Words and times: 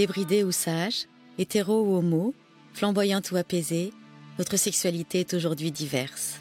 Débridée 0.00 0.44
ou 0.44 0.50
sage, 0.50 1.08
hétéro 1.36 1.82
ou 1.82 1.94
homo, 1.94 2.34
flamboyante 2.72 3.32
ou 3.32 3.36
apaisée, 3.36 3.92
notre 4.38 4.56
sexualité 4.56 5.20
est 5.20 5.34
aujourd'hui 5.34 5.70
diverse. 5.72 6.40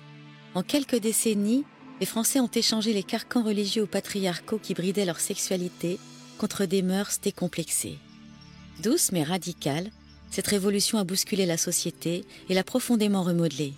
En 0.56 0.64
quelques 0.64 0.96
décennies, 0.96 1.66
les 2.00 2.06
Français 2.06 2.40
ont 2.40 2.48
échangé 2.48 2.94
les 2.94 3.04
carcans 3.04 3.44
religieux 3.44 3.84
ou 3.84 3.86
patriarcaux 3.86 4.60
qui 4.60 4.76
bridaient 4.76 5.04
leur 5.04 5.20
sexualité 5.20 6.00
contre 6.38 6.64
des 6.64 6.82
mœurs 6.82 7.20
décomplexées. 7.22 7.98
Douce 8.82 9.12
mais 9.12 9.24
radicale, 9.24 9.92
cette 10.32 10.48
révolution 10.48 10.98
a 10.98 11.04
bousculé 11.04 11.46
la 11.46 11.58
société 11.58 12.24
et 12.48 12.54
l'a 12.54 12.64
profondément 12.64 13.24
remodelée. 13.24 13.74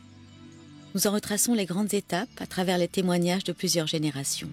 Nous 0.94 1.08
en 1.08 1.12
retraçons 1.12 1.56
les 1.56 1.66
grandes 1.66 1.96
étapes 1.96 2.30
à 2.40 2.46
travers 2.46 2.78
les 2.78 2.88
témoignages 2.88 3.46
de 3.46 3.52
plusieurs 3.52 3.88
générations. 3.88 4.52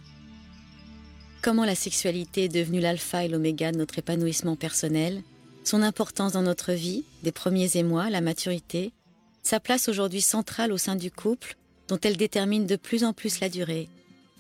Comment 1.41 1.65
la 1.65 1.75
sexualité 1.75 2.45
est 2.45 2.49
devenue 2.49 2.81
l'alpha 2.81 3.25
et 3.25 3.29
l'oméga 3.29 3.71
de 3.71 3.79
notre 3.79 3.99
épanouissement 3.99 4.57
personnel, 4.57 5.23
son 5.63 5.83
importance 5.83 6.33
dans 6.33 6.43
notre 6.43 6.73
vie, 6.73 7.05
des 7.23 7.33
premiers 7.33 7.77
émois 7.77 8.11
la 8.11 8.21
maturité, 8.21 8.93
sa 9.43 9.61
place 9.61 9.89
aujourd'hui 9.89 10.21
centrale 10.21 10.73
au 10.73 10.79
sein 10.79 10.97
du 10.97 11.11
couple, 11.11 11.57
dont 11.87 11.99
elle 12.03 12.17
détermine 12.17 12.67
de 12.67 12.77
plus 12.77 13.05
en 13.05 13.13
plus 13.13 13.41
la 13.41 13.49
durée. 13.49 13.89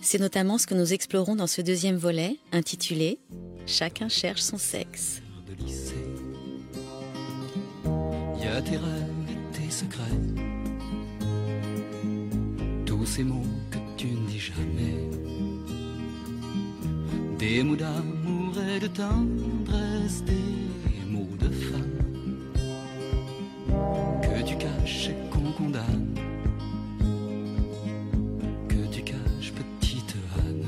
C'est 0.00 0.18
notamment 0.20 0.58
ce 0.58 0.66
que 0.66 0.74
nous 0.74 0.92
explorons 0.92 1.36
dans 1.36 1.46
ce 1.46 1.60
deuxième 1.60 1.96
volet, 1.96 2.36
intitulé 2.52 3.18
Chacun 3.66 4.08
cherche 4.08 4.42
son 4.42 4.58
sexe. 4.58 5.22
Tes 9.52 9.70
secrets, 9.70 10.02
tous 12.84 13.06
ces 13.06 13.22
mots 13.22 13.46
que 13.70 13.78
tu 13.96 14.08
ne 14.08 14.26
dis 14.26 14.40
jamais, 14.40 15.07
des 17.38 17.62
mots 17.62 17.76
d'amour 17.76 18.52
et 18.58 18.80
de 18.80 18.88
tendresse, 18.88 20.24
des 20.24 21.06
mots 21.06 21.36
de 21.38 21.48
femme 21.48 21.98
que 24.22 24.42
tu 24.44 24.56
caches 24.56 25.10
et 25.10 25.30
qu'on 25.30 25.52
condamne. 25.52 26.14
Que 28.68 28.92
tu 28.92 29.02
caches, 29.02 29.52
petite 29.52 30.16
Anne. 30.36 30.66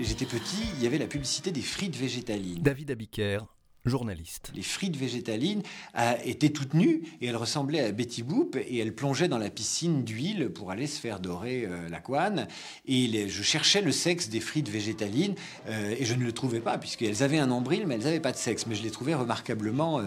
J'étais 0.00 0.26
petit, 0.26 0.64
il 0.78 0.84
y 0.84 0.86
avait 0.86 0.98
la 0.98 1.06
publicité 1.06 1.52
des 1.52 1.60
frites 1.60 1.96
végétalines. 1.96 2.62
David 2.62 2.92
Abiker, 2.92 3.40
journaliste. 3.84 4.52
Les 4.54 4.62
frites 4.62 4.96
végétalines 4.96 5.62
euh, 5.98 6.14
étaient 6.24 6.50
toutes 6.50 6.74
nues 6.74 7.02
et 7.20 7.26
elles 7.26 7.36
ressemblaient 7.36 7.80
à 7.80 7.92
Betty 7.92 8.22
Boop 8.22 8.56
et 8.56 8.78
elles 8.78 8.94
plongeaient 8.94 9.28
dans 9.28 9.38
la 9.38 9.50
piscine 9.50 10.04
d'huile 10.04 10.50
pour 10.50 10.70
aller 10.70 10.86
se 10.86 11.00
faire 11.00 11.20
dorer 11.20 11.64
euh, 11.64 11.88
la 11.88 12.00
couenne. 12.00 12.46
Et 12.86 13.28
je 13.28 13.42
cherchais 13.42 13.80
le 13.80 13.92
sexe 13.92 14.28
des 14.28 14.40
frites 14.40 14.68
végétalines 14.68 15.34
euh, 15.68 15.94
et 15.98 16.04
je 16.04 16.14
ne 16.14 16.24
le 16.24 16.32
trouvais 16.32 16.60
pas 16.60 16.78
puisqu'elles 16.78 17.22
avaient 17.22 17.38
un 17.38 17.48
nombril 17.48 17.86
mais 17.86 17.96
elles 17.96 18.04
n'avaient 18.04 18.20
pas 18.20 18.32
de 18.32 18.36
sexe. 18.36 18.66
Mais 18.66 18.74
je 18.74 18.82
les 18.82 18.90
trouvais 18.90 19.14
remarquablement 19.14 20.02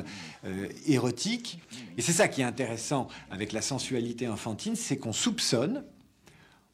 érotiques. 0.88 1.60
Et 1.98 2.02
c'est 2.02 2.12
ça 2.12 2.28
qui 2.28 2.42
est 2.42 2.46
intéressant 2.46 3.08
avec 3.30 3.52
la 3.52 3.62
sensualité 3.62 4.28
enfantine, 4.28 4.76
c'est 4.76 4.98
qu'on 4.98 5.14
soupçonne 5.14 5.84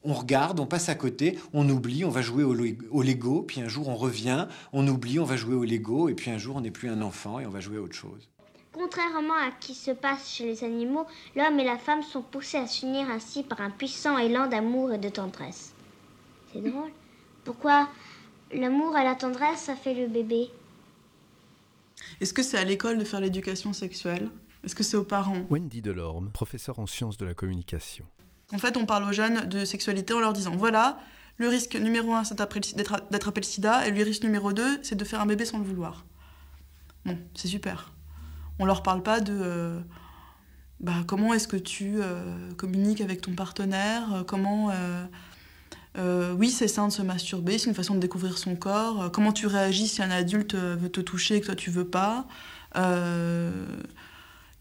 on 0.04 0.14
regarde, 0.14 0.60
on 0.60 0.66
passe 0.66 0.88
à 0.88 0.94
côté, 0.94 1.38
on 1.52 1.68
oublie, 1.68 2.04
on 2.04 2.10
va 2.10 2.22
jouer 2.22 2.44
au, 2.44 2.54
Lego- 2.54 2.86
au 2.90 3.02
Lego, 3.02 3.42
puis 3.42 3.60
un 3.60 3.68
jour 3.68 3.88
on 3.88 3.96
revient, 3.96 4.46
on 4.72 4.86
oublie, 4.86 5.18
on 5.18 5.24
va 5.24 5.36
jouer 5.36 5.54
au 5.54 5.64
Lego, 5.64 6.08
et 6.08 6.14
puis 6.14 6.30
un 6.30 6.38
jour 6.38 6.56
on 6.56 6.60
n'est 6.60 6.70
plus 6.70 6.88
un 6.88 7.02
enfant 7.02 7.38
et 7.38 7.46
on 7.46 7.50
va 7.50 7.60
jouer 7.60 7.76
à 7.78 7.80
autre 7.80 7.94
chose. 7.94 8.28
Contrairement 8.72 9.34
à 9.34 9.50
ce 9.60 9.66
qui 9.66 9.74
se 9.74 9.90
passe 9.90 10.30
chez 10.30 10.46
les 10.46 10.64
animaux, 10.64 11.04
l'homme 11.36 11.60
et 11.60 11.64
la 11.64 11.76
femme 11.76 12.02
sont 12.02 12.22
poussés 12.22 12.56
à 12.56 12.66
s'unir 12.66 13.10
ainsi 13.10 13.42
par 13.42 13.60
un 13.60 13.70
puissant 13.70 14.16
élan 14.16 14.48
d'amour 14.48 14.92
et 14.92 14.98
de 14.98 15.10
tendresse. 15.10 15.74
C'est 16.52 16.62
drôle. 16.62 16.90
Pourquoi 17.44 17.88
l'amour 18.52 18.96
et 18.96 19.04
la 19.04 19.14
tendresse, 19.14 19.60
ça 19.60 19.76
fait 19.76 19.94
le 19.94 20.08
bébé? 20.08 20.48
Est-ce 22.20 22.32
que 22.32 22.42
c'est 22.42 22.58
à 22.58 22.64
l'école 22.64 22.98
de 22.98 23.04
faire 23.04 23.20
l'éducation 23.20 23.72
sexuelle? 23.72 24.30
Est-ce 24.64 24.74
que 24.74 24.82
c'est 24.82 24.96
aux 24.96 25.04
parents? 25.04 25.44
Wendy 25.50 25.82
Delorme, 25.82 26.30
professeur 26.30 26.78
en 26.78 26.86
sciences 26.86 27.18
de 27.18 27.26
la 27.26 27.34
communication. 27.34 28.06
En 28.52 28.58
fait, 28.58 28.76
on 28.76 28.86
parle 28.86 29.04
aux 29.04 29.12
jeunes 29.12 29.48
de 29.48 29.64
sexualité 29.64 30.12
en 30.14 30.20
leur 30.20 30.32
disant 30.32 30.54
voilà, 30.56 30.98
le 31.38 31.48
risque 31.48 31.74
numéro 31.76 32.14
un, 32.14 32.24
c'est 32.24 32.36
d'attraper 32.36 32.60
le- 33.40 33.46
sida, 33.46 33.86
et 33.86 33.90
le 33.90 34.02
risque 34.02 34.22
numéro 34.22 34.52
deux, 34.52 34.78
c'est 34.82 34.94
de 34.94 35.04
faire 35.04 35.20
un 35.20 35.26
bébé 35.26 35.44
sans 35.44 35.58
le 35.58 35.64
vouloir. 35.64 36.04
Bon, 37.04 37.18
c'est 37.34 37.48
super. 37.48 37.92
On 38.58 38.64
leur 38.64 38.82
parle 38.82 39.02
pas 39.02 39.20
de 39.20 39.32
euh, 39.32 39.80
bah, 40.80 40.92
comment 41.06 41.32
est-ce 41.32 41.48
que 41.48 41.56
tu 41.56 41.94
euh, 42.00 42.52
communiques 42.56 43.00
avec 43.00 43.22
ton 43.22 43.32
partenaire, 43.32 44.14
euh, 44.14 44.22
comment. 44.24 44.70
oui, 46.36 46.50
c'est 46.50 46.68
sain 46.68 46.88
de 46.88 46.92
se 46.92 47.02
masturber, 47.02 47.58
c'est 47.58 47.68
une 47.68 47.74
façon 47.74 47.94
de 47.94 48.00
découvrir 48.00 48.38
son 48.38 48.54
corps. 48.54 49.10
comment 49.12 49.32
tu 49.32 49.46
réagis 49.46 49.88
si 49.88 50.02
un 50.02 50.10
adulte 50.10 50.54
veut 50.54 50.90
te 50.90 51.00
toucher 51.00 51.36
et 51.36 51.40
que 51.40 51.46
toi 51.46 51.54
tu 51.54 51.70
veux 51.70 51.88
pas. 51.88 52.26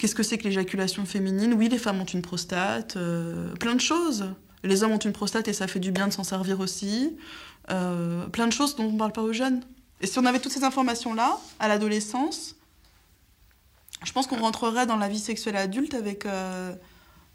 Qu'est-ce 0.02 0.16
que 0.16 0.24
c'est 0.24 0.40
que 0.40 0.46
l'éjaculation 0.46 1.06
féminine? 1.06 1.54
Oui, 1.54 1.70
les 1.70 1.78
femmes 1.78 2.02
ont 2.02 2.06
une 2.06 2.24
prostate, 2.24 2.98
euh, 2.98 3.54
plein 3.58 3.76
de 3.76 3.80
choses. 3.80 4.26
Les 4.64 4.82
hommes 4.82 4.94
ont 4.94 4.98
une 4.98 5.12
prostate 5.12 5.48
et 5.48 5.54
ça 5.54 5.68
fait 5.68 5.80
du 5.80 5.92
bien 5.92 6.08
de 6.08 6.12
s'en 6.12 6.24
servir 6.24 6.60
aussi. 6.60 7.16
Euh, 7.70 8.26
plein 8.26 8.48
de 8.48 8.52
choses 8.52 8.76
dont 8.76 8.86
on 8.86 8.94
ne 8.94 8.98
parle 8.98 9.12
pas 9.12 9.22
aux 9.22 9.32
jeunes. 9.32 9.62
Et 10.02 10.08
si 10.08 10.18
on 10.18 10.26
avait 10.26 10.40
toutes 10.40 10.54
ces 10.54 10.64
informations-là, 10.64 11.38
à 11.60 11.68
l'adolescence, 11.68 12.56
je 14.04 14.12
pense 14.12 14.26
qu'on 14.26 14.40
rentrerait 14.40 14.88
dans 14.88 14.98
la 14.98 15.08
vie 15.08 15.20
sexuelle 15.20 15.56
adulte 15.56 15.94
avec, 15.94 16.26
euh, 16.26 16.74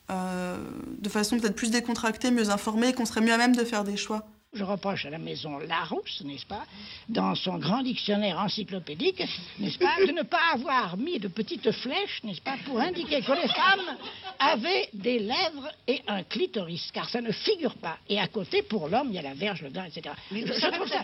de 0.09 1.09
façon 1.09 1.39
peut-être 1.39 1.55
plus 1.55 1.71
décontractée, 1.71 2.33
mieux 2.33 2.51
informée, 2.51 2.93
qu'on 2.95 3.07
serait 3.07 3.21
mieux 3.21 3.33
à 3.33 3.39
même 3.39 3.55
de 3.55 3.63
faire 3.63 3.85
des 3.85 3.97
choix. 3.97 4.27
Je 4.57 4.65
reproche 4.65 5.05
à 5.05 5.11
la 5.11 5.19
maison 5.19 5.59
Larousse, 5.59 6.23
n'est-ce 6.25 6.47
pas, 6.47 6.65
dans 7.09 7.35
son 7.35 7.59
grand 7.59 7.83
dictionnaire 7.83 8.39
encyclopédique, 8.39 9.23
n'est-ce 9.59 9.79
pas, 9.79 9.97
de 10.07 10.13
ne 10.13 10.23
pas 10.23 10.41
avoir 10.55 10.97
mis 10.97 11.19
de 11.19 11.29
petites 11.29 11.71
flèches, 11.73 12.23
n'est-ce 12.25 12.41
pas, 12.41 12.57
pour 12.65 12.81
indiquer 12.81 13.21
que 13.21 13.33
les 13.33 13.49
femmes 13.49 13.97
avaient 14.39 14.89
des 14.95 15.19
lèvres 15.19 15.71
et 15.87 16.01
un 16.09 16.23
clitoris, 16.23 16.91
car 16.93 17.09
ça 17.11 17.21
ne 17.21 17.31
figure 17.33 17.75
pas. 17.75 17.99
Et 18.09 18.19
à 18.19 18.29
côté, 18.29 18.63
pour 18.63 18.89
l'homme, 18.89 19.09
il 19.11 19.17
y 19.17 19.19
a 19.19 19.23
la 19.23 19.35
verge, 19.35 19.61
le 19.63 19.71
dent, 19.71 19.85
etc. 19.85 20.15
Je, 20.33 20.39
je 20.39 20.71
trouve 20.71 20.89
ça- 20.89 21.03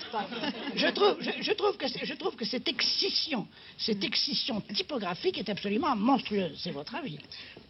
je 0.75 0.87
trouve, 0.89 1.17
je, 1.21 1.31
je 1.43 1.53
trouve 1.53 1.77
que, 1.77 1.87
je 1.89 2.15
trouve 2.15 2.37
que 2.37 2.45
cette 2.47 2.69
excision, 2.69 3.47
cette 3.77 4.03
excision 4.03 4.61
typographique 4.75 5.37
est 5.39 5.49
absolument 5.51 5.95
monstrueuse. 5.95 6.59
C'est 6.63 6.71
votre 6.71 6.95
avis 6.95 7.19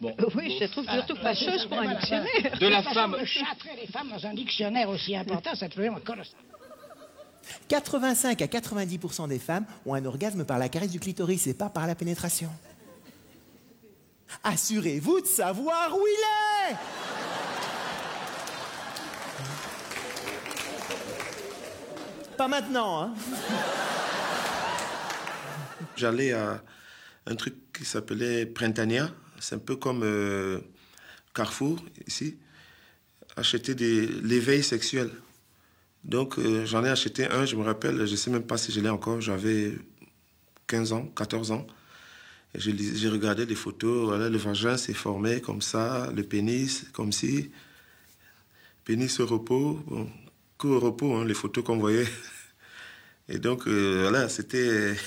Oui, 0.01 0.57
je 0.61 0.65
trouve 0.67 0.85
surtout 0.89 1.15
fâcheuse 1.17 1.65
pour 1.65 1.77
un 1.79 1.93
dictionnaire. 1.95 2.57
De 2.59 2.67
la 2.67 2.83
femme. 2.83 3.17
De 3.19 3.25
châtrer 3.25 3.71
les 3.81 3.87
femmes 3.87 4.09
dans 4.09 4.25
un 4.25 4.33
dictionnaire 4.33 4.89
aussi 4.89 5.15
important, 5.15 5.51
c'est 5.55 5.72
absolument 5.73 5.99
colossal. 5.99 6.39
85 7.67 8.41
à 8.41 8.45
90% 8.45 9.27
des 9.27 9.39
femmes 9.39 9.65
ont 9.85 9.95
un 9.95 10.05
orgasme 10.05 10.45
par 10.45 10.59
la 10.59 10.69
caresse 10.69 10.91
du 10.91 10.99
clitoris 10.99 11.47
et 11.47 11.53
pas 11.53 11.69
par 11.69 11.87
la 11.87 11.95
pénétration. 11.95 12.49
Assurez-vous 14.43 15.21
de 15.21 15.25
savoir 15.25 15.95
où 15.95 16.01
il 16.05 16.71
est 16.71 16.75
Pas 22.37 22.47
maintenant, 22.47 23.01
hein 23.03 23.13
J'allais 25.95 26.33
à 26.33 26.63
un 27.25 27.35
truc 27.35 27.55
qui 27.73 27.85
s'appelait 27.85 28.45
Printania. 28.45 29.09
C'est 29.39 29.55
un 29.55 29.59
peu 29.59 29.75
comme 29.75 30.01
euh, 30.03 30.59
Carrefour, 31.33 31.79
ici. 32.07 32.37
Acheter 33.35 33.75
des, 33.75 34.07
l'éveil 34.07 34.63
sexuel. 34.63 35.11
Donc, 36.03 36.37
euh, 36.37 36.65
j'en 36.65 36.83
ai 36.83 36.89
acheté 36.89 37.29
un, 37.29 37.45
je 37.45 37.55
me 37.55 37.63
rappelle, 37.63 38.05
je 38.05 38.11
ne 38.11 38.15
sais 38.17 38.29
même 38.29 38.43
pas 38.43 38.57
si 38.57 38.71
je 38.71 38.79
l'ai 38.81 38.89
encore. 38.89 39.21
J'avais 39.21 39.73
15 40.67 40.93
ans, 40.93 41.05
14 41.15 41.51
ans. 41.51 41.67
J'ai 42.55 43.09
regardé 43.09 43.45
les 43.45 43.55
photos. 43.55 44.19
Le 44.19 44.37
vagin 44.37 44.77
s'est 44.77 44.93
formé 44.93 45.41
comme 45.41 45.61
ça, 45.61 46.11
le 46.15 46.23
pénis, 46.23 46.85
comme 46.93 47.11
si. 47.11 47.51
Pénis 48.85 49.19
au 49.19 49.25
repos. 49.25 49.79
Bon, 49.87 50.09
au 50.63 50.79
repos, 50.79 51.15
hein, 51.15 51.25
les 51.25 51.33
photos 51.33 51.63
qu'on 51.63 51.77
voyait. 51.77 52.07
Et 53.29 53.39
donc, 53.39 53.67
euh, 53.67 54.07
voilà, 54.09 54.29
c'était 54.29 54.97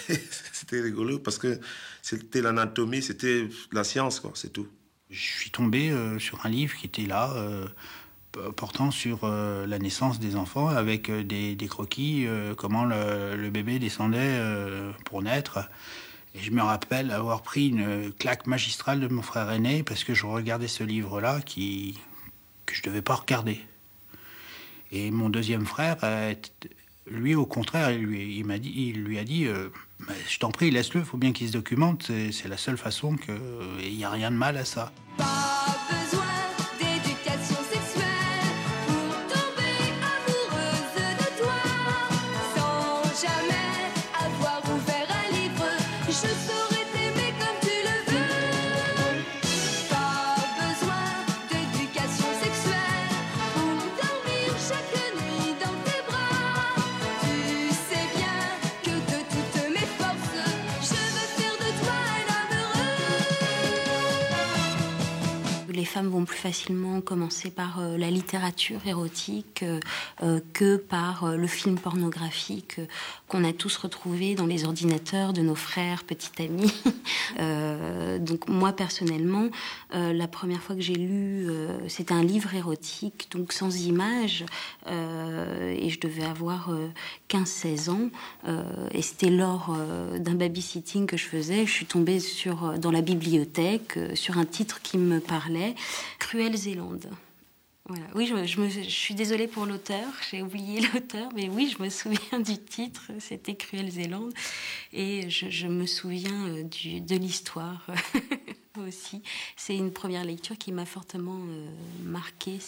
rigolo 0.72 1.18
parce 1.18 1.38
que 1.38 1.60
c'était 2.02 2.40
l'anatomie, 2.40 3.02
c'était 3.02 3.48
la 3.72 3.84
science, 3.84 4.20
quoi, 4.20 4.32
c'est 4.34 4.52
tout. 4.52 4.68
Je 5.10 5.20
suis 5.20 5.50
tombé 5.50 5.90
euh, 5.90 6.18
sur 6.18 6.44
un 6.44 6.48
livre 6.48 6.74
qui 6.76 6.86
était 6.86 7.06
là, 7.06 7.34
portant 8.56 8.90
sur 8.90 9.20
euh, 9.22 9.66
la 9.66 9.78
naissance 9.78 10.18
des 10.18 10.36
enfants, 10.36 10.68
avec 10.68 11.08
euh, 11.08 11.22
des, 11.22 11.56
croquis, 11.68 12.26
euh, 12.26 12.54
comment 12.54 12.84
le, 12.84 13.50
bébé 13.50 13.78
descendait 13.78 14.40
pour 15.04 15.22
naître. 15.22 15.58
Et 16.34 16.40
je 16.40 16.50
me 16.50 16.62
rappelle 16.62 17.10
avoir 17.10 17.42
pris 17.42 17.68
une 17.68 18.12
claque 18.12 18.46
magistrale 18.46 19.00
de 19.00 19.08
mon 19.08 19.22
frère 19.22 19.50
aîné 19.50 19.82
parce 19.82 20.04
que 20.04 20.12
je 20.12 20.26
regardais 20.26 20.68
ce 20.68 20.84
livre-là 20.84 21.40
qui 21.40 21.98
que 22.66 22.74
je 22.74 22.82
devais 22.82 23.00
pas 23.00 23.14
regarder. 23.14 23.60
Et 24.90 25.10
mon 25.10 25.30
deuxième 25.30 25.64
frère, 25.64 25.96
lui, 27.06 27.34
au 27.36 27.46
contraire, 27.46 27.92
il 27.92 28.00
lui, 28.00 28.38
il 28.38 28.44
m'a 28.44 28.58
dit, 28.58 28.72
il 28.76 29.04
lui 29.04 29.18
a 29.18 29.24
dit, 29.24 29.46
je 30.28 30.38
t'en 30.38 30.50
prie, 30.50 30.70
laisse-le, 30.72 31.00
il 31.00 31.06
faut 31.06 31.16
bien 31.16 31.32
qu'il 31.32 31.46
se 31.46 31.52
documente. 31.52 32.10
C'est, 32.32 32.48
la 32.48 32.56
seule 32.56 32.76
façon 32.76 33.16
que, 33.16 33.32
il 33.84 33.96
n'y 33.96 34.04
a 34.04 34.10
rien 34.10 34.32
de 34.32 34.36
mal 34.36 34.56
à 34.56 34.64
ça. 34.64 34.92
Vont 66.02 66.24
plus 66.24 66.38
facilement 66.38 67.00
commencer 67.00 67.50
par 67.50 67.80
la 67.80 68.10
littérature 68.10 68.86
érotique 68.86 69.64
que 70.52 70.76
par 70.76 71.36
le 71.36 71.46
film 71.46 71.78
pornographique 71.78 72.80
qu'on 73.28 73.44
a 73.44 73.52
tous 73.52 73.76
retrouvé 73.76 74.34
dans 74.34 74.46
les 74.46 74.64
ordinateurs 74.64 75.32
de 75.32 75.40
nos 75.40 75.54
frères, 75.54 76.04
petits 76.04 76.42
amis. 76.42 76.72
donc 78.20 78.48
moi 78.48 78.72
personnellement, 78.72 79.48
la 79.92 80.28
première 80.28 80.62
fois 80.62 80.76
que 80.76 80.82
j'ai 80.82 80.94
lu, 80.94 81.48
c'était 81.88 82.14
un 82.14 82.22
livre 82.22 82.54
érotique, 82.54 83.28
donc 83.30 83.52
sans 83.52 83.86
images, 83.86 84.44
et 84.88 85.90
je 85.90 86.00
devais 86.00 86.24
avoir 86.24 86.70
15-16 87.28 87.90
ans, 87.90 88.10
et 88.92 89.02
c'était 89.02 89.30
lors 89.30 89.76
d'un 90.18 90.34
babysitting 90.34 91.06
que 91.06 91.16
je 91.16 91.24
faisais. 91.24 91.66
Je 91.66 91.72
suis 91.72 91.86
tombée 91.86 92.20
sur, 92.20 92.78
dans 92.78 92.90
la 92.90 93.00
bibliothèque 93.02 93.98
sur 94.14 94.38
un 94.38 94.44
titre 94.44 94.80
qui 94.82 94.98
me 94.98 95.20
parlait, 95.20 95.74
Cruelle 96.18 96.56
Zélande. 96.56 97.10
Voilà. 97.88 98.04
Oui, 98.14 98.26
je, 98.26 98.80
suis 98.82 99.14
désolée 99.14 99.46
pour 99.46 99.64
l'auteur, 99.64 100.06
j'ai 100.30 100.42
oublié 100.42 100.80
l'auteur, 100.92 101.30
mais 101.34 101.48
oui, 101.48 101.72
je 101.76 101.82
me 101.82 101.88
souviens 101.88 102.40
du 102.40 102.58
titre, 102.58 103.12
c'était 103.20 103.54
Cruelle 103.54 103.90
Zélande, 103.90 104.32
et 104.92 105.30
je, 105.30 105.68
me 105.68 105.86
souviens 105.86 106.48
euh, 106.48 106.64
de 106.64 107.16
l'histoire 107.16 107.86
aussi. 108.88 109.22
C'est 109.56 109.76
une 109.76 109.92
première 109.92 110.24
lecture 110.24 110.58
qui 110.58 110.72
m'a 110.72 110.84
fortement 110.84 111.38
euh, 111.38 111.68
marquée 112.04 112.58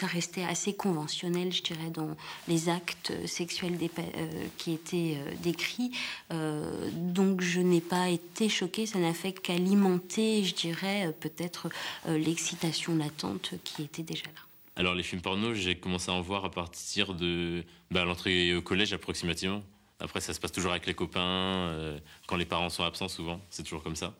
ça 0.00 0.06
restait 0.06 0.44
assez 0.44 0.72
conventionnel, 0.72 1.52
je 1.52 1.62
dirais, 1.62 1.90
dans 1.90 2.16
les 2.48 2.70
actes 2.70 3.12
sexuels 3.26 3.76
euh, 3.98 4.46
qui 4.56 4.72
étaient 4.72 5.16
euh, 5.18 5.34
décrits. 5.42 5.90
Euh, 6.32 6.88
donc 6.94 7.42
je 7.42 7.60
n'ai 7.60 7.82
pas 7.82 8.08
été 8.08 8.48
choquée, 8.48 8.86
ça 8.86 8.98
n'a 8.98 9.12
fait 9.12 9.32
qu'alimenter, 9.32 10.42
je 10.44 10.54
dirais, 10.54 11.14
peut-être 11.20 11.68
l'excitation 12.06 12.96
latente 12.96 13.54
qui 13.62 13.82
était 13.82 14.02
déjà 14.02 14.24
là. 14.24 14.40
Alors 14.76 14.94
les 14.94 15.02
films 15.02 15.20
porno, 15.20 15.52
j'ai 15.52 15.76
commencé 15.76 16.10
à 16.10 16.14
en 16.14 16.22
voir 16.22 16.46
à 16.46 16.50
partir 16.50 17.12
de 17.12 17.62
bah, 17.90 18.04
l'entrée 18.04 18.54
au 18.54 18.62
collège 18.62 18.94
approximativement. 18.94 19.62
Après, 19.98 20.22
ça 20.22 20.32
se 20.32 20.40
passe 20.40 20.52
toujours 20.52 20.70
avec 20.70 20.86
les 20.86 20.94
copains, 20.94 22.00
quand 22.26 22.36
les 22.36 22.46
parents 22.46 22.70
sont 22.70 22.84
absents 22.84 23.08
souvent, 23.08 23.38
c'est 23.50 23.64
toujours 23.64 23.82
comme 23.82 23.96
ça. 23.96 24.14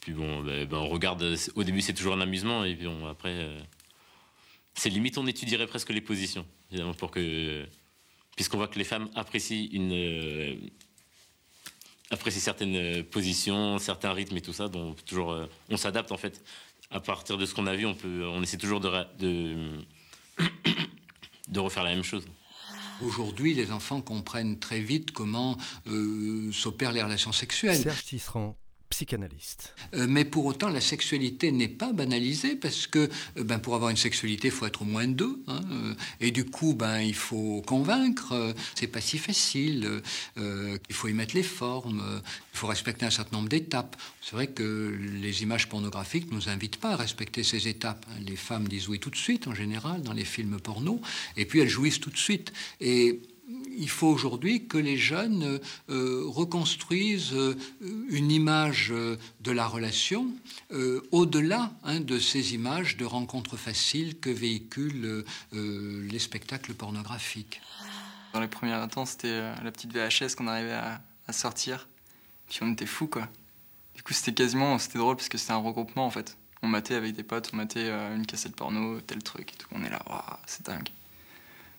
Puis 0.00 0.12
bon, 0.12 0.42
bah, 0.42 0.64
bah, 0.64 0.78
on 0.78 0.88
regarde, 0.88 1.36
au 1.54 1.62
début 1.62 1.80
c'est 1.80 1.94
toujours 1.94 2.14
un 2.14 2.20
amusement, 2.20 2.64
et 2.64 2.74
puis 2.74 2.86
bon, 2.86 3.06
après 3.06 3.46
c'est 4.74 4.90
limite 4.90 5.18
on 5.18 5.26
étudierait 5.26 5.66
presque 5.66 5.90
les 5.90 6.00
positions, 6.00 6.46
évidemment, 6.70 6.94
pour 6.94 7.10
que 7.10 7.66
puisqu'on 8.36 8.56
voit 8.56 8.68
que 8.68 8.78
les 8.78 8.84
femmes 8.84 9.10
apprécient 9.14 9.68
une 9.72 9.92
euh, 9.92 10.56
apprécient 12.10 12.40
certaines 12.40 13.04
positions, 13.04 13.78
certains 13.78 14.12
rythmes 14.12 14.36
et 14.36 14.40
tout 14.40 14.52
ça, 14.52 14.68
donc 14.68 15.04
toujours 15.04 15.32
euh, 15.32 15.46
on 15.68 15.76
s'adapte 15.76 16.12
en 16.12 16.16
fait. 16.16 16.42
À 16.92 16.98
partir 16.98 17.38
de 17.38 17.46
ce 17.46 17.54
qu'on 17.54 17.68
a 17.68 17.76
vu, 17.76 17.86
on 17.86 17.94
peut, 17.94 18.26
on 18.26 18.42
essaie 18.42 18.56
toujours 18.56 18.80
de 18.80 18.90
de, 21.48 21.60
refaire 21.60 21.84
la 21.84 21.90
même 21.90 22.02
chose. 22.02 22.26
Aujourd'hui, 23.02 23.54
les 23.54 23.70
enfants 23.70 24.00
comprennent 24.00 24.58
très 24.58 24.80
vite 24.80 25.12
comment 25.12 25.56
euh, 25.86 26.50
s'opèrent 26.52 26.92
les 26.92 27.02
relations 27.02 27.32
sexuelles. 27.32 27.76
Serge 27.76 28.04
Tisserand, 28.04 28.56
psychanalyste. 28.90 29.72
Euh, 29.94 30.06
mais 30.08 30.24
pour 30.24 30.44
autant, 30.44 30.68
la 30.68 30.80
sexualité 30.80 31.52
n'est 31.52 31.68
pas 31.68 31.92
banalisée 31.92 32.56
parce 32.56 32.86
que 32.86 32.98
euh, 33.38 33.44
ben, 33.44 33.58
pour 33.58 33.74
avoir 33.74 33.90
une 33.90 33.96
sexualité, 33.96 34.48
il 34.48 34.50
faut 34.50 34.66
être 34.66 34.82
au 34.82 34.84
moins 34.84 35.06
deux. 35.06 35.42
Hein, 35.46 35.60
euh, 35.70 35.94
et 36.20 36.32
du 36.32 36.44
coup, 36.44 36.74
ben, 36.74 37.00
il 37.00 37.14
faut 37.14 37.62
convaincre. 37.62 38.54
c'est 38.74 38.88
pas 38.88 39.00
si 39.00 39.18
facile. 39.18 40.02
il 40.36 40.94
faut 40.94 41.08
y 41.08 41.12
mettre 41.12 41.34
les 41.34 41.42
formes. 41.42 42.02
il 42.52 42.58
faut 42.58 42.66
respecter 42.66 43.06
un 43.06 43.10
certain 43.10 43.36
nombre 43.36 43.48
d'étapes. 43.48 43.96
C'est 44.20 44.32
vrai 44.32 44.48
que 44.48 44.98
les 45.22 45.42
images 45.42 45.68
pornographiques 45.68 46.30
ne 46.30 46.36
nous 46.36 46.48
invitent 46.48 46.76
pas 46.76 46.90
à 46.90 46.96
respecter 46.96 47.44
ces 47.44 47.68
étapes. 47.68 48.04
Hein. 48.10 48.20
Les 48.26 48.36
femmes 48.36 48.66
disent 48.66 48.88
oui 48.88 48.98
tout 48.98 49.10
de 49.10 49.16
suite, 49.16 49.46
en 49.46 49.54
général, 49.54 50.02
dans 50.02 50.12
les 50.12 50.24
films 50.24 50.60
porno. 50.60 51.00
Et 51.36 51.46
puis 51.46 51.60
elles 51.60 51.68
jouissent 51.68 52.00
tout 52.00 52.10
de 52.10 52.18
suite. 52.18 52.52
Et 52.80 53.20
il 53.80 53.88
faut 53.88 54.08
aujourd'hui 54.08 54.66
que 54.66 54.78
les 54.78 54.96
jeunes 54.96 55.58
euh, 55.88 56.24
reconstruisent 56.26 57.32
euh, 57.32 57.56
une 58.10 58.30
image 58.30 58.90
euh, 58.92 59.16
de 59.40 59.50
la 59.50 59.66
relation 59.66 60.26
au-delà 61.10 61.72
hein, 61.82 61.98
de 61.98 62.18
ces 62.18 62.54
images 62.54 62.96
de 62.96 63.04
rencontres 63.04 63.56
faciles 63.56 64.20
que 64.20 64.30
véhiculent 64.30 65.24
les 65.52 66.18
spectacles 66.20 66.74
pornographiques. 66.74 67.60
Dans 68.32 68.40
les 68.40 68.46
premiers 68.46 68.76
temps, 68.88 69.04
c'était 69.04 69.40
la 69.40 69.72
petite 69.72 69.92
VHS 69.92 70.36
qu'on 70.36 70.46
arrivait 70.46 70.72
à, 71.26 71.32
sortir. 71.32 71.88
Puis 72.48 72.60
on 72.62 72.72
était 72.72 72.86
fous, 72.86 73.08
quoi. 73.08 73.28
Du 73.96 74.02
coup, 74.02 74.12
c'était 74.12 74.32
quasiment, 74.32 74.78
c'était 74.78 74.98
drôle 74.98 75.16
parce 75.16 75.28
que 75.28 75.38
c'était 75.38 75.52
un 75.52 75.56
regroupement, 75.56 76.06
en 76.06 76.10
fait. 76.10 76.36
On 76.62 76.68
matait 76.68 76.94
avec 76.94 77.14
des 77.14 77.24
potes, 77.24 77.50
on 77.52 77.56
matait 77.56 77.90
une 78.14 78.26
cassette 78.26 78.54
porno, 78.54 79.00
tel 79.00 79.22
truc 79.24 79.52
et 79.52 79.56
tout. 79.56 79.68
On 79.72 79.82
est 79.82 79.90
là, 79.90 80.00
c'est 80.46 80.64
dingue. 80.66 80.88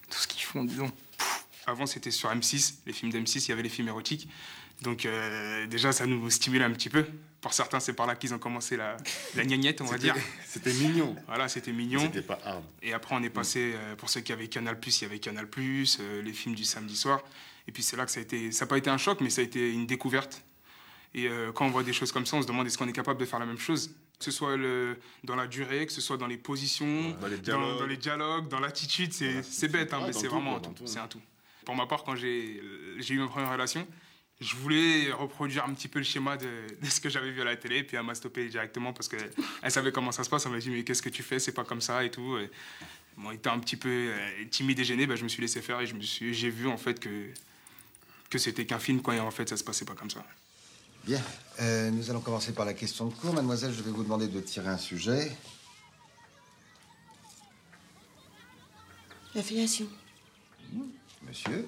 Tout 0.09 0.19
ce 0.19 0.27
qu'ils 0.27 0.43
font, 0.43 0.65
disons. 0.65 0.91
Avant, 1.71 1.85
c'était 1.85 2.11
sur 2.11 2.29
M6, 2.29 2.75
les 2.85 2.93
films 2.93 3.11
d'M6, 3.11 3.45
il 3.45 3.49
y 3.49 3.51
avait 3.53 3.63
les 3.63 3.69
films 3.69 3.87
érotiques. 3.87 4.27
Donc 4.81 5.05
euh, 5.05 5.67
déjà, 5.67 5.91
ça 5.91 6.05
nous 6.05 6.29
stimulait 6.29 6.65
un 6.65 6.71
petit 6.71 6.89
peu. 6.89 7.05
Pour 7.39 7.53
certains, 7.53 7.79
c'est 7.79 7.93
par 7.93 8.07
là 8.07 8.15
qu'ils 8.15 8.33
ont 8.33 8.39
commencé 8.39 8.77
la, 8.77 8.97
la 9.35 9.45
gnangnette, 9.45 9.81
on 9.81 9.85
va 9.85 9.97
dire. 9.97 10.15
C'était 10.45 10.73
mignon. 10.73 11.15
Voilà, 11.27 11.47
c'était 11.47 11.71
mignon. 11.71 12.01
C'était 12.01 12.21
pas 12.21 12.39
hard. 12.43 12.63
Et 12.81 12.93
après, 12.93 13.15
on 13.15 13.23
est 13.23 13.29
passé, 13.29 13.73
euh, 13.75 13.95
pour 13.95 14.09
ceux 14.09 14.21
qui 14.21 14.31
avaient 14.31 14.47
Canal+, 14.47 14.77
il 14.85 15.01
y 15.01 15.05
avait 15.05 15.19
Canal+, 15.19 15.47
euh, 15.57 16.21
les 16.21 16.33
films 16.33 16.55
du 16.55 16.63
samedi 16.63 16.95
soir. 16.95 17.21
Et 17.67 17.71
puis 17.71 17.83
c'est 17.83 17.95
là 17.95 18.05
que 18.05 18.11
ça 18.11 18.19
a 18.19 18.23
été, 18.23 18.51
ça 18.51 18.65
n'a 18.65 18.69
pas 18.69 18.77
été 18.77 18.89
un 18.89 18.97
choc, 18.97 19.21
mais 19.21 19.29
ça 19.29 19.41
a 19.41 19.43
été 19.43 19.71
une 19.71 19.85
découverte. 19.85 20.43
Et 21.13 21.29
quand 21.53 21.65
on 21.65 21.69
voit 21.69 21.83
des 21.83 21.91
choses 21.91 22.11
comme 22.11 22.25
ça, 22.25 22.37
on 22.37 22.41
se 22.41 22.47
demande 22.47 22.67
est-ce 22.67 22.77
qu'on 22.77 22.87
est 22.87 22.93
capable 22.93 23.19
de 23.19 23.25
faire 23.25 23.37
la 23.37 23.45
même 23.45 23.59
chose? 23.59 23.93
Que 24.17 24.23
ce 24.23 24.31
soit 24.31 24.55
le, 24.55 24.97
dans 25.25 25.35
la 25.35 25.45
durée, 25.45 25.85
que 25.85 25.91
ce 25.91 25.99
soit 25.99 26.15
dans 26.15 26.25
les 26.25 26.37
positions, 26.37 27.11
dans 27.19 27.27
les 27.27 27.37
dialogues, 27.97 28.47
dans, 28.47 28.61
l'attitude, 28.61 29.11
c'est 29.13 29.67
bête, 29.67 29.93
hein, 29.93 29.99
mais 30.07 30.13
c'est 30.13 30.27
vraiment 30.27 30.55
un 30.55 30.59
tout. 30.61 30.73
C'est 30.85 30.99
un 30.99 31.07
tout. 31.07 31.21
Pour 31.65 31.75
ma 31.75 31.85
part, 31.85 32.03
quand 32.03 32.15
j'ai 32.15 32.61
eu 33.09 33.19
ma 33.19 33.27
première 33.27 33.51
relation, 33.51 33.87
je 34.39 34.55
voulais 34.55 35.11
reproduire 35.11 35.65
un 35.65 35.73
petit 35.73 35.87
peu 35.87 35.99
le 35.99 36.05
schéma 36.05 36.35
de, 36.35 36.47
ce 36.89 36.99
que 36.99 37.09
j'avais 37.09 37.31
vu 37.31 37.41
à 37.41 37.45
la 37.45 37.55
télé, 37.55 37.83
puis 37.83 37.95
elle 37.95 38.03
m'a 38.03 38.15
stoppé 38.15 38.49
directement 38.49 38.91
parce 38.91 39.07
qu'elle 39.07 39.31
savait 39.71 39.91
comment 39.91 40.11
ça 40.11 40.23
se 40.23 40.29
passe. 40.29 40.45
Elle 40.45 40.51
m'a 40.51 40.59
dit 40.59 40.71
Mais 40.71 40.83
qu'est-ce 40.83 41.01
que 41.01 41.09
tu 41.09 41.21
fais? 41.21 41.39
C'est 41.39 41.51
pas 41.51 41.63
comme 41.63 41.81
ça 41.81 42.03
et 42.03 42.09
tout. 42.09 42.37
Et, 42.37 42.49
bon, 43.17 43.31
étant 43.31 43.53
un 43.53 43.59
petit 43.59 43.77
peu 43.77 43.89
euh, 43.89 44.45
timide 44.49 44.79
et 44.79 44.83
gêné, 44.83 45.05
ben, 45.05 45.15
je 45.15 45.23
me 45.23 45.29
suis 45.29 45.41
laissé 45.41 45.61
faire 45.61 45.79
et 45.79 45.85
j'ai 45.85 46.49
vu 46.49 46.67
en 46.67 46.77
fait 46.77 46.99
que, 46.99 47.27
que 48.29 48.39
c'était 48.39 48.65
qu'un 48.65 48.79
film, 48.79 49.01
quoi, 49.01 49.15
et 49.15 49.19
en 49.19 49.31
fait, 49.31 49.47
ça 49.47 49.57
se 49.57 49.63
passait 49.63 49.85
pas 49.85 49.93
comme 49.93 50.09
ça. 50.09 50.25
Bien, 51.03 51.21
euh, 51.59 51.89
nous 51.91 52.09
allons 52.09 52.21
commencer 52.21 52.53
par 52.53 52.65
la 52.65 52.73
question 52.73 53.07
de 53.07 53.13
cours. 53.13 53.33
Mademoiselle, 53.33 53.73
je 53.73 53.81
vais 53.81 53.91
vous 53.91 54.03
demander 54.03 54.27
de 54.27 54.39
tirer 54.39 54.69
un 54.69 54.77
sujet. 54.77 55.31
L'affiliation. 59.33 59.87
Monsieur 61.31 61.65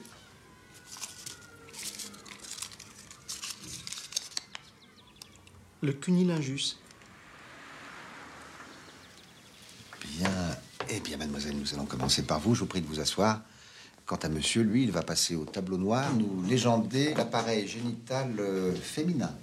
Le 5.81 5.93
cunilingus. 5.93 6.77
Bien. 10.01 10.29
Eh 10.89 10.99
bien, 10.99 11.15
mademoiselle, 11.15 11.55
nous 11.57 11.73
allons 11.73 11.85
commencer 11.85 12.23
par 12.23 12.41
vous. 12.41 12.55
Je 12.55 12.59
vous 12.59 12.65
prie 12.65 12.81
de 12.81 12.87
vous 12.87 12.99
asseoir. 12.99 13.41
Quant 14.05 14.17
à 14.17 14.27
monsieur, 14.27 14.63
lui, 14.63 14.83
il 14.83 14.91
va 14.91 15.01
passer 15.01 15.33
au 15.35 15.45
tableau 15.45 15.77
noir, 15.77 16.13
nous 16.13 16.43
légender 16.43 17.13
l'appareil 17.13 17.65
génital 17.65 18.37
euh, 18.39 18.75
féminin. 18.75 19.33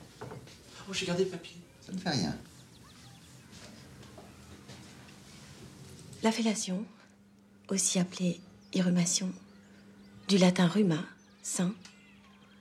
Oh, 0.87 0.93
j'ai 0.93 1.07
gardé 1.07 1.25
le 1.25 1.31
papier. 1.31 1.57
Ça 1.81 1.93
ne 1.93 1.99
fait 1.99 2.11
rien. 2.11 2.37
La 6.23 6.31
fellation, 6.31 6.85
aussi 7.71 7.99
appelée 7.99 8.39
irrumation, 8.75 9.33
du 10.31 10.39
latin 10.39 10.69
ruma, 10.69 11.05
sein, 11.43 11.75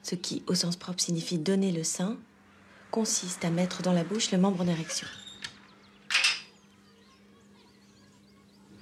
ce 0.01 0.15
qui, 0.15 0.41
au 0.47 0.55
sens 0.55 0.75
propre, 0.75 0.99
signifie 0.99 1.37
donner 1.37 1.71
le 1.71 1.83
sein, 1.83 2.17
consiste 2.89 3.45
à 3.45 3.51
mettre 3.51 3.83
dans 3.83 3.93
la 3.93 4.03
bouche 4.03 4.31
le 4.31 4.39
membre 4.39 4.61
en 4.61 4.67
érection. 4.67 5.07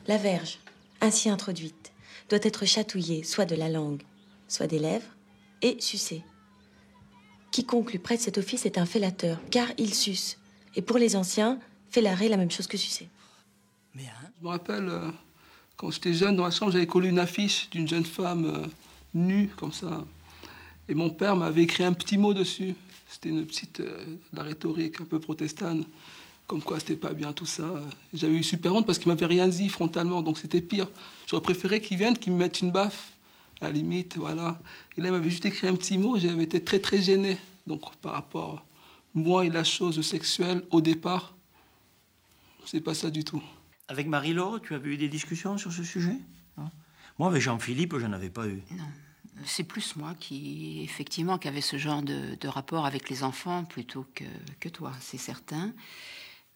La 0.08 0.16
verge, 0.16 0.60
ainsi 1.02 1.30
introduite, 1.30 1.92
doit 2.30 2.40
être 2.42 2.66
chatouillée 2.66 3.24
soit 3.24 3.44
de 3.44 3.58
la 3.58 3.68
langue, 3.68 4.04
soit 4.48 4.68
des 4.68 4.80
lèvres, 4.80 5.18
et 5.62 5.82
sucée. 5.82 6.24
Quiconque 7.52 7.92
lui 7.92 8.00
prête 8.00 8.22
cet 8.22 8.38
office 8.38 8.66
est 8.66 8.78
un 8.78 8.86
fellateur, 8.86 9.42
car 9.52 9.68
il 9.78 9.94
suce. 9.94 10.38
Et 10.78 10.82
pour 10.82 10.98
les 10.98 11.18
anciens, 11.18 11.60
fellarer 11.90 12.30
la 12.30 12.38
même 12.38 12.52
chose 12.52 12.68
que 12.68 12.78
sucer. 12.78 13.10
Mais 13.96 14.06
hein, 14.06 14.30
Je 14.40 14.46
me 14.46 14.50
rappelle, 14.50 14.88
euh, 14.88 15.12
quand 15.78 15.92
j'étais 15.92 16.14
jeune, 16.14 16.36
dans 16.36 16.44
la 16.44 16.52
chambre, 16.52 16.72
j'avais 16.72 16.88
collé 16.88 17.10
une 17.10 17.20
affiche 17.20 17.70
d'une 17.70 17.88
jeune 17.88 18.04
femme 18.04 18.46
euh, 18.46 18.68
nue, 19.14 19.50
comme 19.56 19.72
ça. 19.72 20.04
Et 20.90 20.96
mon 20.96 21.12
père 21.12 21.36
m'avait 21.36 21.64
écrit 21.64 21.84
un 21.84 21.94
petit 21.94 22.18
mot 22.18 22.34
dessus. 22.34 22.74
C'était 23.08 23.30
une 23.30 23.46
petite, 23.46 23.80
euh, 23.80 24.18
la 24.34 24.44
rhétorique 24.44 25.00
un 25.02 25.06
peu 25.06 25.20
protestante, 25.20 25.86
comme 26.48 26.62
quoi 26.64 26.80
c'était 26.80 26.96
pas 26.96 27.14
bien 27.14 27.32
tout 27.32 27.46
ça. 27.46 27.70
J'avais 28.14 28.34
eu 28.34 28.44
super 28.44 28.74
honte 28.74 28.88
parce 28.88 28.98
qu'il 28.98 29.08
m'avait 29.10 29.28
rien 29.28 29.48
dit 29.48 29.70
frontalement, 29.70 30.24
donc 30.24 30.40
c'était 30.40 30.62
pire. 30.62 30.88
J'aurais 31.28 31.44
préféré 31.44 31.80
qu'il 31.80 31.98
vienne, 31.98 32.18
qu'il 32.18 32.34
me 32.34 32.40
mette 32.40 32.60
une 32.62 32.72
baffe, 32.72 33.12
à 33.62 33.66
la 33.66 33.72
limite, 33.72 34.18
voilà. 34.18 34.60
Et 34.98 35.02
là, 35.02 35.10
il 35.10 35.12
m'avait 35.12 35.30
juste 35.30 35.46
écrit 35.46 35.68
un 35.68 35.76
petit 35.76 35.98
mot, 35.98 36.18
j'avais 36.18 36.44
été 36.44 36.64
très 36.64 36.80
très 36.80 37.02
gêné. 37.02 37.38
Donc 37.68 37.96
par 37.98 38.14
rapport 38.14 38.64
moi 39.14 39.46
et 39.46 39.50
la 39.50 39.64
chose 39.64 40.02
sexuelle 40.02 40.64
au 40.72 40.80
départ, 40.80 41.34
c'est 42.66 42.82
pas 42.82 42.94
ça 42.94 43.10
du 43.10 43.24
tout. 43.24 43.42
Avec 43.90 44.08
Marie-Laure, 44.08 44.62
tu 44.62 44.74
avais 44.76 44.90
eu 44.90 44.98
des 44.98 45.10
discussions 45.10 45.58
sur 45.58 45.72
ce 45.72 45.84
sujet? 45.84 46.18
Moi, 47.20 47.30
avec 47.30 47.42
Jean-Philippe, 47.42 47.98
je 47.98 48.06
n'en 48.06 48.14
avais 48.14 48.30
pas 48.30 48.48
eu. 48.48 48.62
Non. 48.72 48.84
C'est 49.46 49.64
plus 49.64 49.96
moi 49.96 50.14
qui, 50.20 50.82
effectivement, 50.84 51.38
qui 51.38 51.48
avait 51.48 51.62
ce 51.62 51.78
genre 51.78 52.02
de, 52.02 52.36
de 52.36 52.48
rapport 52.48 52.86
avec 52.86 53.10
les 53.10 53.24
enfants 53.24 53.64
plutôt 53.64 54.06
que, 54.16 54.24
que 54.60 54.68
toi, 54.70 54.94
c'est 55.00 55.18
certain. 55.18 55.74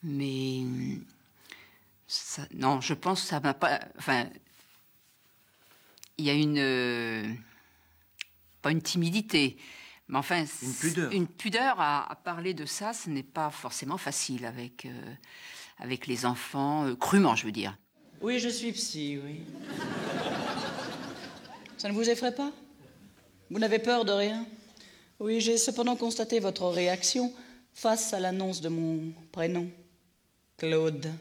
Mais 0.04 0.62
ça, 2.08 2.48
non, 2.54 2.82
je 2.82 2.94
pense 2.94 3.22
que 3.22 3.28
ça 3.28 3.40
m'a 3.40 3.54
pas. 3.54 3.80
Enfin, 3.98 4.28
il 6.18 6.26
y 6.26 6.30
a 6.30 6.34
une. 6.34 6.58
euh, 6.58 7.32
pas 8.62 8.72
une 8.72 8.82
timidité, 8.82 9.58
mais 10.08 10.18
enfin. 10.18 10.44
Une 10.62 10.74
pudeur. 10.74 11.12
Une 11.12 11.28
pudeur 11.28 11.80
à, 11.80 12.12
à 12.12 12.16
parler 12.16 12.54
de 12.56 12.66
ça, 12.66 12.94
ce 12.94 13.10
n'est 13.10 13.24
pas 13.24 13.52
forcément 13.52 13.98
facile 13.98 14.46
avec, 14.46 14.86
euh, 14.86 15.14
avec 15.82 16.08
les 16.08 16.26
enfants, 16.26 16.86
euh, 16.86 16.96
crûment, 16.96 17.36
je 17.36 17.46
veux 17.46 17.52
dire. 17.52 17.78
Oui, 18.22 18.40
je 18.40 18.50
suis 18.50 18.72
psy, 18.72 19.20
oui. 19.24 19.42
Ça 21.78 21.90
ne 21.90 21.94
vous 21.94 22.08
effraie 22.08 22.34
pas? 22.34 22.52
Vous 23.50 23.60
n'avez 23.60 23.80
peur 23.80 24.06
de 24.06 24.12
rien? 24.12 24.46
Oui, 25.20 25.42
j'ai 25.42 25.58
cependant 25.58 25.96
constaté 25.96 26.40
votre 26.40 26.68
réaction 26.68 27.34
face 27.74 28.14
à 28.14 28.20
l'annonce 28.20 28.62
de 28.62 28.70
mon 28.70 29.12
prénom. 29.32 29.68
Claude. 30.58 31.12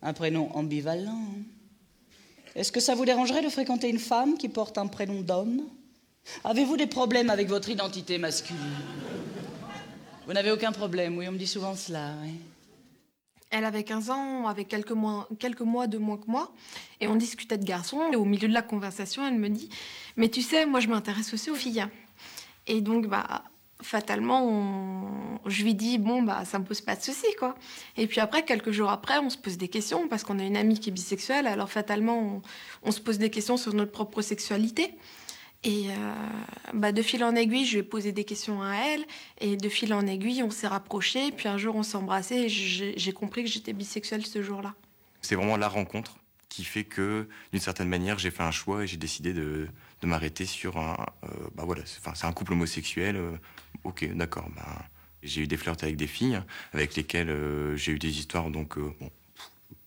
Un 0.00 0.14
prénom 0.14 0.50
ambivalent. 0.56 1.26
Est-ce 2.54 2.72
que 2.72 2.80
ça 2.80 2.94
vous 2.94 3.04
dérangerait 3.04 3.42
de 3.42 3.50
fréquenter 3.50 3.90
une 3.90 3.98
femme 3.98 4.38
qui 4.38 4.48
porte 4.48 4.78
un 4.78 4.86
prénom 4.86 5.20
d'homme? 5.20 5.62
Avez-vous 6.44 6.76
des 6.76 6.86
problèmes 6.86 7.30
avec 7.30 7.48
votre 7.48 7.68
identité 7.68 8.16
masculine? 8.16 8.60
Vous 10.26 10.32
n'avez 10.32 10.50
aucun 10.50 10.72
problème, 10.72 11.18
oui, 11.18 11.28
on 11.28 11.32
me 11.32 11.38
dit 11.38 11.46
souvent 11.46 11.74
cela. 11.74 12.14
Elle 13.50 13.64
avait 13.64 13.84
15 13.84 14.10
ans, 14.10 14.46
avait 14.46 14.64
quelques 14.64 14.92
mois, 14.92 15.26
mois 15.60 15.86
de 15.86 15.98
moins 15.98 16.18
que 16.18 16.30
moi, 16.30 16.52
et 17.00 17.08
on 17.08 17.16
discutait 17.16 17.56
de 17.56 17.64
garçons. 17.64 18.00
Et 18.12 18.16
au 18.16 18.24
milieu 18.24 18.46
de 18.46 18.52
la 18.52 18.62
conversation, 18.62 19.26
elle 19.26 19.38
me 19.38 19.48
dit 19.48 19.70
Mais 20.16 20.28
tu 20.28 20.42
sais, 20.42 20.66
moi 20.66 20.80
je 20.80 20.88
m'intéresse 20.88 21.32
aussi 21.32 21.50
aux 21.50 21.54
filles. 21.54 21.86
Et 22.66 22.82
donc, 22.82 23.06
bah, 23.06 23.44
fatalement, 23.80 25.10
je 25.46 25.64
lui 25.64 25.74
dis 25.74 25.96
Bon, 25.96 26.22
bah, 26.22 26.44
ça 26.44 26.58
me 26.58 26.64
pose 26.64 26.82
pas 26.82 26.94
de 26.94 27.02
souci, 27.02 27.26
quoi. 27.38 27.54
Et 27.96 28.06
puis 28.06 28.20
après, 28.20 28.44
quelques 28.44 28.70
jours 28.70 28.90
après, 28.90 29.18
on 29.18 29.30
se 29.30 29.38
pose 29.38 29.56
des 29.56 29.68
questions, 29.68 30.08
parce 30.08 30.24
qu'on 30.24 30.38
a 30.38 30.44
une 30.44 30.56
amie 30.56 30.78
qui 30.78 30.90
est 30.90 30.92
bisexuelle, 30.92 31.46
alors 31.46 31.70
fatalement, 31.70 32.42
on 32.82 32.90
se 32.90 33.00
pose 33.00 33.18
des 33.18 33.30
questions 33.30 33.56
sur 33.56 33.72
notre 33.72 33.92
propre 33.92 34.20
sexualité. 34.20 34.94
Et 35.64 35.90
euh, 35.90 36.14
bah, 36.72 36.92
de 36.92 37.02
fil 37.02 37.24
en 37.24 37.34
aiguille, 37.34 37.66
je 37.66 37.72
lui 37.72 37.78
ai 37.80 37.82
posé 37.82 38.12
des 38.12 38.24
questions 38.24 38.62
à 38.62 38.74
elle. 38.76 39.04
Et 39.40 39.56
de 39.56 39.68
fil 39.68 39.92
en 39.92 40.06
aiguille, 40.06 40.42
on 40.42 40.50
s'est 40.50 40.68
rapprochés. 40.68 41.32
Puis 41.32 41.48
un 41.48 41.58
jour, 41.58 41.74
on 41.76 41.82
s'est 41.82 41.96
embrassés. 41.96 42.36
Et 42.36 42.48
j'ai 42.48 43.12
compris 43.12 43.42
que 43.44 43.50
j'étais 43.50 43.72
bisexuelle 43.72 44.24
ce 44.24 44.42
jour-là. 44.42 44.74
C'est 45.20 45.34
vraiment 45.34 45.56
la 45.56 45.68
rencontre 45.68 46.16
qui 46.48 46.64
fait 46.64 46.84
que, 46.84 47.28
d'une 47.52 47.60
certaine 47.60 47.88
manière, 47.88 48.18
j'ai 48.18 48.30
fait 48.30 48.42
un 48.42 48.50
choix 48.50 48.84
et 48.84 48.86
j'ai 48.86 48.96
décidé 48.96 49.32
de, 49.32 49.68
de 50.00 50.06
m'arrêter 50.06 50.46
sur 50.46 50.78
un. 50.78 50.96
euh, 51.24 51.28
bah 51.54 51.64
voilà, 51.66 51.82
c'est 51.84 52.24
un 52.24 52.32
couple 52.32 52.52
homosexuel. 52.52 53.16
euh, 53.16 53.32
ok, 53.84 54.08
d'accord. 54.14 54.48
bah, 54.56 54.86
j'ai 55.22 55.42
eu 55.42 55.46
des 55.48 55.56
flirts 55.56 55.76
avec 55.82 55.96
des 55.96 56.06
filles 56.06 56.40
avec 56.72 56.94
lesquelles 56.94 57.36
j'ai 57.74 57.92
eu 57.92 57.98
des 57.98 58.18
histoires, 58.18 58.50
donc, 58.50 58.78
bon, 58.78 59.10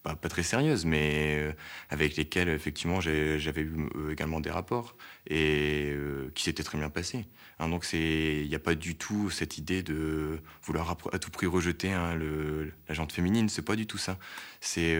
pas, 0.03 0.15
très 0.15 0.43
sérieuses, 0.43 0.85
mais 0.85 1.37
euh, 1.39 1.53
avec 1.89 2.15
lesquelles, 2.15 2.49
effectivement, 2.49 3.01
j'avais 3.01 3.61
eu 3.61 3.87
euh, 3.95 4.11
également 4.11 4.39
des 4.39 4.49
rapports 4.49 4.95
et 5.27 5.91
euh, 5.91 6.31
qui 6.33 6.43
s'étaient 6.43 6.63
très 6.63 6.77
bien 6.77 6.89
passés. 6.89 7.27
Hein, 7.59 7.69
donc, 7.69 7.85
il 7.93 8.47
n'y 8.47 8.55
a 8.55 8.59
pas 8.59 8.73
du 8.73 8.95
tout 8.95 9.29
cette 9.29 9.57
idée 9.57 9.83
de 9.83 10.39
vouloir 10.63 10.97
à, 11.11 11.19
tout 11.19 11.29
prix 11.29 11.45
rejeter 11.45 11.91
hein, 11.91 12.15
le, 12.15 12.73
la 12.87 12.95
jante 12.95 13.11
féminine. 13.11 13.47
C'est 13.49 13.61
pas 13.61 13.75
du 13.75 13.85
tout 13.85 13.99
ça. 13.99 14.17
C'est 14.59 14.99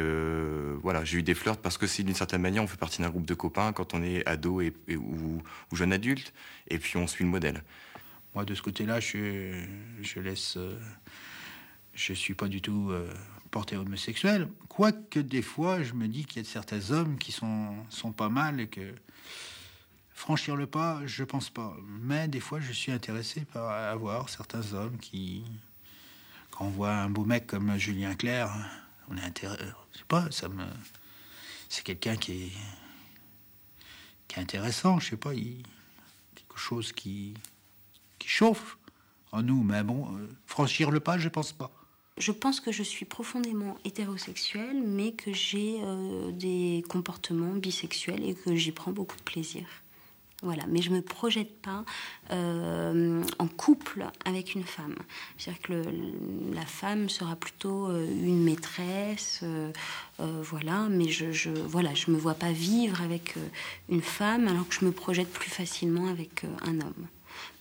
voilà, 0.82 1.04
j'ai 1.04 1.20
eu 1.20 1.24
des 1.24 1.34
flirts 1.34 1.58
parce 1.58 1.78
que 1.78 1.88
c'est 1.88 2.04
d'une 2.04 2.16
certaine 2.16 2.42
manière, 2.42 2.64
on 2.64 2.68
fait 2.68 2.78
partie 2.78 3.02
d'un 3.02 3.10
groupe 3.10 3.26
de 3.26 3.34
copains 3.34 3.74
quand 3.74 3.94
on 3.94 4.04
est 4.04 4.28
ado 4.28 4.62
et, 4.62 4.74
ou, 4.96 5.42
jeune 5.74 5.94
adulte, 5.94 6.34
et 6.70 6.78
puis 6.78 6.98
on 6.98 7.08
suit 7.08 7.24
le 7.24 7.30
modèle. 7.30 7.64
Moi, 8.36 8.46
de 8.46 8.54
ce 8.54 8.62
côté-là, 8.62 9.00
je, 9.00 9.64
je 10.02 10.20
laisse. 10.20 10.58
je 11.94 12.14
suis 12.14 12.34
pas 12.34 12.48
du 12.48 12.62
tout 12.62 12.92
porté 13.52 13.76
homosexuel. 13.76 14.48
Quoique 14.70 15.20
des 15.20 15.42
fois, 15.42 15.84
je 15.84 15.94
me 15.94 16.08
dis 16.08 16.26
qu'il 16.26 16.42
y 16.42 16.46
a 16.46 16.50
certains 16.50 16.92
hommes 16.92 17.18
qui 17.18 17.32
sont, 17.32 17.76
sont 17.90 18.14
pas 18.14 18.30
mal 18.30 18.62
et 18.62 18.68
que 18.68 18.96
franchir 20.14 20.56
le 20.56 20.68
pas, 20.68 21.02
je 21.06 21.24
pense 21.24 21.50
pas. 21.50 21.76
Mais 22.00 22.28
des 22.28 22.40
fois, 22.40 22.60
je 22.60 22.72
suis 22.72 22.92
intéressé 22.92 23.42
par 23.42 23.70
avoir 23.70 24.30
certains 24.30 24.74
hommes 24.74 24.98
qui, 24.98 25.44
quand 26.50 26.66
on 26.66 26.70
voit 26.70 26.94
un 26.94 27.10
beau 27.10 27.26
mec 27.26 27.46
comme 27.46 27.78
Julien 27.78 28.16
Clerc, 28.16 28.52
on 29.10 29.18
est 29.18 29.24
intéressé. 29.24 29.64
Je 29.94 30.00
sais 30.00 30.06
pas, 30.08 30.32
ça 30.32 30.48
me. 30.48 30.66
C'est 31.70 31.84
quelqu'un 31.84 32.16
qui 32.16 32.32
est, 32.32 32.52
qui 34.28 34.40
est 34.40 34.42
intéressant, 34.42 35.00
je 35.00 35.10
sais 35.10 35.18
pas, 35.18 35.34
il, 35.34 35.64
quelque 36.36 36.58
chose 36.58 36.92
qui, 36.94 37.34
qui 38.20 38.28
chauffe 38.28 38.78
en 39.32 39.42
nous. 39.42 39.64
Mais 39.64 39.84
bon, 39.84 40.16
euh, 40.18 40.30
franchir 40.46 40.92
le 40.92 41.00
pas, 41.00 41.18
je 41.18 41.30
pense 41.30 41.52
pas. 41.52 41.72
Je 42.18 42.32
pense 42.32 42.60
que 42.60 42.72
je 42.72 42.84
suis 42.84 43.06
profondément 43.06 43.78
hétérosexuelle, 43.86 44.82
mais 44.86 45.14
que 45.14 45.34
j'ai 45.34 45.80
euh, 45.82 46.32
des 46.32 46.84
comportements 46.90 47.54
bisexuels 47.54 48.24
et 48.28 48.36
que 48.36 48.56
j'y 48.56 48.72
prends 48.72 48.92
beaucoup 48.92 49.16
de 49.16 49.24
plaisir. 49.24 49.64
Voilà, 50.44 50.64
mais 50.68 50.82
je 50.82 50.90
me 50.90 51.02
projette 51.02 51.62
pas 51.62 51.86
euh, 52.32 53.24
en 53.38 53.48
couple 53.48 54.08
avec 54.26 54.56
une 54.56 54.64
femme. 54.64 54.96
C'est-à-dire 55.38 55.62
que 55.62 55.84
la 56.54 56.66
femme 56.66 57.10
sera 57.10 57.36
plutôt 57.36 57.88
euh, 57.88 58.06
une 58.08 58.44
maîtresse, 58.44 59.44
voilà. 60.20 60.88
Mais 60.90 61.10
je, 61.10 61.32
je, 61.32 61.50
voilà, 61.50 61.94
je 61.94 62.12
me 62.12 62.18
vois 62.18 62.34
pas 62.34 62.52
vivre 62.52 63.02
avec 63.02 63.36
une 63.90 64.02
femme, 64.02 64.48
alors 64.48 64.68
que 64.68 64.76
je 64.76 64.86
me 64.86 64.92
projette 64.92 65.32
plus 65.32 65.50
facilement 65.50 66.08
avec 66.08 66.44
un 66.64 66.82
homme. 66.82 67.08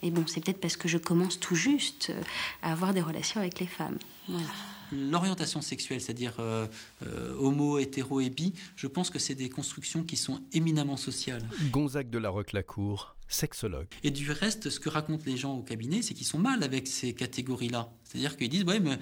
Mais 0.03 0.11
bon, 0.11 0.25
c'est 0.27 0.43
peut-être 0.43 0.61
parce 0.61 0.77
que 0.77 0.89
je 0.89 0.99
commence 0.99 1.39
tout 1.39 1.55
juste 1.55 2.11
euh, 2.11 2.23
à 2.63 2.73
avoir 2.73 2.95
des 2.95 3.01
relations 3.01 3.41
avec 3.41 3.61
les 3.61 3.67
femmes. 3.67 3.99
Voilà. 4.29 4.47
L'orientation 4.93 5.61
sexuelle, 5.61 6.01
c'est-à-dire 6.01 6.35
euh, 6.41 6.67
euh, 7.07 7.37
homo, 7.39 7.79
hétéro 7.79 8.21
et 8.21 8.31
bi, 8.31 8.53
je 8.75 8.89
pense 8.89 9.09
que 9.11 9.21
c'est 9.21 9.37
des 9.37 9.49
constructions 9.49 10.03
qui 10.03 10.17
sont 10.17 10.41
éminemment 10.53 10.97
sociales. 10.97 11.49
Gonzague 11.71 12.11
de 12.11 12.19
la 12.19 12.29
Roque-Lacour, 12.29 13.15
sexologue. 13.29 13.87
Et 14.03 14.11
du 14.11 14.31
reste, 14.33 14.69
ce 14.69 14.81
que 14.81 14.89
racontent 14.89 15.23
les 15.27 15.37
gens 15.37 15.55
au 15.55 15.63
cabinet, 15.63 16.03
c'est 16.03 16.15
qu'ils 16.15 16.27
sont 16.27 16.41
mal 16.41 16.65
avec 16.65 16.89
ces 16.89 17.15
catégories-là. 17.15 17.93
C'est-à-dire 18.03 18.37
qu'ils 18.37 18.49
disent, 18.49 18.65
ouais, 18.65 18.81
mais 18.81 18.99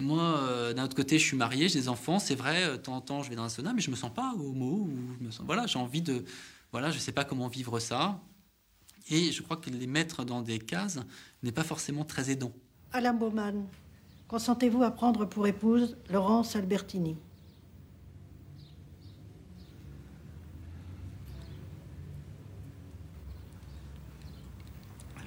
moi, 0.00 0.38
euh, 0.38 0.72
d'un 0.74 0.84
autre 0.84 0.96
côté, 0.96 1.18
je 1.18 1.24
suis 1.24 1.36
marié, 1.36 1.68
j'ai 1.68 1.80
des 1.80 1.88
enfants, 1.88 2.18
c'est 2.18 2.34
vrai, 2.34 2.64
euh, 2.64 2.72
de 2.72 2.76
temps 2.76 2.96
en 2.96 3.00
temps, 3.00 3.22
je 3.22 3.30
vais 3.30 3.36
dans 3.36 3.44
un 3.44 3.48
sauna, 3.48 3.72
mais 3.72 3.80
je 3.80 3.90
me 3.90 3.96
sens 3.96 4.12
pas 4.12 4.34
homo, 4.34 4.86
ou 4.88 4.98
je 5.18 5.24
me 5.24 5.30
sens, 5.30 5.44
voilà, 5.46 5.66
j'ai 5.66 5.78
envie 5.78 6.02
de, 6.02 6.24
voilà, 6.72 6.90
je 6.90 6.98
sais 6.98 7.12
pas 7.12 7.24
comment 7.24 7.48
vivre 7.48 7.78
ça. 7.80 8.20
Et 9.08 9.30
je 9.30 9.42
crois 9.42 9.56
que 9.56 9.70
les 9.70 9.86
mettre 9.86 10.24
dans 10.24 10.42
des 10.42 10.58
cases 10.58 10.98
n'est 11.42 11.52
pas 11.52 11.62
forcément 11.62 12.04
très 12.04 12.30
aidant. 12.30 12.52
Alain 12.92 13.12
Baumann, 13.12 13.66
consentez-vous 14.26 14.82
à 14.82 14.90
prendre 14.90 15.24
pour 15.26 15.46
épouse 15.46 15.96
Laurence 16.10 16.56
Albertini? 16.56 17.16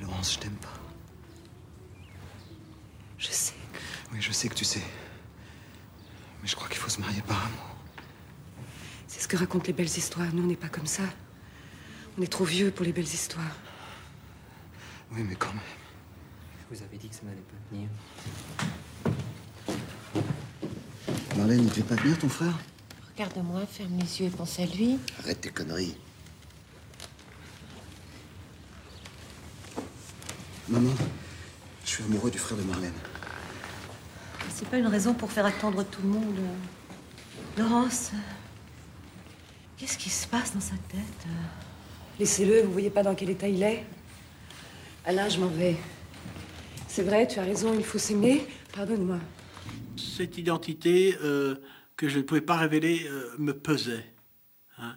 Laurence, 0.02 0.34
je 0.34 0.40
t'aime 0.40 0.56
pas. 0.56 0.68
Je 3.18 3.28
sais. 3.28 3.54
Oui, 4.12 4.22
je 4.22 4.32
sais 4.32 4.50
que 4.50 4.56
tu 4.56 4.66
sais. 4.66 4.84
Mais 6.42 6.48
je 6.48 6.56
crois 6.56 6.68
qu'il 6.68 6.78
faut 6.78 6.90
se 6.90 7.00
marier 7.00 7.22
par 7.22 7.46
amour. 7.46 7.76
C'est 9.08 9.22
ce 9.22 9.28
que 9.28 9.38
racontent 9.38 9.66
les 9.68 9.74
belles 9.74 9.86
histoires. 9.86 10.34
Nous, 10.34 10.44
on 10.44 10.48
n'est 10.48 10.56
pas 10.56 10.70
comme 10.70 10.86
ça. 10.86 11.04
On 12.18 12.22
est 12.22 12.32
trop 12.32 12.46
vieux 12.46 12.72
pour 12.72 12.86
les 12.86 12.94
belles 12.94 13.04
histoires. 13.04 13.56
Oui, 15.12 15.24
mais 15.28 15.36
quand 15.36 15.50
même. 15.50 15.60
Je 16.72 16.76
vous 16.76 16.84
avais 16.84 16.98
dit 16.98 17.10
que 17.10 17.16
ça 17.16 17.22
n'allait 17.24 17.38
pas 17.38 17.58
venir. 17.72 17.90
Marlène, 21.36 21.64
il 21.64 21.70
te 21.70 21.76
fait 21.76 21.84
pas 21.84 21.96
venir, 21.96 22.18
ton 22.20 22.30
frère? 22.30 22.54
Regarde-moi, 23.16 23.66
ferme 23.66 23.98
les 23.98 24.22
yeux 24.22 24.28
et 24.28 24.30
pense 24.30 24.60
à 24.60 24.66
lui. 24.66 25.00
Arrête 25.20 25.42
tes 25.42 25.50
conneries. 25.50 25.98
Maman, 30.68 30.92
je 31.84 31.90
suis 31.90 32.04
amoureux 32.04 32.30
du 32.30 32.38
frère 32.38 32.58
de 32.58 32.64
Marlène. 32.64 32.94
C'est 34.54 34.68
pas 34.68 34.78
une 34.78 34.88
raison 34.88 35.14
pour 35.14 35.32
faire 35.32 35.46
attendre 35.46 35.84
tout 35.84 36.02
le 36.04 36.10
monde. 36.10 36.38
Laurence, 37.58 38.12
qu'est-ce 39.78 39.98
qui 39.98 40.10
se 40.10 40.28
passe 40.28 40.54
dans 40.54 40.62
sa 40.62 40.76
tête? 40.90 41.26
Laissez-le, 42.20 42.62
vous 42.62 42.72
voyez 42.72 42.90
pas 42.90 43.02
dans 43.02 43.16
quel 43.16 43.32
état 43.32 43.48
il 43.48 43.64
est? 43.64 43.86
Alain, 45.06 45.30
je 45.30 45.40
m'en 45.40 45.48
vais. 45.48 45.78
C'est 46.88 47.04
vrai, 47.04 47.28
tu 47.28 47.40
as 47.40 47.44
raison, 47.44 47.74
il 47.74 47.84
faut 47.84 47.98
s'aimer. 47.98 48.46
Pardonne-moi. 48.74 49.20
Cette 49.96 50.38
identité 50.38 51.16
euh, 51.24 51.56
que 51.96 52.10
je 52.10 52.18
ne 52.18 52.24
pouvais 52.24 52.42
pas 52.42 52.58
révéler 52.58 53.08
euh, 53.08 53.30
me 53.38 53.54
pesait. 53.54 54.06
hein. 54.78 54.96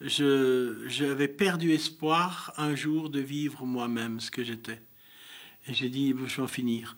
J'avais 0.00 1.28
perdu 1.28 1.70
espoir 1.72 2.52
un 2.56 2.74
jour 2.74 3.08
de 3.08 3.20
vivre 3.20 3.64
moi-même 3.64 4.18
ce 4.18 4.32
que 4.32 4.42
j'étais. 4.42 4.82
Et 5.68 5.74
j'ai 5.74 5.88
dit, 5.88 6.12
je 6.26 6.36
vais 6.36 6.42
en 6.42 6.48
finir. 6.48 6.96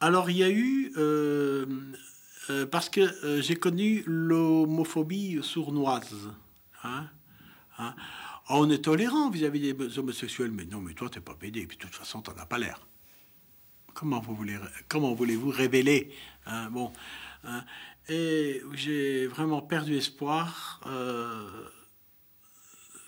Alors 0.00 0.28
il 0.28 0.36
y 0.36 0.42
a 0.42 0.50
eu 0.50 0.92
euh, 0.98 1.64
parce 2.70 2.90
que 2.90 3.40
j'ai 3.40 3.56
connu 3.56 4.02
l'homophobie 4.06 5.38
sournoise. 5.42 6.28
Hein, 6.84 7.06
hein. 7.78 7.94
On 8.50 8.70
est 8.70 8.84
tolérant 8.84 9.30
vis-à-vis 9.30 9.74
des 9.74 9.98
homosexuels, 9.98 10.50
mais 10.50 10.64
non, 10.64 10.80
mais 10.80 10.94
toi, 10.94 11.10
t'es 11.10 11.20
pas 11.20 11.34
pédé, 11.34 11.66
puis 11.66 11.76
de 11.76 11.82
toute 11.82 11.94
façon, 11.94 12.22
t'en 12.22 12.32
as 12.32 12.46
pas 12.46 12.58
l'air. 12.58 12.86
Comment, 13.94 14.20
vous 14.20 14.34
voulez, 14.34 14.56
comment 14.88 15.12
voulez-vous 15.12 15.50
révéler 15.50 16.12
hein, 16.46 16.70
bon, 16.70 16.92
hein? 17.44 17.64
Et 18.08 18.62
j'ai 18.72 19.26
vraiment 19.26 19.60
perdu 19.60 19.96
espoir. 19.96 20.80
Euh, 20.86 21.68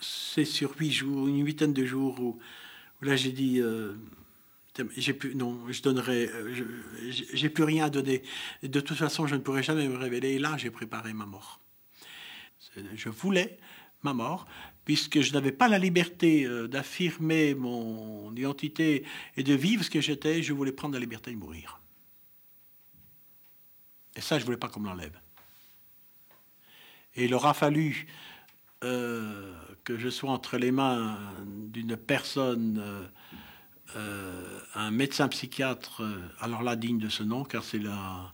c'est 0.00 0.44
sur 0.44 0.76
huit 0.78 0.92
jours, 0.92 1.28
une 1.28 1.44
huitaine 1.44 1.72
de 1.72 1.84
jours 1.86 2.20
où, 2.20 2.38
là 3.00 3.16
j'ai 3.16 3.32
dit, 3.32 3.60
euh, 3.60 3.94
j'ai 4.96 5.14
plus, 5.14 5.34
non, 5.34 5.58
je 5.70 5.80
donnerai, 5.80 6.28
euh, 6.28 6.54
j'ai 7.08 7.48
plus 7.48 7.64
rien 7.64 7.86
à 7.86 7.90
donner. 7.90 8.22
De 8.62 8.80
toute 8.80 8.96
façon, 8.96 9.26
je 9.26 9.36
ne 9.36 9.40
pourrai 9.40 9.62
jamais 9.62 9.88
me 9.88 9.96
révéler. 9.96 10.32
Et 10.32 10.38
là, 10.38 10.56
j'ai 10.58 10.70
préparé 10.70 11.12
ma 11.14 11.24
mort. 11.24 11.60
Je 12.94 13.08
voulais 13.08 13.58
ma 14.02 14.14
mort, 14.14 14.46
puisque 14.84 15.20
je 15.20 15.32
n'avais 15.32 15.52
pas 15.52 15.68
la 15.68 15.78
liberté 15.78 16.44
euh, 16.44 16.66
d'affirmer 16.66 17.54
mon 17.54 18.34
identité 18.34 19.04
et 19.36 19.42
de 19.42 19.54
vivre 19.54 19.84
ce 19.84 19.90
que 19.90 20.00
j'étais, 20.00 20.42
je 20.42 20.52
voulais 20.52 20.72
prendre 20.72 20.94
la 20.94 21.00
liberté 21.00 21.30
de 21.30 21.36
mourir. 21.36 21.80
Et 24.16 24.20
ça, 24.20 24.38
je 24.38 24.44
voulais 24.44 24.56
pas 24.56 24.68
qu'on 24.68 24.80
me 24.80 24.86
l'enlève. 24.86 25.18
Et 27.14 27.24
il 27.24 27.34
aura 27.34 27.54
fallu 27.54 28.06
euh, 28.84 29.54
que 29.84 29.98
je 29.98 30.08
sois 30.08 30.30
entre 30.30 30.56
les 30.56 30.72
mains 30.72 31.18
d'une 31.46 31.96
personne, 31.96 33.08
euh, 33.96 34.60
un 34.74 34.90
médecin 34.90 35.28
psychiatre, 35.28 36.02
alors 36.40 36.62
là 36.62 36.76
digne 36.76 36.98
de 36.98 37.08
ce 37.08 37.22
nom, 37.22 37.44
car 37.44 37.64
c'est 37.64 37.78
là, 37.78 38.32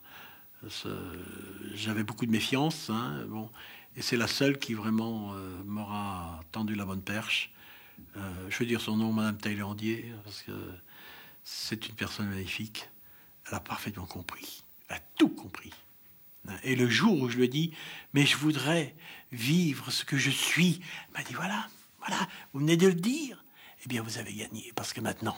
j'avais 1.74 2.02
beaucoup 2.02 2.26
de 2.26 2.30
méfiance. 2.30 2.90
Hein, 2.90 3.24
bon, 3.28 3.50
et 3.96 4.02
c'est 4.02 4.16
la 4.16 4.26
seule 4.26 4.58
qui 4.58 4.74
vraiment 4.74 5.32
euh, 5.34 5.62
m'aura 5.64 6.40
tendu 6.52 6.74
la 6.74 6.84
bonne 6.84 7.02
perche. 7.02 7.50
Euh, 8.16 8.50
je 8.50 8.58
veux 8.58 8.66
dire 8.66 8.80
son 8.80 8.96
nom, 8.96 9.12
Madame 9.12 9.38
Taillandier, 9.38 10.12
parce 10.24 10.42
que 10.42 10.52
c'est 11.44 11.88
une 11.88 11.94
personne 11.94 12.28
magnifique. 12.28 12.88
Elle 13.48 13.54
a 13.54 13.60
parfaitement 13.60 14.06
compris. 14.06 14.64
Elle 14.88 14.96
a 14.96 15.00
tout 15.16 15.30
compris. 15.30 15.72
Et 16.62 16.76
le 16.76 16.88
jour 16.88 17.20
où 17.20 17.28
je 17.28 17.38
lui 17.38 17.44
ai 17.44 17.48
dit, 17.48 17.72
mais 18.12 18.24
je 18.24 18.36
voudrais 18.36 18.94
vivre 19.32 19.90
ce 19.90 20.04
que 20.04 20.16
je 20.16 20.30
suis, 20.30 20.80
elle 21.08 21.18
m'a 21.18 21.24
dit, 21.24 21.34
voilà, 21.34 21.68
voilà, 21.98 22.28
vous 22.52 22.60
venez 22.60 22.76
de 22.76 22.86
le 22.86 22.94
dire. 22.94 23.42
Eh 23.84 23.88
bien, 23.88 24.02
vous 24.02 24.18
avez 24.18 24.32
gagné, 24.32 24.72
parce 24.76 24.92
que 24.92 25.00
maintenant, 25.00 25.36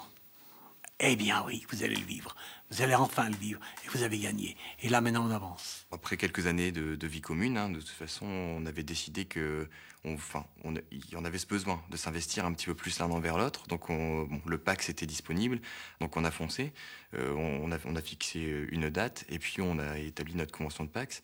eh 1.00 1.16
bien 1.16 1.44
oui, 1.46 1.64
vous 1.70 1.84
allez 1.84 1.94
le 1.94 2.04
vivre. 2.04 2.34
Vous 2.70 2.82
allez 2.82 2.94
enfin 2.94 3.30
le 3.30 3.37
vivre 3.37 3.61
et 3.84 3.88
vous 3.88 4.02
avez 4.02 4.18
gagné. 4.18 4.56
Et 4.82 4.88
là 4.88 5.00
maintenant 5.00 5.26
on 5.26 5.30
avance. 5.30 5.87
Après 5.92 6.16
quelques 6.16 6.46
années 6.46 6.72
de, 6.72 7.06
vie 7.06 7.20
commune, 7.20 7.56
hein, 7.56 7.70
de 7.70 7.78
toute 7.78 7.88
façon, 7.88 8.26
on 8.26 8.66
avait 8.66 8.82
décidé 8.82 9.24
que, 9.24 9.68
enfin, 10.04 10.44
on, 10.64 10.74
y 10.74 11.16
en 11.16 11.24
avait 11.24 11.38
ce 11.38 11.46
besoin 11.46 11.82
de 11.90 11.96
s'investir 11.96 12.44
un 12.44 12.52
petit 12.52 12.66
peu 12.66 12.74
plus 12.74 12.98
l'un 12.98 13.11
envers 13.11 13.38
l'autre. 13.38 13.66
Donc 13.68 13.90
on, 13.90 14.28
le 14.44 14.58
Pax 14.58 14.88
était 14.88 15.06
disponible, 15.06 15.61
donc 16.00 16.16
on 16.16 16.24
a 16.24 16.30
foncé. 16.30 16.72
Euh, 17.14 17.32
on, 17.32 17.70
a, 17.70 18.02
fixé 18.02 18.40
une 18.70 18.90
date 18.90 19.24
et 19.28 19.38
puis 19.38 19.61
on 19.61 19.78
a 19.78 19.98
établi 19.98 20.34
notre 20.34 20.52
convention 20.52 20.84
de 20.84 20.90
Pax. 20.90 21.22